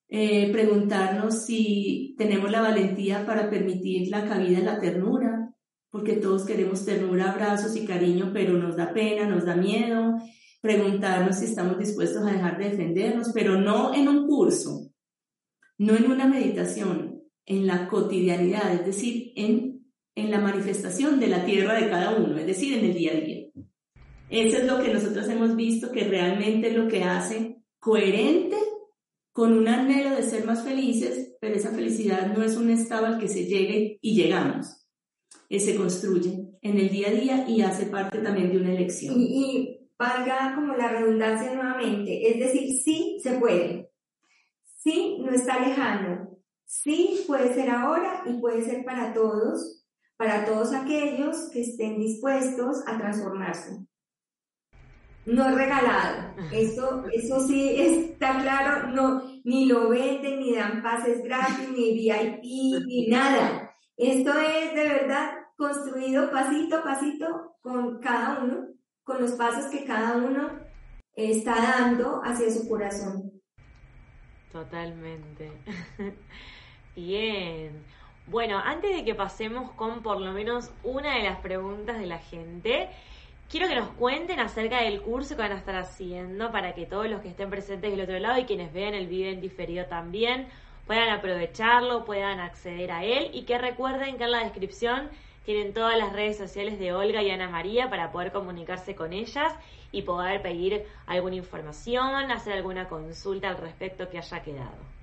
eh, 0.08 0.50
preguntarnos 0.50 1.44
si 1.44 2.14
tenemos 2.16 2.50
la 2.50 2.62
valentía 2.62 3.26
para 3.26 3.50
permitir 3.50 4.08
la 4.08 4.26
cabida 4.26 4.58
en 4.58 4.64
la 4.64 4.80
ternura, 4.80 5.54
porque 5.90 6.14
todos 6.14 6.44
queremos 6.44 6.84
ternura, 6.84 7.30
abrazos 7.30 7.76
y 7.76 7.86
cariño, 7.86 8.30
pero 8.32 8.54
nos 8.54 8.76
da 8.76 8.92
pena, 8.92 9.26
nos 9.26 9.44
da 9.44 9.54
miedo. 9.54 10.16
Preguntarnos 10.60 11.36
si 11.36 11.44
estamos 11.44 11.78
dispuestos 11.78 12.26
a 12.26 12.32
dejar 12.32 12.58
de 12.58 12.70
defendernos, 12.70 13.30
pero 13.32 13.60
no 13.60 13.94
en 13.94 14.08
un 14.08 14.26
curso, 14.26 14.90
no 15.78 15.94
en 15.94 16.10
una 16.10 16.26
meditación, 16.26 17.22
en 17.46 17.66
la 17.66 17.88
cotidianidad, 17.88 18.74
es 18.74 18.84
decir, 18.84 19.32
en, 19.36 19.67
en 20.18 20.30
la 20.30 20.40
manifestación 20.40 21.20
de 21.20 21.28
la 21.28 21.44
tierra 21.44 21.74
de 21.74 21.88
cada 21.88 22.16
uno, 22.16 22.36
es 22.36 22.46
decir, 22.46 22.76
en 22.76 22.84
el 22.84 22.94
día 22.94 23.12
a 23.12 23.16
día. 23.16 23.46
Eso 24.30 24.58
es 24.58 24.64
lo 24.64 24.82
que 24.82 24.92
nosotros 24.92 25.28
hemos 25.28 25.56
visto 25.56 25.90
que 25.90 26.04
realmente 26.04 26.68
es 26.68 26.76
lo 26.76 26.88
que 26.88 27.04
hace 27.04 27.62
coherente 27.78 28.56
con 29.32 29.52
un 29.52 29.68
anhelo 29.68 30.16
de 30.16 30.22
ser 30.22 30.44
más 30.44 30.64
felices, 30.64 31.36
pero 31.40 31.54
esa 31.54 31.70
felicidad 31.70 32.34
no 32.36 32.42
es 32.42 32.56
un 32.56 32.70
estado 32.70 33.06
al 33.06 33.18
que 33.18 33.28
se 33.28 33.44
llegue 33.44 33.98
y 34.02 34.16
llegamos. 34.16 34.86
Eh, 35.48 35.60
se 35.60 35.76
construye 35.76 36.48
en 36.60 36.78
el 36.78 36.90
día 36.90 37.08
a 37.08 37.12
día 37.12 37.48
y 37.48 37.62
hace 37.62 37.86
parte 37.86 38.18
también 38.18 38.50
de 38.50 38.58
una 38.58 38.72
elección. 38.72 39.14
Y, 39.16 39.24
y 39.24 39.90
valga 39.98 40.54
como 40.54 40.74
la 40.74 40.88
redundancia 40.88 41.54
nuevamente, 41.54 42.28
es 42.28 42.38
decir, 42.38 42.80
sí 42.82 43.18
se 43.22 43.38
puede, 43.38 43.90
sí 44.64 45.18
no 45.20 45.30
está 45.30 45.58
lejano, 45.60 46.38
sí 46.64 47.24
puede 47.26 47.54
ser 47.54 47.70
ahora 47.70 48.22
y 48.26 48.34
puede 48.40 48.62
ser 48.62 48.84
para 48.84 49.12
todos, 49.14 49.86
para 50.18 50.44
todos 50.44 50.74
aquellos 50.74 51.48
que 51.50 51.62
estén 51.62 51.98
dispuestos 51.98 52.86
a 52.86 52.98
transformarse 52.98 53.88
no 55.28 55.48
es 55.48 55.54
regalado. 55.54 56.34
Eso, 56.52 57.04
eso 57.12 57.46
sí 57.46 57.74
está 57.76 58.40
claro, 58.40 58.88
no, 58.88 59.22
ni 59.44 59.66
lo 59.66 59.90
venden, 59.90 60.40
ni 60.40 60.54
dan 60.54 60.82
pases 60.82 61.22
gratis, 61.22 61.68
ni 61.70 61.92
VIP, 61.92 62.42
ni 62.86 63.08
nada. 63.08 63.74
Esto 63.96 64.32
es 64.38 64.74
de 64.74 64.84
verdad 64.84 65.30
construido 65.56 66.30
pasito 66.30 66.76
a 66.76 66.84
pasito 66.84 67.56
con 67.60 67.98
cada 68.00 68.42
uno, 68.42 68.68
con 69.02 69.20
los 69.20 69.32
pasos 69.32 69.66
que 69.70 69.84
cada 69.84 70.16
uno 70.16 70.50
está 71.14 71.54
dando 71.54 72.22
hacia 72.24 72.50
su 72.50 72.68
corazón. 72.68 73.32
Totalmente. 74.52 75.50
Bien. 76.96 77.84
Bueno, 78.30 78.58
antes 78.58 78.94
de 78.94 79.04
que 79.04 79.14
pasemos 79.14 79.70
con 79.72 80.02
por 80.02 80.20
lo 80.20 80.32
menos 80.32 80.70
una 80.82 81.16
de 81.16 81.22
las 81.22 81.40
preguntas 81.40 81.98
de 81.98 82.06
la 82.06 82.18
gente, 82.18 82.90
Quiero 83.50 83.66
que 83.66 83.76
nos 83.76 83.88
cuenten 83.92 84.40
acerca 84.40 84.82
del 84.82 85.00
curso 85.00 85.34
que 85.34 85.40
van 85.40 85.52
a 85.52 85.56
estar 85.56 85.74
haciendo 85.74 86.52
para 86.52 86.74
que 86.74 86.84
todos 86.84 87.08
los 87.08 87.22
que 87.22 87.28
estén 87.28 87.48
presentes 87.48 87.90
del 87.90 88.02
otro 88.02 88.18
lado 88.18 88.38
y 88.38 88.44
quienes 88.44 88.74
vean 88.74 88.92
el 88.92 89.06
video 89.06 89.32
en 89.32 89.40
diferido 89.40 89.86
también 89.86 90.48
puedan 90.86 91.08
aprovecharlo, 91.08 92.04
puedan 92.04 92.40
acceder 92.40 92.92
a 92.92 93.04
él 93.04 93.30
y 93.32 93.44
que 93.44 93.56
recuerden 93.56 94.18
que 94.18 94.24
en 94.24 94.32
la 94.32 94.44
descripción 94.44 95.08
tienen 95.46 95.72
todas 95.72 95.96
las 95.96 96.12
redes 96.12 96.36
sociales 96.36 96.78
de 96.78 96.92
Olga 96.92 97.22
y 97.22 97.30
Ana 97.30 97.48
María 97.48 97.88
para 97.88 98.12
poder 98.12 98.32
comunicarse 98.32 98.94
con 98.94 99.14
ellas 99.14 99.54
y 99.92 100.02
poder 100.02 100.42
pedir 100.42 100.84
alguna 101.06 101.36
información, 101.36 102.30
hacer 102.30 102.52
alguna 102.52 102.86
consulta 102.86 103.48
al 103.48 103.56
respecto 103.56 104.10
que 104.10 104.18
haya 104.18 104.42
quedado. 104.42 104.97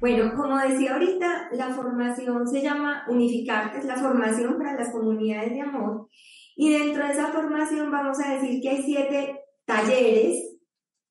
Bueno, 0.00 0.32
como 0.36 0.58
decía 0.58 0.92
ahorita, 0.92 1.48
la 1.52 1.68
formación 1.70 2.46
se 2.46 2.62
llama 2.62 3.04
Unificarte, 3.08 3.78
es 3.78 3.84
la 3.86 3.96
formación 3.96 4.58
para 4.58 4.74
las 4.74 4.92
comunidades 4.92 5.52
de 5.52 5.60
amor 5.62 6.08
y 6.56 6.72
dentro 6.72 7.06
de 7.06 7.12
esa 7.12 7.28
formación 7.28 7.90
vamos 7.90 8.18
a 8.18 8.32
decir 8.32 8.62
que 8.62 8.70
hay 8.70 8.82
siete 8.82 9.40
talleres, 9.66 10.58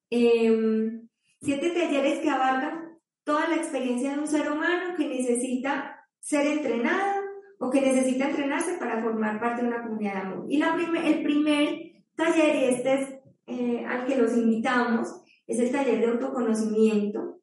em, 0.10 1.08
siete 1.40 1.70
talleres 1.70 2.20
que 2.20 2.30
abarcan 2.30 3.00
toda 3.24 3.48
la 3.48 3.56
experiencia 3.56 4.14
de 4.14 4.20
un 4.20 4.28
ser 4.28 4.52
humano 4.52 4.96
que 4.98 5.08
necesita 5.08 6.00
ser 6.20 6.48
entrenado 6.48 7.22
o 7.60 7.70
que 7.70 7.82
necesita 7.82 8.30
entrenarse 8.30 8.78
para 8.80 9.02
formar 9.02 9.40
parte 9.40 9.62
de 9.62 9.68
una 9.68 9.84
comunidad 9.84 10.14
de 10.14 10.20
amor. 10.20 10.46
Y 10.50 10.58
la 10.58 10.76
el 10.76 11.24
primer 11.24 12.04
taller, 12.16 12.56
y 12.56 12.64
este 12.66 12.94
es 12.94 13.10
eh, 13.48 13.86
al 13.88 14.06
que 14.06 14.18
los 14.18 14.36
invitamos, 14.36 15.22
es 15.46 15.60
el 15.60 15.72
taller 15.72 16.00
de 16.00 16.08
autoconocimiento. 16.08 17.40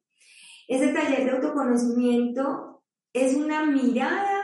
Ese 0.67 0.93
taller 0.93 1.25
de 1.25 1.31
autoconocimiento 1.31 2.83
es 3.13 3.35
una 3.35 3.65
mirada 3.65 4.43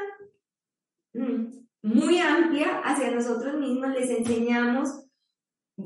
mm, 1.13 1.47
muy 1.83 2.19
amplia 2.19 2.81
hacia 2.83 3.11
nosotros 3.11 3.59
mismos. 3.59 3.89
Les 3.89 4.09
enseñamos 4.09 5.05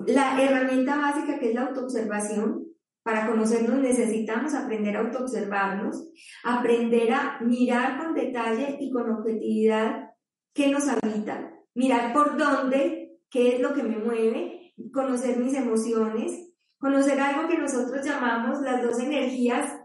la 0.08 0.42
herramienta 0.42 0.98
básica 0.98 1.40
que 1.40 1.50
es 1.50 1.56
la 1.56 1.68
autoobservación. 1.68 2.66
Para 3.04 3.28
conocernos 3.28 3.80
necesitamos 3.80 4.54
aprender 4.54 4.96
a 4.96 5.02
autoobservarnos, 5.02 6.10
aprender 6.44 7.12
a 7.12 7.40
mirar 7.42 7.98
con 7.98 8.14
detalle 8.14 8.78
y 8.80 8.92
con 8.92 9.12
objetividad 9.12 10.12
qué 10.54 10.70
nos 10.70 10.88
habita, 10.88 11.54
mirar 11.74 12.14
por 12.14 12.38
dónde, 12.38 13.20
qué 13.30 13.56
es 13.56 13.62
lo 13.62 13.74
que 13.74 13.84
me 13.84 13.98
mueve, 13.98 14.74
conocer 14.94 15.38
mis 15.38 15.54
emociones, 15.54 16.54
conocer 16.78 17.20
algo 17.20 17.50
que 17.50 17.58
nosotros 17.58 18.06
llamamos 18.06 18.62
las 18.62 18.82
dos 18.82 19.00
energías 19.00 19.83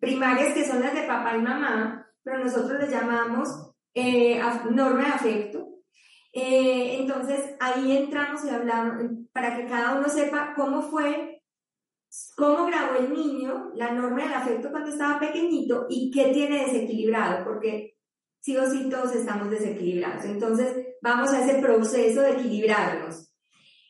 primarias 0.00 0.54
que 0.54 0.66
son 0.66 0.80
las 0.80 0.94
de 0.94 1.02
papá 1.02 1.36
y 1.36 1.42
mamá, 1.42 2.06
pero 2.22 2.42
nosotros 2.42 2.80
le 2.80 2.90
llamamos 2.90 3.48
eh, 3.94 4.40
norma 4.70 5.04
de 5.04 5.10
afecto. 5.10 5.68
Eh, 6.32 6.98
entonces 7.00 7.56
ahí 7.60 7.96
entramos 7.96 8.44
y 8.44 8.50
hablamos 8.50 9.02
para 9.32 9.56
que 9.56 9.66
cada 9.66 9.98
uno 9.98 10.08
sepa 10.08 10.54
cómo 10.54 10.82
fue, 10.82 11.42
cómo 12.36 12.66
grabó 12.66 12.98
el 12.98 13.12
niño 13.12 13.72
la 13.74 13.92
norma 13.92 14.22
del 14.22 14.34
afecto 14.34 14.70
cuando 14.70 14.90
estaba 14.90 15.18
pequeñito 15.18 15.86
y 15.88 16.10
qué 16.10 16.32
tiene 16.32 16.66
desequilibrado, 16.66 17.44
porque 17.44 17.96
sí 18.40 18.56
o 18.56 18.68
sí 18.68 18.88
todos 18.88 19.14
estamos 19.14 19.50
desequilibrados. 19.50 20.24
Entonces 20.24 20.96
vamos 21.02 21.32
a 21.32 21.44
ese 21.44 21.60
proceso 21.60 22.22
de 22.22 22.32
equilibrarnos. 22.32 23.30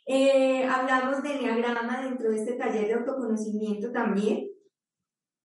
Eh, 0.06 0.64
hablamos 0.64 1.22
de 1.22 1.34
enneagrama 1.34 2.02
dentro 2.02 2.30
de 2.30 2.38
este 2.38 2.54
taller 2.54 2.88
de 2.88 2.94
autoconocimiento 2.94 3.92
también. 3.92 4.48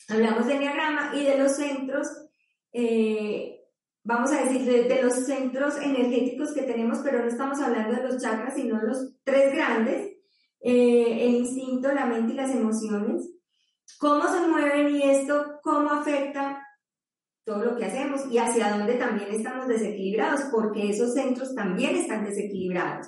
Hablamos 0.09 0.47
de 0.47 0.55
enneagrama 0.55 1.11
y 1.15 1.23
de 1.23 1.37
los 1.37 1.53
centros, 1.53 2.07
eh, 2.73 3.61
vamos 4.03 4.31
a 4.31 4.43
decir, 4.43 4.65
de, 4.65 5.01
los 5.01 5.13
centros 5.13 5.77
energéticos 5.77 6.53
que 6.53 6.63
tenemos, 6.63 6.99
pero 7.03 7.19
no 7.19 7.27
estamos 7.27 7.59
hablando 7.59 7.95
de 7.95 8.03
los 8.03 8.21
chakras, 8.21 8.55
sino 8.55 8.81
los 8.81 9.15
tres 9.23 9.53
grandes, 9.53 10.13
eh, 10.61 11.25
el 11.25 11.35
instinto, 11.35 11.91
la 11.91 12.05
mente 12.05 12.33
y 12.33 12.35
las 12.35 12.51
emociones. 12.51 13.31
¿Cómo 13.99 14.27
se 14.27 14.47
mueven 14.47 14.95
y 14.95 15.03
esto 15.03 15.59
cómo 15.63 15.91
afecta 15.91 16.61
todo 17.45 17.63
lo 17.63 17.77
que 17.77 17.85
hacemos 17.85 18.25
y 18.31 18.39
hacia 18.39 18.75
dónde 18.75 18.95
también 18.95 19.29
estamos 19.29 19.67
desequilibrados, 19.67 20.41
porque 20.51 20.89
esos 20.89 21.13
centros 21.13 21.53
también 21.53 21.95
están 21.95 22.25
desequilibrados. 22.25 23.07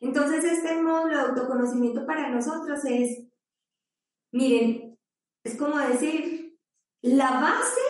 Entonces, 0.00 0.44
este 0.44 0.82
módulo 0.82 1.16
de 1.16 1.22
autoconocimiento 1.22 2.04
para 2.04 2.28
nosotros 2.28 2.80
es, 2.84 3.24
miren, 4.32 4.91
es 5.44 5.56
como 5.56 5.78
decir, 5.78 6.58
la 7.00 7.40
base 7.40 7.80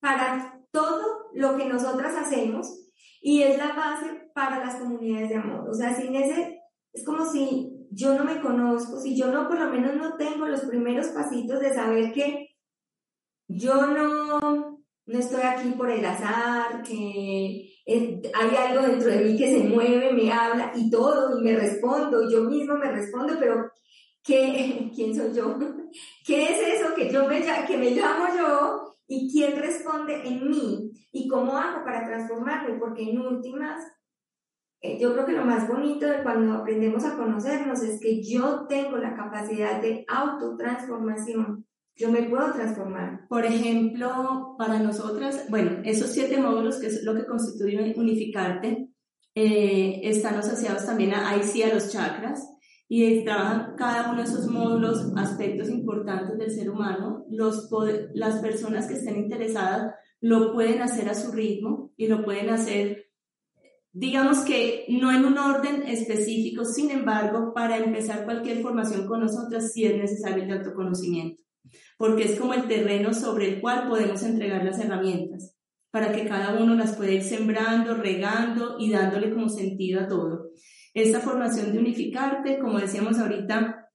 para 0.00 0.60
todo 0.70 1.30
lo 1.32 1.56
que 1.56 1.66
nosotras 1.66 2.14
hacemos 2.16 2.90
y 3.20 3.42
es 3.42 3.56
la 3.56 3.72
base 3.72 4.30
para 4.34 4.64
las 4.64 4.76
comunidades 4.76 5.30
de 5.30 5.36
amor. 5.36 5.68
O 5.68 5.74
sea, 5.74 5.94
sin 5.94 6.14
ese, 6.14 6.60
es 6.92 7.04
como 7.04 7.24
si 7.24 7.86
yo 7.90 8.14
no 8.14 8.24
me 8.24 8.40
conozco, 8.40 9.00
si 9.00 9.16
yo 9.16 9.30
no, 9.30 9.48
por 9.48 9.58
lo 9.58 9.70
menos 9.70 9.94
no 9.96 10.16
tengo 10.16 10.46
los 10.46 10.62
primeros 10.62 11.08
pasitos 11.08 11.60
de 11.60 11.74
saber 11.74 12.12
que 12.12 12.48
yo 13.48 13.86
no, 13.86 14.82
no 15.06 15.18
estoy 15.18 15.42
aquí 15.42 15.70
por 15.70 15.90
el 15.90 16.04
azar, 16.04 16.82
que 16.82 17.68
hay 17.86 18.56
algo 18.56 18.86
dentro 18.86 19.10
de 19.10 19.24
mí 19.24 19.36
que 19.36 19.58
se 19.58 19.64
mueve, 19.64 20.12
me 20.12 20.32
habla 20.32 20.72
y 20.74 20.90
todo, 20.90 21.38
y 21.38 21.42
me 21.42 21.56
respondo, 21.56 22.30
yo 22.30 22.44
mismo 22.44 22.76
me 22.76 22.90
respondo, 22.90 23.34
pero 23.38 23.70
¿qué, 24.24 24.90
¿quién 24.94 25.14
soy 25.14 25.34
yo? 25.34 25.56
¿Qué 26.26 26.44
es 26.44 26.80
eso 26.80 26.94
que, 26.94 27.10
yo 27.10 27.26
me, 27.26 27.42
que 27.66 27.76
me 27.76 27.90
llamo 27.90 28.26
yo 28.36 28.96
y 29.06 29.30
quién 29.30 29.56
responde 29.56 30.26
en 30.26 30.48
mí? 30.48 30.90
¿Y 31.12 31.28
cómo 31.28 31.56
hago 31.56 31.84
para 31.84 32.06
transformarme? 32.06 32.78
Porque 32.78 33.10
en 33.10 33.20
últimas, 33.20 33.82
eh, 34.80 34.98
yo 34.98 35.12
creo 35.12 35.26
que 35.26 35.32
lo 35.32 35.44
más 35.44 35.68
bonito 35.68 36.06
de 36.06 36.22
cuando 36.22 36.54
aprendemos 36.54 37.04
a 37.04 37.16
conocernos 37.16 37.82
es 37.82 38.00
que 38.00 38.22
yo 38.22 38.66
tengo 38.66 38.96
la 38.96 39.14
capacidad 39.14 39.80
de 39.82 40.04
autotransformación. 40.08 41.66
Yo 41.94 42.10
me 42.10 42.22
puedo 42.22 42.50
transformar. 42.52 43.28
Por 43.28 43.44
ejemplo, 43.44 44.54
para 44.56 44.78
nosotras, 44.78 45.46
bueno, 45.50 45.82
esos 45.84 46.10
siete 46.10 46.38
módulos 46.38 46.80
que 46.80 46.86
es 46.86 47.04
lo 47.04 47.14
que 47.14 47.26
constituye 47.26 47.92
unificarte, 47.98 48.88
eh, 49.34 50.00
están 50.04 50.36
asociados 50.36 50.86
también 50.86 51.12
a, 51.12 51.28
ahí 51.28 51.42
sí 51.42 51.62
a 51.62 51.72
los 51.72 51.92
chakras 51.92 52.51
y 52.94 53.24
trabajan 53.24 53.74
cada 53.74 54.10
uno 54.10 54.18
de 54.18 54.28
esos 54.28 54.48
módulos, 54.48 55.14
aspectos 55.16 55.70
importantes 55.70 56.36
del 56.36 56.50
ser 56.50 56.68
humano. 56.68 57.24
Los, 57.30 57.70
las 58.12 58.42
personas 58.42 58.86
que 58.86 58.96
estén 58.96 59.16
interesadas 59.16 59.94
lo 60.20 60.52
pueden 60.52 60.82
hacer 60.82 61.08
a 61.08 61.14
su 61.14 61.32
ritmo 61.32 61.94
y 61.96 62.06
lo 62.06 62.22
pueden 62.22 62.50
hacer, 62.50 63.06
digamos 63.92 64.40
que 64.40 64.84
no 64.90 65.10
en 65.10 65.24
un 65.24 65.38
orden 65.38 65.84
específico, 65.84 66.66
sin 66.66 66.90
embargo, 66.90 67.54
para 67.54 67.78
empezar 67.78 68.26
cualquier 68.26 68.60
formación 68.60 69.06
con 69.06 69.20
nosotras 69.20 69.72
sí 69.72 69.86
es 69.86 69.96
necesario 69.96 70.44
el 70.44 70.52
autoconocimiento, 70.52 71.42
porque 71.96 72.24
es 72.24 72.38
como 72.38 72.52
el 72.52 72.68
terreno 72.68 73.14
sobre 73.14 73.54
el 73.54 73.60
cual 73.62 73.88
podemos 73.88 74.22
entregar 74.22 74.66
las 74.66 74.78
herramientas 74.78 75.56
para 75.90 76.12
que 76.12 76.28
cada 76.28 76.62
uno 76.62 76.74
las 76.74 76.94
pueda 76.94 77.12
ir 77.12 77.22
sembrando, 77.22 77.94
regando 77.94 78.76
y 78.78 78.90
dándole 78.90 79.32
como 79.32 79.48
sentido 79.48 80.00
a 80.00 80.08
todo. 80.08 80.50
Esta 80.94 81.20
formación 81.20 81.72
de 81.72 81.78
unificarte, 81.78 82.58
como 82.58 82.78
decíamos 82.78 83.18
ahorita, 83.18 83.88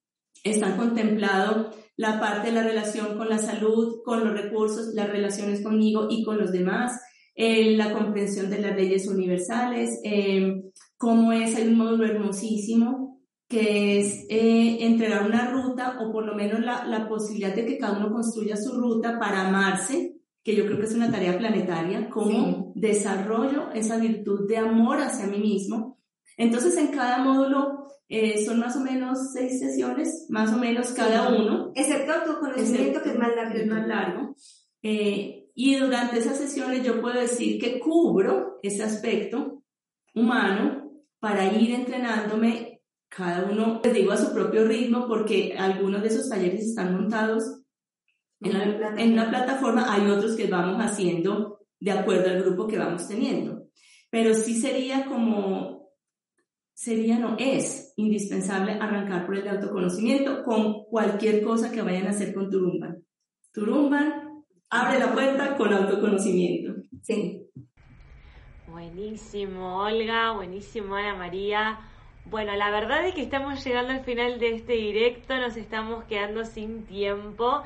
está 0.44 0.76
contemplado 0.76 1.72
la 1.96 2.20
parte 2.20 2.48
de 2.48 2.54
la 2.54 2.64
relación 2.64 3.18
con 3.18 3.30
la 3.30 3.38
salud, 3.38 4.02
con 4.04 4.24
los 4.24 4.40
recursos, 4.40 4.94
las 4.94 5.10
relaciones 5.10 5.64
conmigo 5.64 6.08
y 6.10 6.24
con 6.24 6.38
los 6.38 6.52
demás, 6.52 7.00
eh, 7.36 7.76
la 7.76 7.94
comprensión 7.94 8.50
de 8.50 8.60
las 8.60 8.76
leyes 8.76 9.08
universales, 9.08 10.00
eh, 10.04 10.64
como 10.98 11.34
es 11.34 11.58
el 11.58 11.76
módulo 11.76 12.06
hermosísimo, 12.06 13.22
que 13.48 14.00
es 14.00 14.26
eh, 14.30 14.86
entregar 14.86 15.26
una 15.26 15.52
ruta 15.52 16.00
o 16.02 16.12
por 16.12 16.26
lo 16.26 16.36
menos 16.36 16.60
la, 16.60 16.86
la 16.86 17.08
posibilidad 17.08 17.56
de 17.56 17.66
que 17.66 17.78
cada 17.78 17.98
uno 17.98 18.12
construya 18.12 18.58
su 18.58 18.74
ruta 18.74 19.20
para 19.20 19.48
amarse, 19.48 20.16
que 20.44 20.56
yo 20.56 20.66
creo 20.66 20.80
que 20.80 20.86
es 20.86 20.96
una 20.96 21.12
tarea 21.12 21.38
planetaria, 21.38 22.10
como 22.10 22.74
desarrollo 22.76 23.72
esa 23.74 23.98
virtud 23.98 24.48
de 24.48 24.58
amor 24.58 25.00
hacia 25.00 25.28
mí 25.28 25.40
mismo 25.40 25.97
entonces, 26.38 26.78
en 26.78 26.88
cada 26.88 27.18
módulo 27.18 27.88
eh, 28.08 28.46
son 28.46 28.60
más 28.60 28.76
o 28.76 28.80
menos 28.80 29.34
seis 29.34 29.60
sesiones, 29.60 30.28
más 30.30 30.54
o 30.54 30.58
menos 30.58 30.92
cada 30.92 31.30
uno. 31.30 31.72
Excepto 31.76 32.14
tu 32.26 32.40
conocimiento, 32.40 33.02
que 33.02 33.10
es 33.10 33.18
más 33.18 33.36
largo. 33.36 33.58
Es 33.58 33.68
más 33.68 33.88
largo. 33.88 34.36
Eh, 34.84 35.50
y 35.56 35.76
durante 35.76 36.20
esas 36.20 36.38
sesiones 36.38 36.84
yo 36.84 37.02
puedo 37.02 37.20
decir 37.20 37.60
que 37.60 37.80
cubro 37.80 38.60
ese 38.62 38.84
aspecto 38.84 39.64
humano 40.14 40.92
para 41.20 41.52
ir 41.52 41.72
entrenándome 41.74 42.82
cada 43.10 43.50
uno, 43.50 43.82
les 43.84 43.94
digo, 43.94 44.12
a 44.12 44.18
su 44.18 44.34
propio 44.34 44.66
ritmo, 44.66 45.08
porque 45.08 45.56
algunos 45.58 46.02
de 46.02 46.10
esos 46.10 46.30
talleres 46.30 46.64
están 46.64 46.94
montados 46.94 47.64
en, 48.42 48.56
en 48.56 49.14
una 49.14 49.30
plataforma, 49.30 49.92
hay 49.92 50.08
otros 50.10 50.36
que 50.36 50.46
vamos 50.46 50.80
haciendo 50.80 51.62
de 51.80 51.92
acuerdo 51.92 52.30
al 52.30 52.44
grupo 52.44 52.68
que 52.68 52.78
vamos 52.78 53.08
teniendo. 53.08 53.64
Pero 54.12 54.34
sí 54.36 54.60
sería 54.60 55.06
como 55.06 55.77
sería, 56.78 57.18
no 57.18 57.36
es 57.40 57.92
indispensable 57.98 58.74
arrancar 58.74 59.26
por 59.26 59.36
el 59.36 59.48
autoconocimiento 59.48 60.44
con 60.44 60.84
cualquier 60.84 61.42
cosa 61.42 61.72
que 61.72 61.82
vayan 61.82 62.06
a 62.06 62.12
hacer 62.12 62.36
con 62.36 62.52
Turumban. 62.52 63.04
Turumban 63.52 64.44
abre 64.70 65.00
la 65.00 65.12
puerta 65.12 65.58
con 65.58 65.74
autoconocimiento. 65.74 66.76
Sí. 67.02 67.42
Buenísimo, 68.68 69.80
Olga, 69.80 70.34
buenísimo, 70.34 70.94
Ana 70.94 71.16
María. 71.16 71.80
Bueno, 72.26 72.56
la 72.56 72.70
verdad 72.70 73.08
es 73.08 73.16
que 73.16 73.24
estamos 73.24 73.66
llegando 73.66 73.94
al 73.94 74.04
final 74.04 74.38
de 74.38 74.54
este 74.54 74.74
directo, 74.74 75.36
nos 75.36 75.58
estamos 75.58 76.04
quedando 76.04 76.46
sin 76.46 76.86
tiempo, 76.86 77.64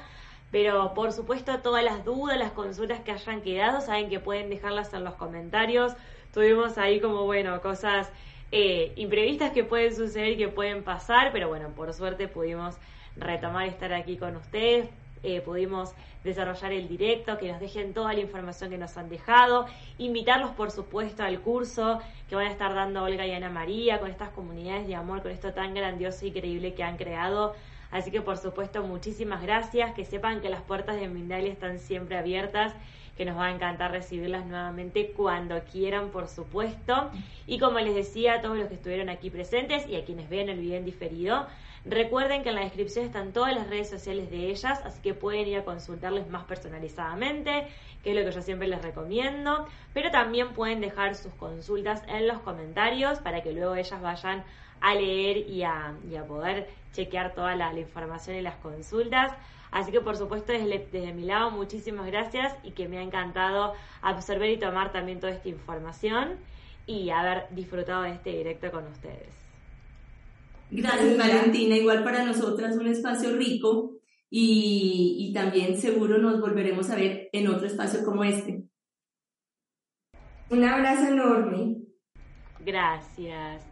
pero 0.52 0.94
por 0.94 1.12
supuesto 1.12 1.60
todas 1.60 1.84
las 1.84 2.06
dudas, 2.06 2.40
las 2.40 2.54
consultas 2.54 3.02
que 3.02 3.12
hayan 3.12 3.42
quedado, 3.42 3.82
saben 3.82 4.10
que 4.10 4.22
pueden 4.22 4.50
dejarlas 4.50 4.94
en 4.94 5.04
los 5.04 5.16
comentarios. 5.16 5.92
Tuvimos 6.34 6.78
ahí 6.78 7.02
como, 7.02 7.26
bueno, 7.26 7.60
cosas 7.60 8.10
eh, 8.52 8.92
imprevistas 8.98 9.52
que 9.52 9.64
pueden 9.64 9.96
suceder 9.96 10.38
que 10.38 10.50
pueden 10.50 10.84
pasar, 10.84 11.32
pero 11.32 11.48
bueno, 11.48 11.70
por 11.70 11.94
suerte 11.94 12.28
pudimos 12.28 12.78
retomar 13.16 13.68
estar 13.68 13.94
aquí 13.94 14.18
con 14.18 14.36
ustedes, 14.36 14.90
eh, 15.24 15.42
pudimos 15.42 15.94
desarrollar 16.24 16.72
el 16.74 16.88
directo, 16.88 17.38
que 17.38 17.52
nos 17.52 17.60
dejen 17.60 17.94
toda 17.94 18.14
la 18.14 18.20
información 18.20 18.70
que 18.70 18.78
nos 18.78 18.98
han 18.98 19.10
dejado, 19.10 19.68
invitarlos 19.98 20.52
por 20.52 20.72
supuesto 20.72 21.24
al 21.24 21.40
curso 21.42 22.00
que 22.30 22.36
van 22.36 22.48
a 22.48 22.52
estar 22.52 22.74
dando 22.74 23.04
Olga 23.04 23.26
y 23.26 23.32
Ana 23.32 23.50
María 23.50 24.00
con 24.00 24.10
estas 24.10 24.30
comunidades 24.30 24.88
de 24.88 24.96
amor, 24.96 25.22
con 25.22 25.32
esto 25.32 25.54
tan 25.54 25.74
grandioso 25.74 26.26
y 26.26 26.30
increíble 26.30 26.74
que 26.74 26.84
han 26.84 26.98
creado. 26.98 27.56
Así 27.92 28.10
que 28.12 28.22
por 28.22 28.38
supuesto 28.38 28.84
muchísimas 28.84 29.42
gracias, 29.42 29.94
que 29.94 30.06
sepan 30.06 30.42
que 30.42 30.50
las 30.50 30.62
puertas 30.62 31.00
de 31.00 31.08
Mindalia 31.08 31.52
están 31.52 31.80
siempre 31.80 32.18
abiertas 32.18 32.74
que 33.22 33.26
nos 33.26 33.38
va 33.38 33.46
a 33.46 33.52
encantar 33.52 33.92
recibirlas 33.92 34.48
nuevamente 34.48 35.12
cuando 35.16 35.62
quieran, 35.72 36.10
por 36.10 36.28
supuesto. 36.28 37.12
Y 37.46 37.60
como 37.60 37.78
les 37.78 37.94
decía 37.94 38.34
a 38.34 38.42
todos 38.42 38.58
los 38.58 38.68
que 38.68 38.74
estuvieron 38.74 39.10
aquí 39.10 39.30
presentes 39.30 39.88
y 39.88 39.96
a 39.96 40.04
quienes 40.04 40.28
ven 40.28 40.50
el 40.50 40.58
video 40.58 40.78
en 40.78 40.86
diferido, 40.86 41.46
Recuerden 41.84 42.44
que 42.44 42.50
en 42.50 42.56
la 42.56 42.62
descripción 42.62 43.06
están 43.06 43.34
todas 43.34 43.56
las 43.56 43.68
redes 43.68 43.90
sociales 43.90 44.30
de 44.30 44.52
ellas, 44.52 44.80
así 44.86 45.02
que 45.02 45.16
pueden 45.16 45.48
ir 45.48 45.58
a 45.58 45.66
consultarles 45.66 46.30
más 46.30 46.44
personalizadamente, 46.44 47.68
que 48.04 48.12
es 48.12 48.16
lo 48.16 48.24
que 48.24 48.32
yo 48.32 48.44
siempre 48.44 48.68
les 48.68 48.84
recomiendo. 48.84 49.68
Pero 49.92 50.12
también 50.12 50.54
pueden 50.54 50.80
dejar 50.80 51.16
sus 51.16 51.34
consultas 51.34 52.04
en 52.08 52.28
los 52.28 52.40
comentarios 52.42 53.18
para 53.18 53.42
que 53.42 53.52
luego 53.52 53.74
ellas 53.74 54.00
vayan 54.00 54.44
a 54.80 54.94
leer 54.94 55.38
y 55.38 55.64
a, 55.64 55.96
poder 56.28 56.70
chequear 56.94 57.34
toda 57.34 57.56
la, 57.56 57.74
información 57.74 58.36
y 58.36 58.42
las 58.42 58.56
consultas. 58.58 59.32
Así 59.72 59.92
que 59.92 60.02
por 60.02 60.18
supuesto 60.18 60.52
desde, 60.52 60.88
desde, 60.92 61.14
mi 61.14 61.24
lado 61.24 61.50
muchísimas 61.52 62.06
gracias 62.08 62.54
y 62.64 62.72
que 62.72 62.90
me 62.90 62.98
ha 62.98 63.02
encantado 63.02 63.74
absorber 64.02 64.50
y 64.50 64.60
tomar 64.60 64.92
también 64.92 65.20
toda 65.20 65.32
esta 65.32 65.48
información 65.48 66.38
y 66.86 67.10
haber 67.10 67.46
disfrutado 67.52 68.04
de 68.04 68.12
este 68.12 68.32
directo 68.32 68.70
con 68.72 68.86
ustedes. 68.88 69.34
Gracias 70.70 71.18
Valentina, 71.18 71.76
igual 71.76 72.04
para 72.04 72.24
nosotras 72.24 72.76
un 72.76 72.88
espacio 72.88 73.36
rico 73.36 73.98
y, 74.30 75.16
y 75.20 75.34
también 75.34 75.80
seguro 75.80 76.18
nos 76.18 76.40
volveremos 76.40 76.90
a 76.90 76.96
ver 76.96 77.30
en 77.32 77.48
otro 77.48 77.68
espacio 77.68 78.04
como 78.04 78.24
este. 78.24 78.64
Un 80.50 80.66
abrazo 80.66 81.08
enorme. 81.08 81.78
Gracias. 82.60 83.71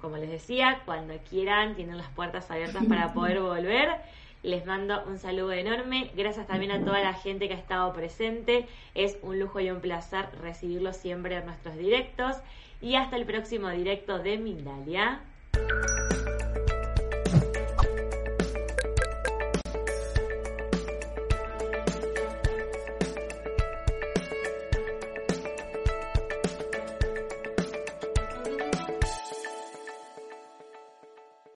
Como 0.00 0.16
les 0.16 0.30
decía, 0.30 0.80
cuando 0.86 1.12
quieran, 1.28 1.76
tienen 1.76 1.98
las 1.98 2.08
puertas 2.08 2.50
abiertas 2.50 2.86
para 2.86 3.12
poder 3.12 3.40
volver. 3.42 3.90
Les 4.42 4.66
mando 4.66 5.04
un 5.06 5.18
saludo 5.18 5.52
enorme. 5.52 6.10
Gracias 6.16 6.48
también 6.48 6.72
a 6.72 6.84
toda 6.84 7.00
la 7.00 7.14
gente 7.14 7.46
que 7.46 7.54
ha 7.54 7.58
estado 7.58 7.92
presente. 7.92 8.66
Es 8.94 9.16
un 9.22 9.38
lujo 9.38 9.60
y 9.60 9.70
un 9.70 9.80
placer 9.80 10.26
recibirlos 10.40 10.96
siempre 10.96 11.36
en 11.36 11.46
nuestros 11.46 11.76
directos. 11.76 12.36
Y 12.80 12.96
hasta 12.96 13.16
el 13.16 13.24
próximo 13.24 13.68
directo 13.70 14.18
de 14.18 14.38
Mindalia. 14.38 15.20